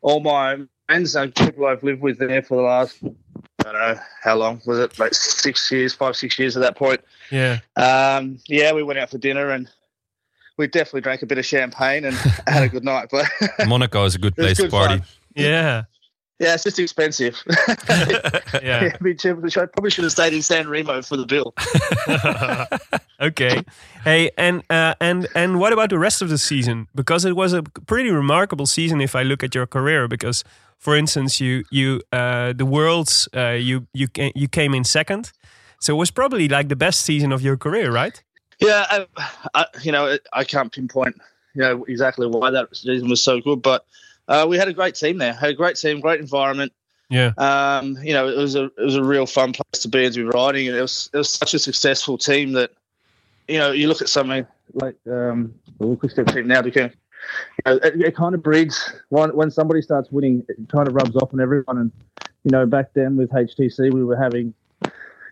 [0.00, 4.00] all my friends and people I've lived with there for the last, I don't know,
[4.22, 4.98] how long was it?
[4.98, 7.00] Like six years, five, six years at that point.
[7.30, 7.58] Yeah.
[7.76, 9.68] Um, yeah, we went out for dinner and
[10.60, 12.14] we definitely drank a bit of champagne and
[12.46, 13.08] had a good night.
[13.10, 13.26] But
[13.66, 14.98] Monaco is a good It was place to party.
[14.98, 15.06] fun.
[15.34, 15.82] Yeah.
[16.38, 17.42] yeah, it's just expensive.
[18.62, 18.84] Yeah.
[18.84, 19.40] Yeah, me too.
[19.56, 21.54] I probably should have stayed in San Remo for the bill.
[23.20, 23.62] okay.
[24.04, 26.88] Hey, and uh, and and what about the rest of the season?
[26.94, 30.08] Because it was a pretty remarkable season if I look at your career.
[30.08, 30.44] Because,
[30.78, 35.32] for instance, you you uh, the worlds uh, you you you came in second,
[35.80, 38.22] so it was probably like the best season of your career, right?
[38.60, 39.06] Yeah, I,
[39.54, 41.20] I, you know, I can't pinpoint,
[41.54, 43.86] you know, exactly why that season was so good, but
[44.28, 45.32] uh, we had a great team there.
[45.32, 46.72] Had a great team, great environment.
[47.08, 47.32] Yeah.
[47.38, 50.14] Um, you know, it was a it was a real fun place to be and
[50.14, 52.70] to be riding, and it was it was such a successful team that
[53.48, 56.62] you know you look at something like um, the Quickstep team now.
[56.62, 60.86] Because, you know, it, it kind of breeds when when somebody starts winning, it kind
[60.86, 61.78] of rubs off on everyone.
[61.78, 61.92] And
[62.44, 64.54] you know, back then with HTC, we were having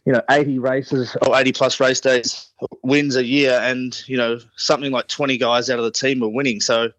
[0.09, 2.49] you know 80 races or 80 plus race days
[2.83, 6.31] wins a year, and you know something like 20 guys out of the team were
[6.31, 6.63] winning.
[6.63, 6.91] So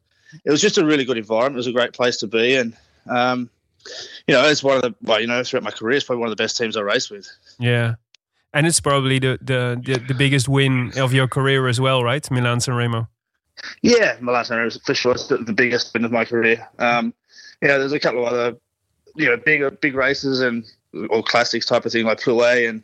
[0.45, 1.55] it was just a really good environment.
[1.55, 2.77] It was a great place to be, and
[3.09, 3.49] um,
[4.27, 6.29] you know, it's one of the well, you know, throughout my career, it's probably one
[6.29, 7.27] of the best teams I raced with.
[7.57, 7.95] Yeah.
[8.53, 12.29] And it's probably the, the, the, the biggest win of your career as well, right?
[12.29, 13.07] Milan San Remo.
[13.81, 15.13] Yeah, Milan San Remo for sure.
[15.13, 16.67] It's the, the biggest win of my career.
[16.77, 17.13] Um,
[17.61, 18.57] you know, there's a couple of other,
[19.15, 20.63] you know, big big races and
[21.09, 22.83] or classics type of thing like Poulet and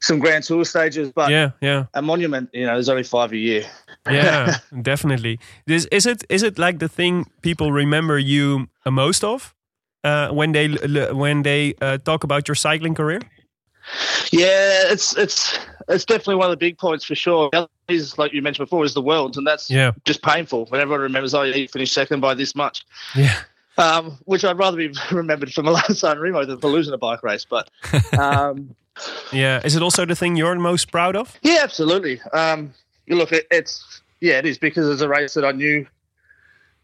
[0.00, 1.12] some Grand Tour stages.
[1.12, 3.64] But yeah, yeah, a monument, you know, there's only five a year.
[4.10, 5.38] yeah, definitely.
[5.66, 6.24] This is it.
[6.28, 9.54] Is it like the thing people remember you most of
[10.04, 10.68] uh, when they
[11.12, 13.20] when they uh, talk about your cycling career?
[14.30, 17.50] Yeah, it's it's it's definitely one of the big points for sure.
[17.88, 19.92] Is like you mentioned before, is the world, and that's yeah.
[20.04, 21.34] just painful when everyone remembers.
[21.34, 22.84] Oh, you finished second by this much.
[23.16, 23.40] Yeah.
[23.78, 27.22] Um, which I'd rather be remembered for Milan San Remo than for losing a bike
[27.22, 27.46] race.
[27.48, 27.70] But
[28.18, 28.76] um,
[29.32, 31.38] yeah, is it also the thing you're most proud of?
[31.42, 32.20] Yeah, absolutely.
[32.32, 32.74] Um,
[33.08, 35.86] look, it, it's yeah, it is because it's a race that I knew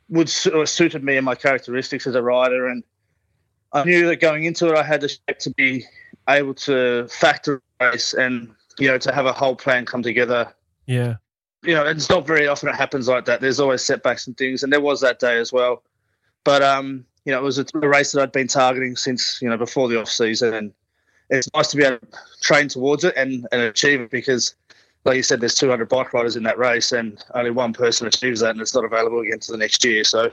[0.08, 2.84] would suited me and my characteristics as a rider, and
[3.72, 5.84] I knew that going into it, I had the shape to be
[6.28, 10.52] able to factor race and you know to have a whole plan come together.
[10.86, 11.16] Yeah,
[11.62, 13.40] you know, it's not very often it happens like that.
[13.40, 15.82] There's always setbacks and things, and there was that day as well.
[16.44, 19.48] But um, you know, it was a, a race that I'd been targeting since you
[19.50, 20.72] know before the off season, and
[21.30, 22.06] it's nice to be able to
[22.42, 24.54] train towards it and, and achieve it because,
[25.04, 28.40] like you said, there's 200 bike riders in that race, and only one person achieves
[28.40, 30.04] that, and it's not available again to the next year.
[30.04, 30.30] So,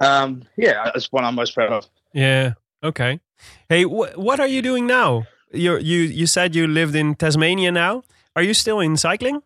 [0.00, 1.86] um, yeah, it's one I'm most proud of.
[2.12, 2.54] Yeah.
[2.82, 3.20] Okay.
[3.68, 5.26] Hey, wh- what are you doing now?
[5.52, 8.04] You you you said you lived in Tasmania now.
[8.36, 9.42] Are you still in cycling?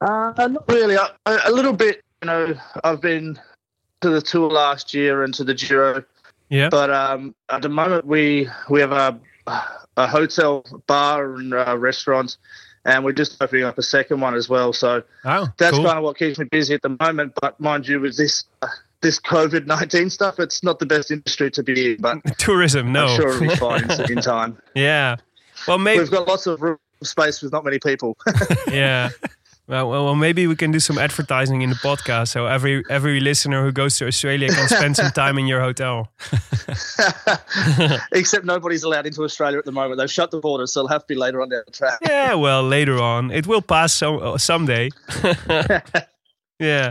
[0.00, 0.96] Uh, not really.
[0.96, 1.10] I,
[1.44, 2.02] a little bit.
[2.22, 3.38] You know, I've been
[4.02, 6.04] to the tour last year and to the Giro.
[6.48, 6.68] Yeah.
[6.68, 9.20] But um, at the moment, we we have a
[9.96, 12.36] a hotel, bar, and uh, restaurant,
[12.84, 14.72] and we're just opening up a second one as well.
[14.72, 15.84] So oh, that's cool.
[15.84, 17.34] kind of what keeps me busy at the moment.
[17.40, 18.68] But mind you, with this uh,
[19.00, 22.00] this COVID nineteen stuff, it's not the best industry to be in.
[22.00, 24.58] But tourism, no, I'm sure it'll be fine in time.
[24.74, 25.16] Yeah.
[25.68, 28.16] Well, maybe we've got lots of room space with not many people.
[28.68, 29.10] yeah.
[29.70, 33.20] Well, well, well, maybe we can do some advertising in the podcast, so every every
[33.20, 36.08] listener who goes to Australia can spend some time in your hotel.
[38.12, 39.98] Except nobody's allowed into Australia at the moment.
[39.98, 42.00] They've shut the borders, so it'll have to be later on down the track.
[42.02, 44.90] Yeah, well, later on, it will pass so uh, someday.
[46.58, 46.90] yeah.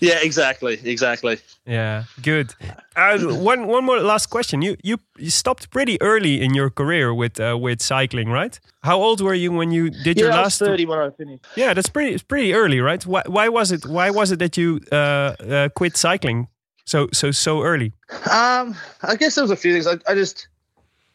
[0.00, 1.38] Yeah, exactly, exactly.
[1.66, 2.54] Yeah, good.
[2.96, 4.62] Uh, one one more last question.
[4.62, 8.58] You you you stopped pretty early in your career with uh, with cycling, right?
[8.82, 10.60] How old were you when you did yeah, your I last?
[10.60, 11.44] was thirty when I finished.
[11.56, 13.04] Yeah, that's pretty it's pretty early, right?
[13.06, 16.48] Why why was it why was it that you uh, uh, quit cycling
[16.84, 17.92] so so so early?
[18.30, 19.86] Um, I guess there was a few things.
[19.86, 20.48] I, I just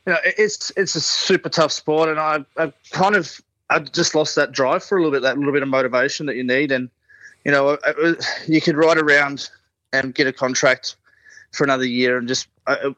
[0.06, 4.16] you know it's it's a super tough sport, and I I kind of I just
[4.16, 6.72] lost that drive for a little bit, that little bit of motivation that you need,
[6.72, 6.90] and
[7.48, 7.78] you know,
[8.46, 9.50] you could ride around
[9.94, 10.98] and get a contract
[11.54, 12.94] for another year, and just I,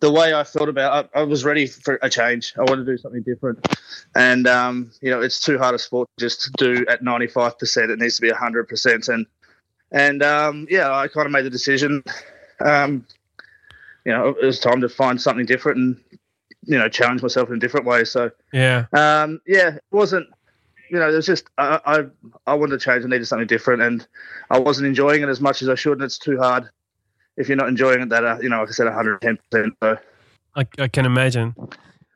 [0.00, 2.52] the way I felt about, I, I, was ready for a change.
[2.58, 3.66] I wanted to do something different,
[4.14, 7.58] and um, you know, it's too hard a sport just to do at ninety five
[7.58, 7.90] percent.
[7.90, 9.24] It needs to be hundred percent, and
[9.90, 12.04] and um, yeah, I kind of made the decision.
[12.60, 13.06] Um,
[14.04, 16.20] you know, it was time to find something different and
[16.66, 18.04] you know challenge myself in a different way.
[18.04, 20.28] So yeah, um, yeah, it wasn't
[20.92, 22.04] you know, there's just I, I
[22.46, 23.02] I wanted to change.
[23.02, 24.06] I needed something different, and
[24.50, 25.94] I wasn't enjoying it as much as I should.
[25.94, 26.68] And it's too hard
[27.38, 28.10] if you're not enjoying it.
[28.10, 29.38] That uh, you know, like I said, 110.
[29.50, 29.96] percent So
[30.54, 31.56] I, I can imagine.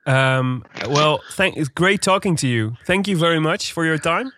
[0.04, 1.56] Um, well, thank.
[1.56, 2.76] It's great talking to you.
[2.84, 4.30] Thank you very much for your time.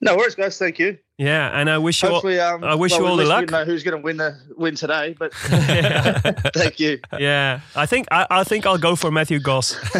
[0.00, 0.56] No worries, guys.
[0.56, 0.96] Thank you.
[1.20, 2.54] Yeah, and I wish you Hopefully, all.
[2.54, 3.42] um, I wish well, you all the luck.
[3.42, 5.34] We know who's going to win the win today, but
[6.54, 6.98] thank you.
[7.18, 9.74] Yeah, I think I, I think I'll go for Matthew Goss.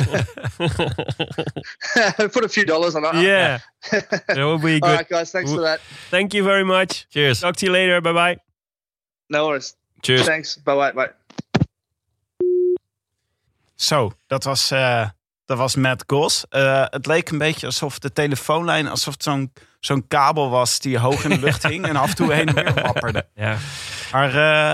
[0.56, 3.16] Put a few dollars on that.
[3.16, 3.58] Yeah,
[3.90, 4.88] that would be good.
[4.88, 5.30] All right, guys.
[5.30, 5.80] Thanks for that.
[6.08, 7.06] Thank you very much.
[7.10, 7.40] Cheers.
[7.40, 8.00] Talk to you later.
[8.00, 8.38] Bye bye.
[9.28, 9.76] No worries.
[10.00, 10.24] Cheers.
[10.24, 10.56] Thanks.
[10.56, 10.92] Bye bye.
[10.92, 11.10] Bye.
[13.76, 15.08] Zo, dat was, eh,
[15.50, 16.44] dat was Matt Goss.
[16.48, 20.98] Eh, het leek een beetje alsof de telefoonlijn, alsof het zo'n zo'n kabel was die
[20.98, 23.26] hoog in de lucht hing en af en toe heen en weer wapperde.
[23.34, 23.56] Ja.
[24.12, 24.32] Maar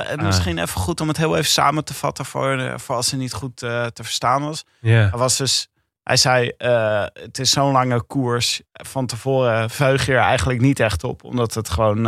[0.09, 3.11] het misschien even goed om het heel even samen te vatten voor, eh, voor als
[3.11, 4.65] het niet goed te verstaan was.
[4.81, 5.69] Hij was dus,
[6.03, 6.53] hij zei,
[7.12, 8.62] het is zo'n lange koers.
[8.73, 12.03] Van tevoren vuig je er eigenlijk niet echt op, omdat het gewoon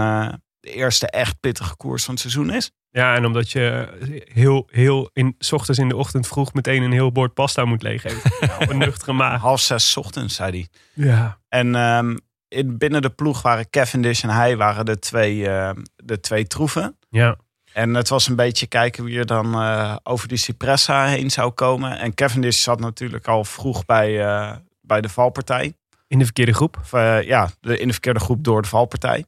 [0.61, 2.71] de eerste echt pittige koers van het seizoen is.
[2.91, 3.89] Ja, en omdat je
[4.33, 7.83] heel, heel in, s ochtends in de ochtend vroeg meteen een heel bord pasta moet
[7.83, 8.31] leeggeven.
[8.61, 9.41] Op een nuchtere maag.
[9.41, 10.69] Half zes 's ochtends, zei hij.
[11.07, 11.39] Ja.
[11.49, 12.17] En ehm,
[12.49, 16.97] in, binnen de ploeg waren Cavendish en hij waren de twee, ehm, de twee troeven.
[17.11, 17.37] Ja.
[17.73, 21.51] En het was een beetje kijken wie er dan eh, over die Cipressa heen zou
[21.51, 21.99] komen.
[21.99, 25.73] En Cavendish zat natuurlijk al vroeg bij, eh, bij de valpartij.
[26.07, 26.77] In de verkeerde groep.
[26.81, 29.25] Of, eh, ja, de, in de verkeerde groep door de valpartij.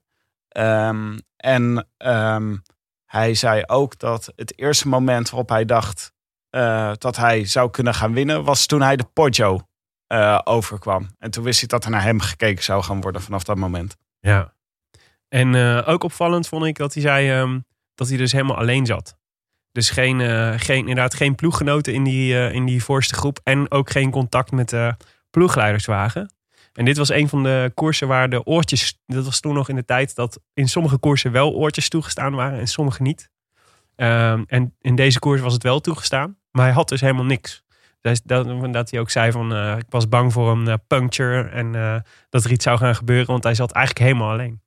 [0.49, 2.57] Ehm, en ehm,
[3.11, 6.13] hij zei ook dat het eerste moment waarop hij dacht
[6.51, 9.61] eh, dat hij zou kunnen gaan winnen, was toen hij de Poggio
[10.07, 11.09] eh, overkwam.
[11.19, 13.97] En toen wist hij dat er naar hem gekeken zou gaan worden vanaf dat moment.
[14.21, 14.55] Ja.
[15.29, 17.59] En eh, ook opvallend vond ik dat hij zei ehm,
[17.95, 19.19] dat hij dus helemaal alleen zat.
[19.73, 20.21] Dus geen,
[20.61, 23.41] geen, inderdaad geen ploeggenoten in die, in die voorste groep.
[23.43, 24.97] En ook geen contact met de
[25.31, 26.35] ploegleiderswagen.
[26.73, 28.99] En dit was een van de koersen waar de oortjes...
[29.07, 32.59] Dat was toen nog in de tijd dat in sommige koersen wel oortjes toegestaan waren
[32.59, 33.31] en sommige niet.
[33.97, 36.37] Ehm, en in deze koers was het wel toegestaan.
[36.51, 37.65] Maar hij had dus helemaal niks.
[38.01, 41.49] Dus dat, dat hij ook zei van eh, ik was bang voor een eh, puncture
[41.49, 41.97] en eh,
[42.29, 43.27] dat er iets zou gaan gebeuren.
[43.27, 44.61] Want hij zat eigenlijk helemaal alleen.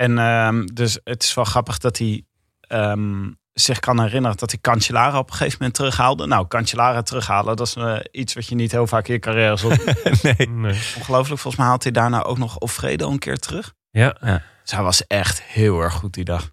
[0.00, 2.24] En ehm, dus het is wel grappig dat hij
[2.60, 6.26] ehm, zich kan herinneren dat hij Cancellara op een gegeven moment terughaalde.
[6.26, 9.56] Nou, Cancellara terughalen, dat is eh, iets wat je niet heel vaak in je carrière
[9.56, 9.84] zult
[10.22, 10.48] nee.
[10.48, 10.80] Nee.
[10.96, 13.72] Ongelooflijk, volgens mij haalt hij daarna ook nog Alfredo een keer terug.
[13.90, 14.16] Ja,
[14.62, 16.50] Dus hij was echt heel erg goed die dag.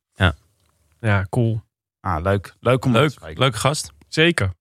[1.00, 1.62] ja, cool.
[2.00, 2.56] Ah, leuk.
[2.60, 3.40] Leuk om te Leuk, spreken.
[3.40, 3.92] leuke gast.
[4.08, 4.52] Zeker.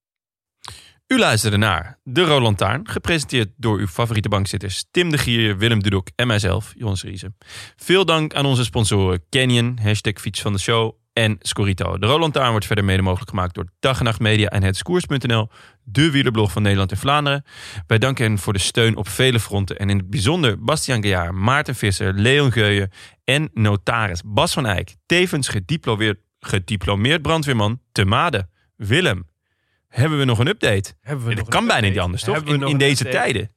[1.07, 5.83] U luisterde naar De Roland Taarn, gepresenteerd door uw favoriete bankzitters Tim de Gier, Willem
[5.83, 7.33] Dudok en mijzelf, Jonas Riese.
[7.77, 11.99] Veel dank aan onze sponsoren Canyon, hashtag fiets van de show en Scorito.
[11.99, 15.49] De Roland Taarn wordt verder mede mogelijk gemaakt door Dag en Nacht Media en hetskoers.nl,
[15.85, 17.45] de wielerblog van Nederland en Vlaanderen.
[17.87, 21.35] Wij danken hen voor de steun op vele fronten en in het bijzonder Bastiaan Gejaar,
[21.35, 22.91] Maarten Visser, Leon Geuyen
[23.25, 28.49] en notaris Bas van Eyck, tevens gediplomeerd, gediplomeerd brandweerman te Made.
[28.77, 29.27] Willem,
[29.89, 30.95] hebben we nog een update?
[31.01, 32.43] Hebben we dat nog kan bijna niet anders, toch?
[32.43, 33.25] In, deze update?
[33.25, 33.51] tijden.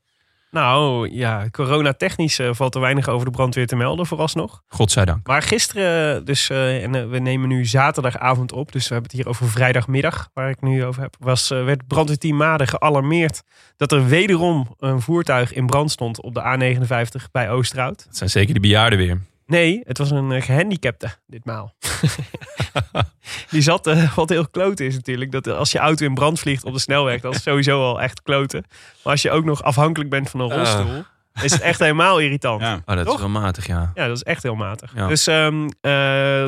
[0.51, 4.63] Nou ja, coronatechnisch eh, valt er weinig over de brandweer te melden vooralsnog.
[4.67, 5.27] Godzijdank.
[5.27, 9.19] Maar gisteren, dus, eh, en eh, we nemen nu zaterdagavond op, dus we hebben het
[9.21, 13.43] hier over vrijdagmiddag, waar ik nu over heb, was, eh, werd brandweerteam Maden gealarmeerd
[13.77, 18.05] dat er wederom een voertuig in brand stond op de A59 bij Oosterhout.
[18.05, 19.21] Dat zijn zeker de bejaarden weer.
[19.49, 21.75] Nee, het was een eh, gehandicapte ditmaal.
[23.49, 26.63] Die zat, eh, wat heel kloten is natuurlijk, dat als je auto in brand vliegt
[26.65, 28.63] op de snelweg, dat is sowieso al echt kloten.
[29.03, 30.57] Maar als je ook nog afhankelijk bent van een Ah.
[30.57, 31.03] rolstoel,
[31.41, 32.61] is het echt helemaal irritant.
[32.69, 32.81] Ja.
[32.85, 33.13] Oh, dat Toch?
[33.15, 33.91] is wel matig, ja.
[33.93, 34.91] Ja, dat is echt heel matig.
[34.95, 35.07] Ja.
[35.07, 35.69] Dus ehm, eh,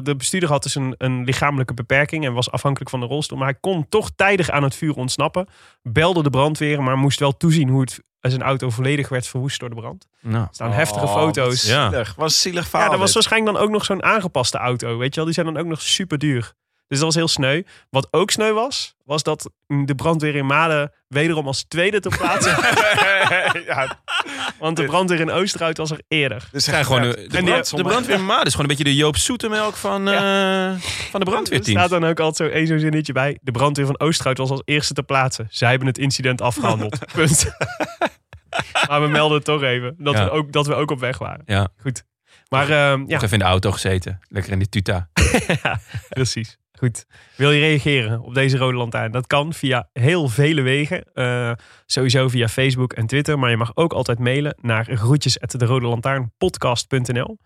[0.04, 3.38] de bestuurder had dus een, een lichamelijke beperking en was afhankelijk van de rolstoel.
[3.38, 5.48] Maar hij kon toch tijdig aan het vuur ontsnappen.
[5.82, 9.70] Belde de brandweer, maar moest wel toezien hoe het, zijn auto volledig werd verwoest door
[9.70, 10.08] de brand.
[10.20, 11.48] Nou, Er staan heftige Oh, foto's.
[11.64, 11.90] wat Ja.
[11.90, 12.16] zielig.
[12.16, 12.90] Was een zielig Ja, verhaal.
[12.90, 14.98] dat was waarschijnlijk dan ook nog zo'n aangepaste auto.
[14.98, 16.54] Weet je wel, die zijn dan ook nog super duur.
[16.92, 17.62] Dus dat was heel sneu.
[17.90, 22.52] Wat ook sneu was, was dat de brandweer in Maden wederom als tweede te plaatsen.
[23.72, 24.00] ja,
[24.60, 26.48] want de brandweer in Oosterhout was er eerder.
[26.52, 28.96] Dus zijn gewoon de, de, brand, de brandweer in Maden is gewoon een beetje de
[29.00, 31.78] Joop Zoetemelk van, eh, van de Er brandweerteam.
[31.78, 33.38] staat dan ook altijd zo één zo'n zinnetje bij.
[33.42, 35.48] De brandweer van Oosterhout was als eerste te plaatsen.
[35.50, 36.98] Zij hebben het incident afgehandeld.
[37.14, 37.52] Punt.
[38.88, 39.96] maar we melden het toch even.
[39.98, 40.24] Dat, Ja.
[40.24, 41.42] we, ook, dat we ook op weg waren.
[41.46, 42.04] Ja, Goed.
[42.50, 44.20] Maar ehm, ja, even in de auto gezeten.
[44.28, 45.10] Lekker in die tuta.
[46.10, 46.58] Precies.
[46.82, 47.06] Goed.
[47.36, 49.12] Wil je reageren op deze rode lantaarn?
[49.12, 51.04] Dat kan via heel vele wegen.
[51.14, 51.52] Eh,
[51.86, 53.40] sowieso via Facebook en Twitter.
[53.40, 57.38] Maar je mag ook altijd mailen naar groetjes@derodelantaarnpodcast.nl.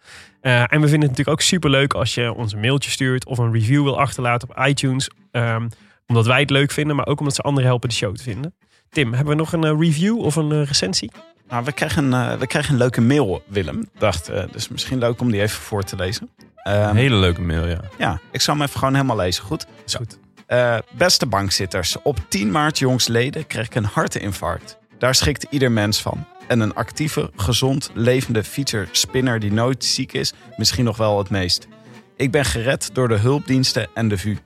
[0.41, 3.25] Eh en we vinden het natuurlijk ook super leuk als je ons een mailtje stuurt
[3.25, 5.09] of een review wil achterlaten op iTunes.
[5.31, 5.67] Ehm,
[6.07, 8.55] omdat wij het leuk vinden, maar ook omdat ze anderen helpen de show te vinden.
[8.89, 11.11] Tim, hebben we nog een eh, review of een recensie?
[11.49, 13.89] Nou, we, krijgen, eh, we krijgen een leuke mail, Willem.
[13.97, 16.29] Dacht, eh, dus misschien leuk om die even voor te lezen.
[16.55, 17.79] Ehm, Een hele leuke mail, ja.
[17.97, 19.43] Ja, ik zal hem even gewoon helemaal lezen.
[19.43, 19.65] Goed?
[19.95, 20.17] Goed.
[20.45, 24.77] Eh, beste bankzitters, op 10 maart jongsleden kreeg ik een hartinfarct.
[24.97, 26.25] Daar schikt ieder mens van.
[26.47, 31.29] En een actieve, gezond, levende fietser, spinner die nooit ziek is, misschien nog wel het
[31.29, 31.67] meest.
[32.15, 34.37] Ik ben gered door de hulpdiensten en de VU.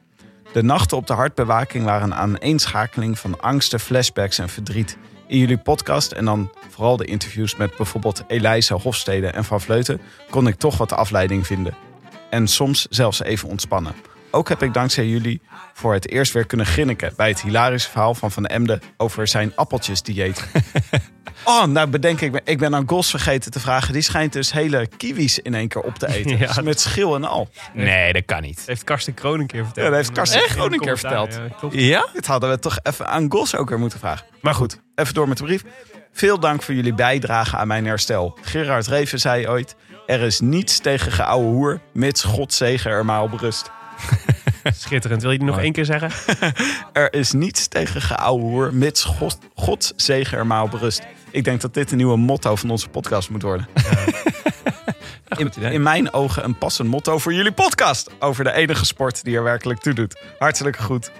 [0.53, 4.97] De nachten op de hartbewaking waren een aaneenschakeling van angsten, flashbacks en verdriet.
[5.29, 10.01] In jullie podcast en dan vooral de interviews met bijvoorbeeld Elijse Hofstede en Van Vleuten
[10.29, 11.75] kon ik toch wat afleiding vinden.
[12.29, 13.93] En soms zelfs even ontspannen.
[14.31, 15.41] Ook heb ik dankzij jullie
[15.73, 19.55] voor het eerst weer kunnen grinniken bij het hilarische verhaal van Van Emden over zijn
[19.55, 20.47] appeltjesdieet.
[21.49, 23.93] oh, nou bedenk ik me, ik ben aan Gos vergeten te vragen.
[23.93, 26.27] Die schijnt dus hele kiwis in één keer op te eten.
[26.39, 26.47] Ja.
[26.47, 27.49] Dus met schil en al.
[27.73, 28.57] Nee, dat kan niet.
[28.57, 29.85] Dat heeft Karsten Kroon een keer verteld.
[29.85, 31.39] Ja, dat heeft Karsten Kroon een keer verteld.
[31.71, 32.07] ja?
[32.13, 34.25] Dit hadden we toch even aan Gos ook weer moeten vragen.
[34.41, 35.63] Maar goed, even door met de brief.
[36.11, 38.37] Veel dank voor jullie bijdrage aan mijn herstel.
[38.41, 39.75] Gerard Reven zei ooit...
[40.05, 43.71] Er is niets tegen geouwe hoer, mits God zegen er maar op rust.
[44.63, 45.21] Schitterend.
[45.21, 46.11] Wil je die nog één keer zeggen?
[46.93, 51.01] Er is niets tegen geouwehoer, mits God, Gods zegen er maar op rust.
[51.31, 53.67] Ik denk dat dit een nieuwe motto van onze podcast moet worden.
[55.37, 58.09] In, in mijn ogen een passend motto voor jullie podcast.
[58.19, 60.21] Over de enige sport die er werkelijk toe doet.
[60.39, 61.11] Hartelijk goed.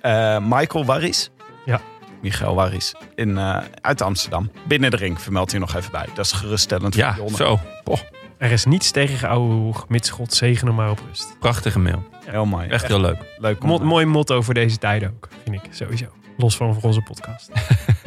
[0.00, 1.30] Eh, Michael Warris.
[1.64, 1.80] Ja.
[2.22, 2.94] Michael Warris.
[3.14, 4.50] In, eh, uit Amsterdam.
[4.66, 6.06] Binnen de ring vermeldt hij nog even bij.
[6.14, 7.36] Dat is geruststellend voor Ja, Jonne.
[7.36, 7.60] zo.
[7.84, 7.98] Poh,
[8.38, 11.36] Er is niets tegen geouwehoer, mits God zegen er maar op rust.
[11.38, 12.04] prachtige mail.
[12.24, 12.68] Heel mooi.
[12.68, 13.16] Echt heel leuk.
[13.38, 13.62] leuk.
[13.62, 16.06] Mo- mooi motto voor deze tijden ook, vind ik sowieso.
[16.40, 17.50] Los van voor onze podcast.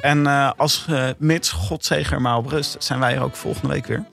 [0.01, 3.35] En eh, als eh, mits God zegen er maar op rust, zijn wij er ook
[3.35, 4.05] volgende week weer.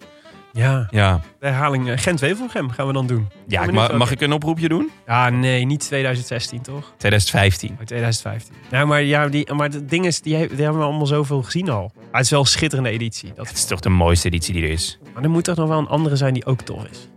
[0.53, 3.29] Ja, Ja, de herhaling eh, Gent-Wevelgem gaan we dan doen.
[3.47, 4.91] ja ik ma- mag ik een oproepje doen?
[5.07, 6.93] Ja, nee, niet 2016 toch?
[6.97, 7.71] 2015.
[7.71, 8.55] Oh, 2015.
[8.71, 11.43] Ja, maar, ja, die, maar het ding is, die, he- die hebben we allemaal zoveel
[11.43, 11.91] gezien al.
[11.95, 13.33] Maar het is wel een schitterende editie.
[13.35, 14.99] Dat, Het is toch de mooiste editie die er is.
[15.15, 17.09] maar er moet toch nog wel een andere zijn die ook tof is.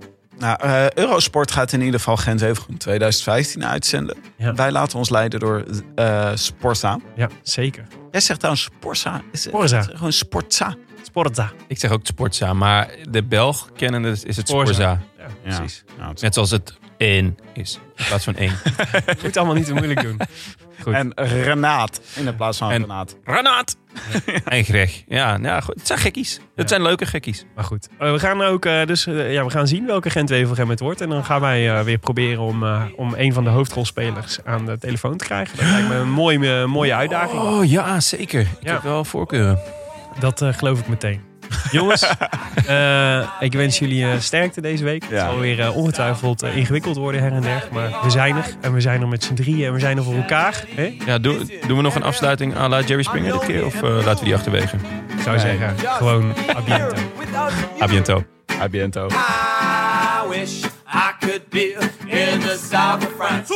[0.41, 4.17] Nou, eh, Eurosport gaat in ieder geval Gent Wevelgem 2015 uitzenden.
[4.37, 4.53] Ja.
[4.53, 5.65] Wij laten ons leiden door
[5.95, 6.99] eh Sporza.
[7.15, 7.87] Ja, zeker.
[8.11, 9.21] Jij zegt trouwens Sporza.
[9.31, 9.79] Is het Sporza.
[9.79, 10.75] is gewoon Sportza?
[11.01, 11.51] Sportza.
[11.67, 14.73] Ik zeg ook Sportza, maar de Belg kennen het, is het Sporza.
[14.73, 14.99] Sporza.
[15.17, 15.25] Ja,
[15.57, 15.83] precies.
[15.97, 17.79] Ja, het is- Net zoals het één is.
[17.95, 18.53] In plaats van één.
[19.23, 20.19] Moet allemaal niet te moeilijk doen.
[20.83, 20.93] Goed.
[20.93, 23.15] En Renaat in de plaats van En- Renaat.
[23.23, 23.75] Granaat!
[24.45, 25.03] En Greg.
[25.07, 25.75] Ja, ja goed.
[25.75, 26.33] het zijn gekkies.
[26.33, 26.67] Het Ja.
[26.67, 27.45] zijn leuke gekkies.
[27.55, 30.69] Maar goed, Eh, we gaan ook eh, dus eh, ja, we gaan zien welke Gent-Wevelgem
[30.69, 31.01] het wordt.
[31.01, 34.65] En dan gaan wij eh, weer proberen om, eh, om een van de hoofdrolspelers aan
[34.65, 35.57] de telefoon te krijgen.
[35.57, 37.41] Dat lijkt me een mooie, mooie uitdaging.
[37.41, 38.41] Oh ja, zeker.
[38.41, 38.71] Ik Ja.
[38.73, 39.59] heb wel voorkeuren.
[40.19, 41.21] Dat eh, geloof ik meteen.
[41.71, 42.07] Jongens,
[42.67, 45.03] eh, ik wens jullie eh, sterkte deze week.
[45.09, 47.67] Het zal weer eh, ongetwijfeld ingewikkeld worden her en der.
[47.71, 48.45] Maar we zijn er.
[48.61, 49.67] En we zijn er met z'n drieën.
[49.67, 50.63] En we zijn er voor elkaar.
[50.75, 50.97] Hè?
[51.05, 53.65] Ja, doen, doen we nog een afsluiting à la Jerry Springer dit keer?
[53.65, 54.75] Of laten we die achterwege?
[55.17, 56.95] Ik zou zeggen, gewoon a biento.
[57.81, 58.23] A biento.
[58.61, 59.07] A biento.
[59.07, 60.63] I wish
[60.93, 61.75] I could be
[62.05, 63.53] in the south of France.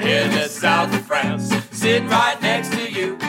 [0.00, 1.54] In the south of France.
[1.72, 3.25] Sitting right next to you.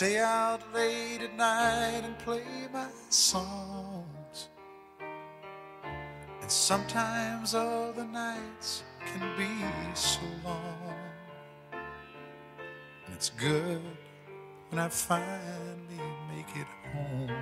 [0.00, 4.48] Stay out late at night and play my songs.
[6.40, 9.52] And sometimes all the nights can be
[9.94, 10.94] so long.
[11.74, 13.82] And it's good
[14.70, 16.00] when I finally
[16.34, 17.36] make it home.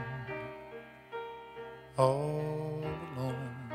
[1.96, 3.70] All alone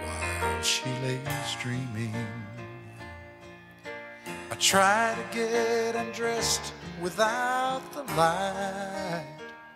[0.00, 2.49] while she lays dreaming.
[4.50, 9.24] I try to get undressed without the light.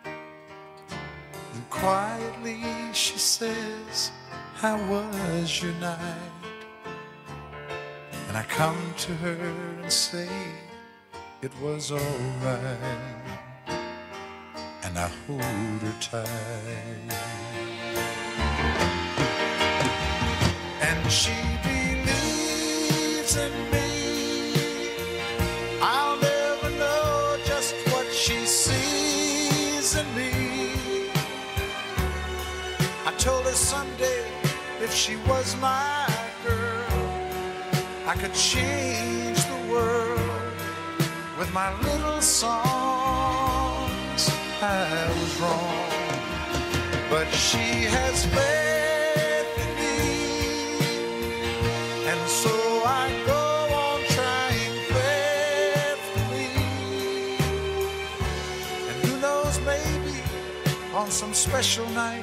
[0.04, 2.60] And quietly
[2.92, 4.10] she says,
[4.54, 6.32] How was your night?
[8.28, 9.38] And I come to her
[9.82, 10.28] and say,
[11.40, 12.78] It was alright.
[14.82, 17.44] And I hold her tight.
[20.80, 21.32] and she
[34.94, 36.06] she was my
[36.46, 36.86] girl,
[38.06, 40.52] I could change the world
[41.36, 44.30] with my little songs.
[44.62, 45.90] I was wrong,
[47.10, 49.98] but she has faith in me.
[52.06, 52.54] And so
[52.86, 56.54] I go on trying faithfully.
[58.88, 60.22] And who knows, maybe
[60.94, 62.22] on some special night,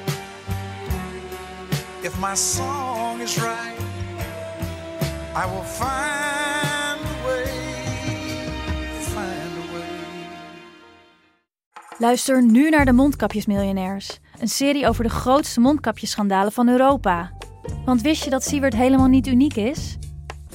[2.22, 3.78] my song is right,
[5.34, 7.44] I will find a way,
[9.00, 10.28] find way.
[11.98, 14.18] Luister nu naar de Mondkapjesmiljonairs.
[14.40, 17.32] Een serie over de grootste mondkapjesschandalen van Europa.
[17.84, 19.98] Want wist je dat Siewert helemaal niet uniek is?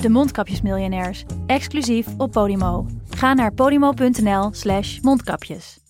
[0.01, 2.85] De Mondkapjesmiljonairs, exclusief op Podimo.
[3.09, 5.86] Ga naar podimo.nl slash mondkapjes.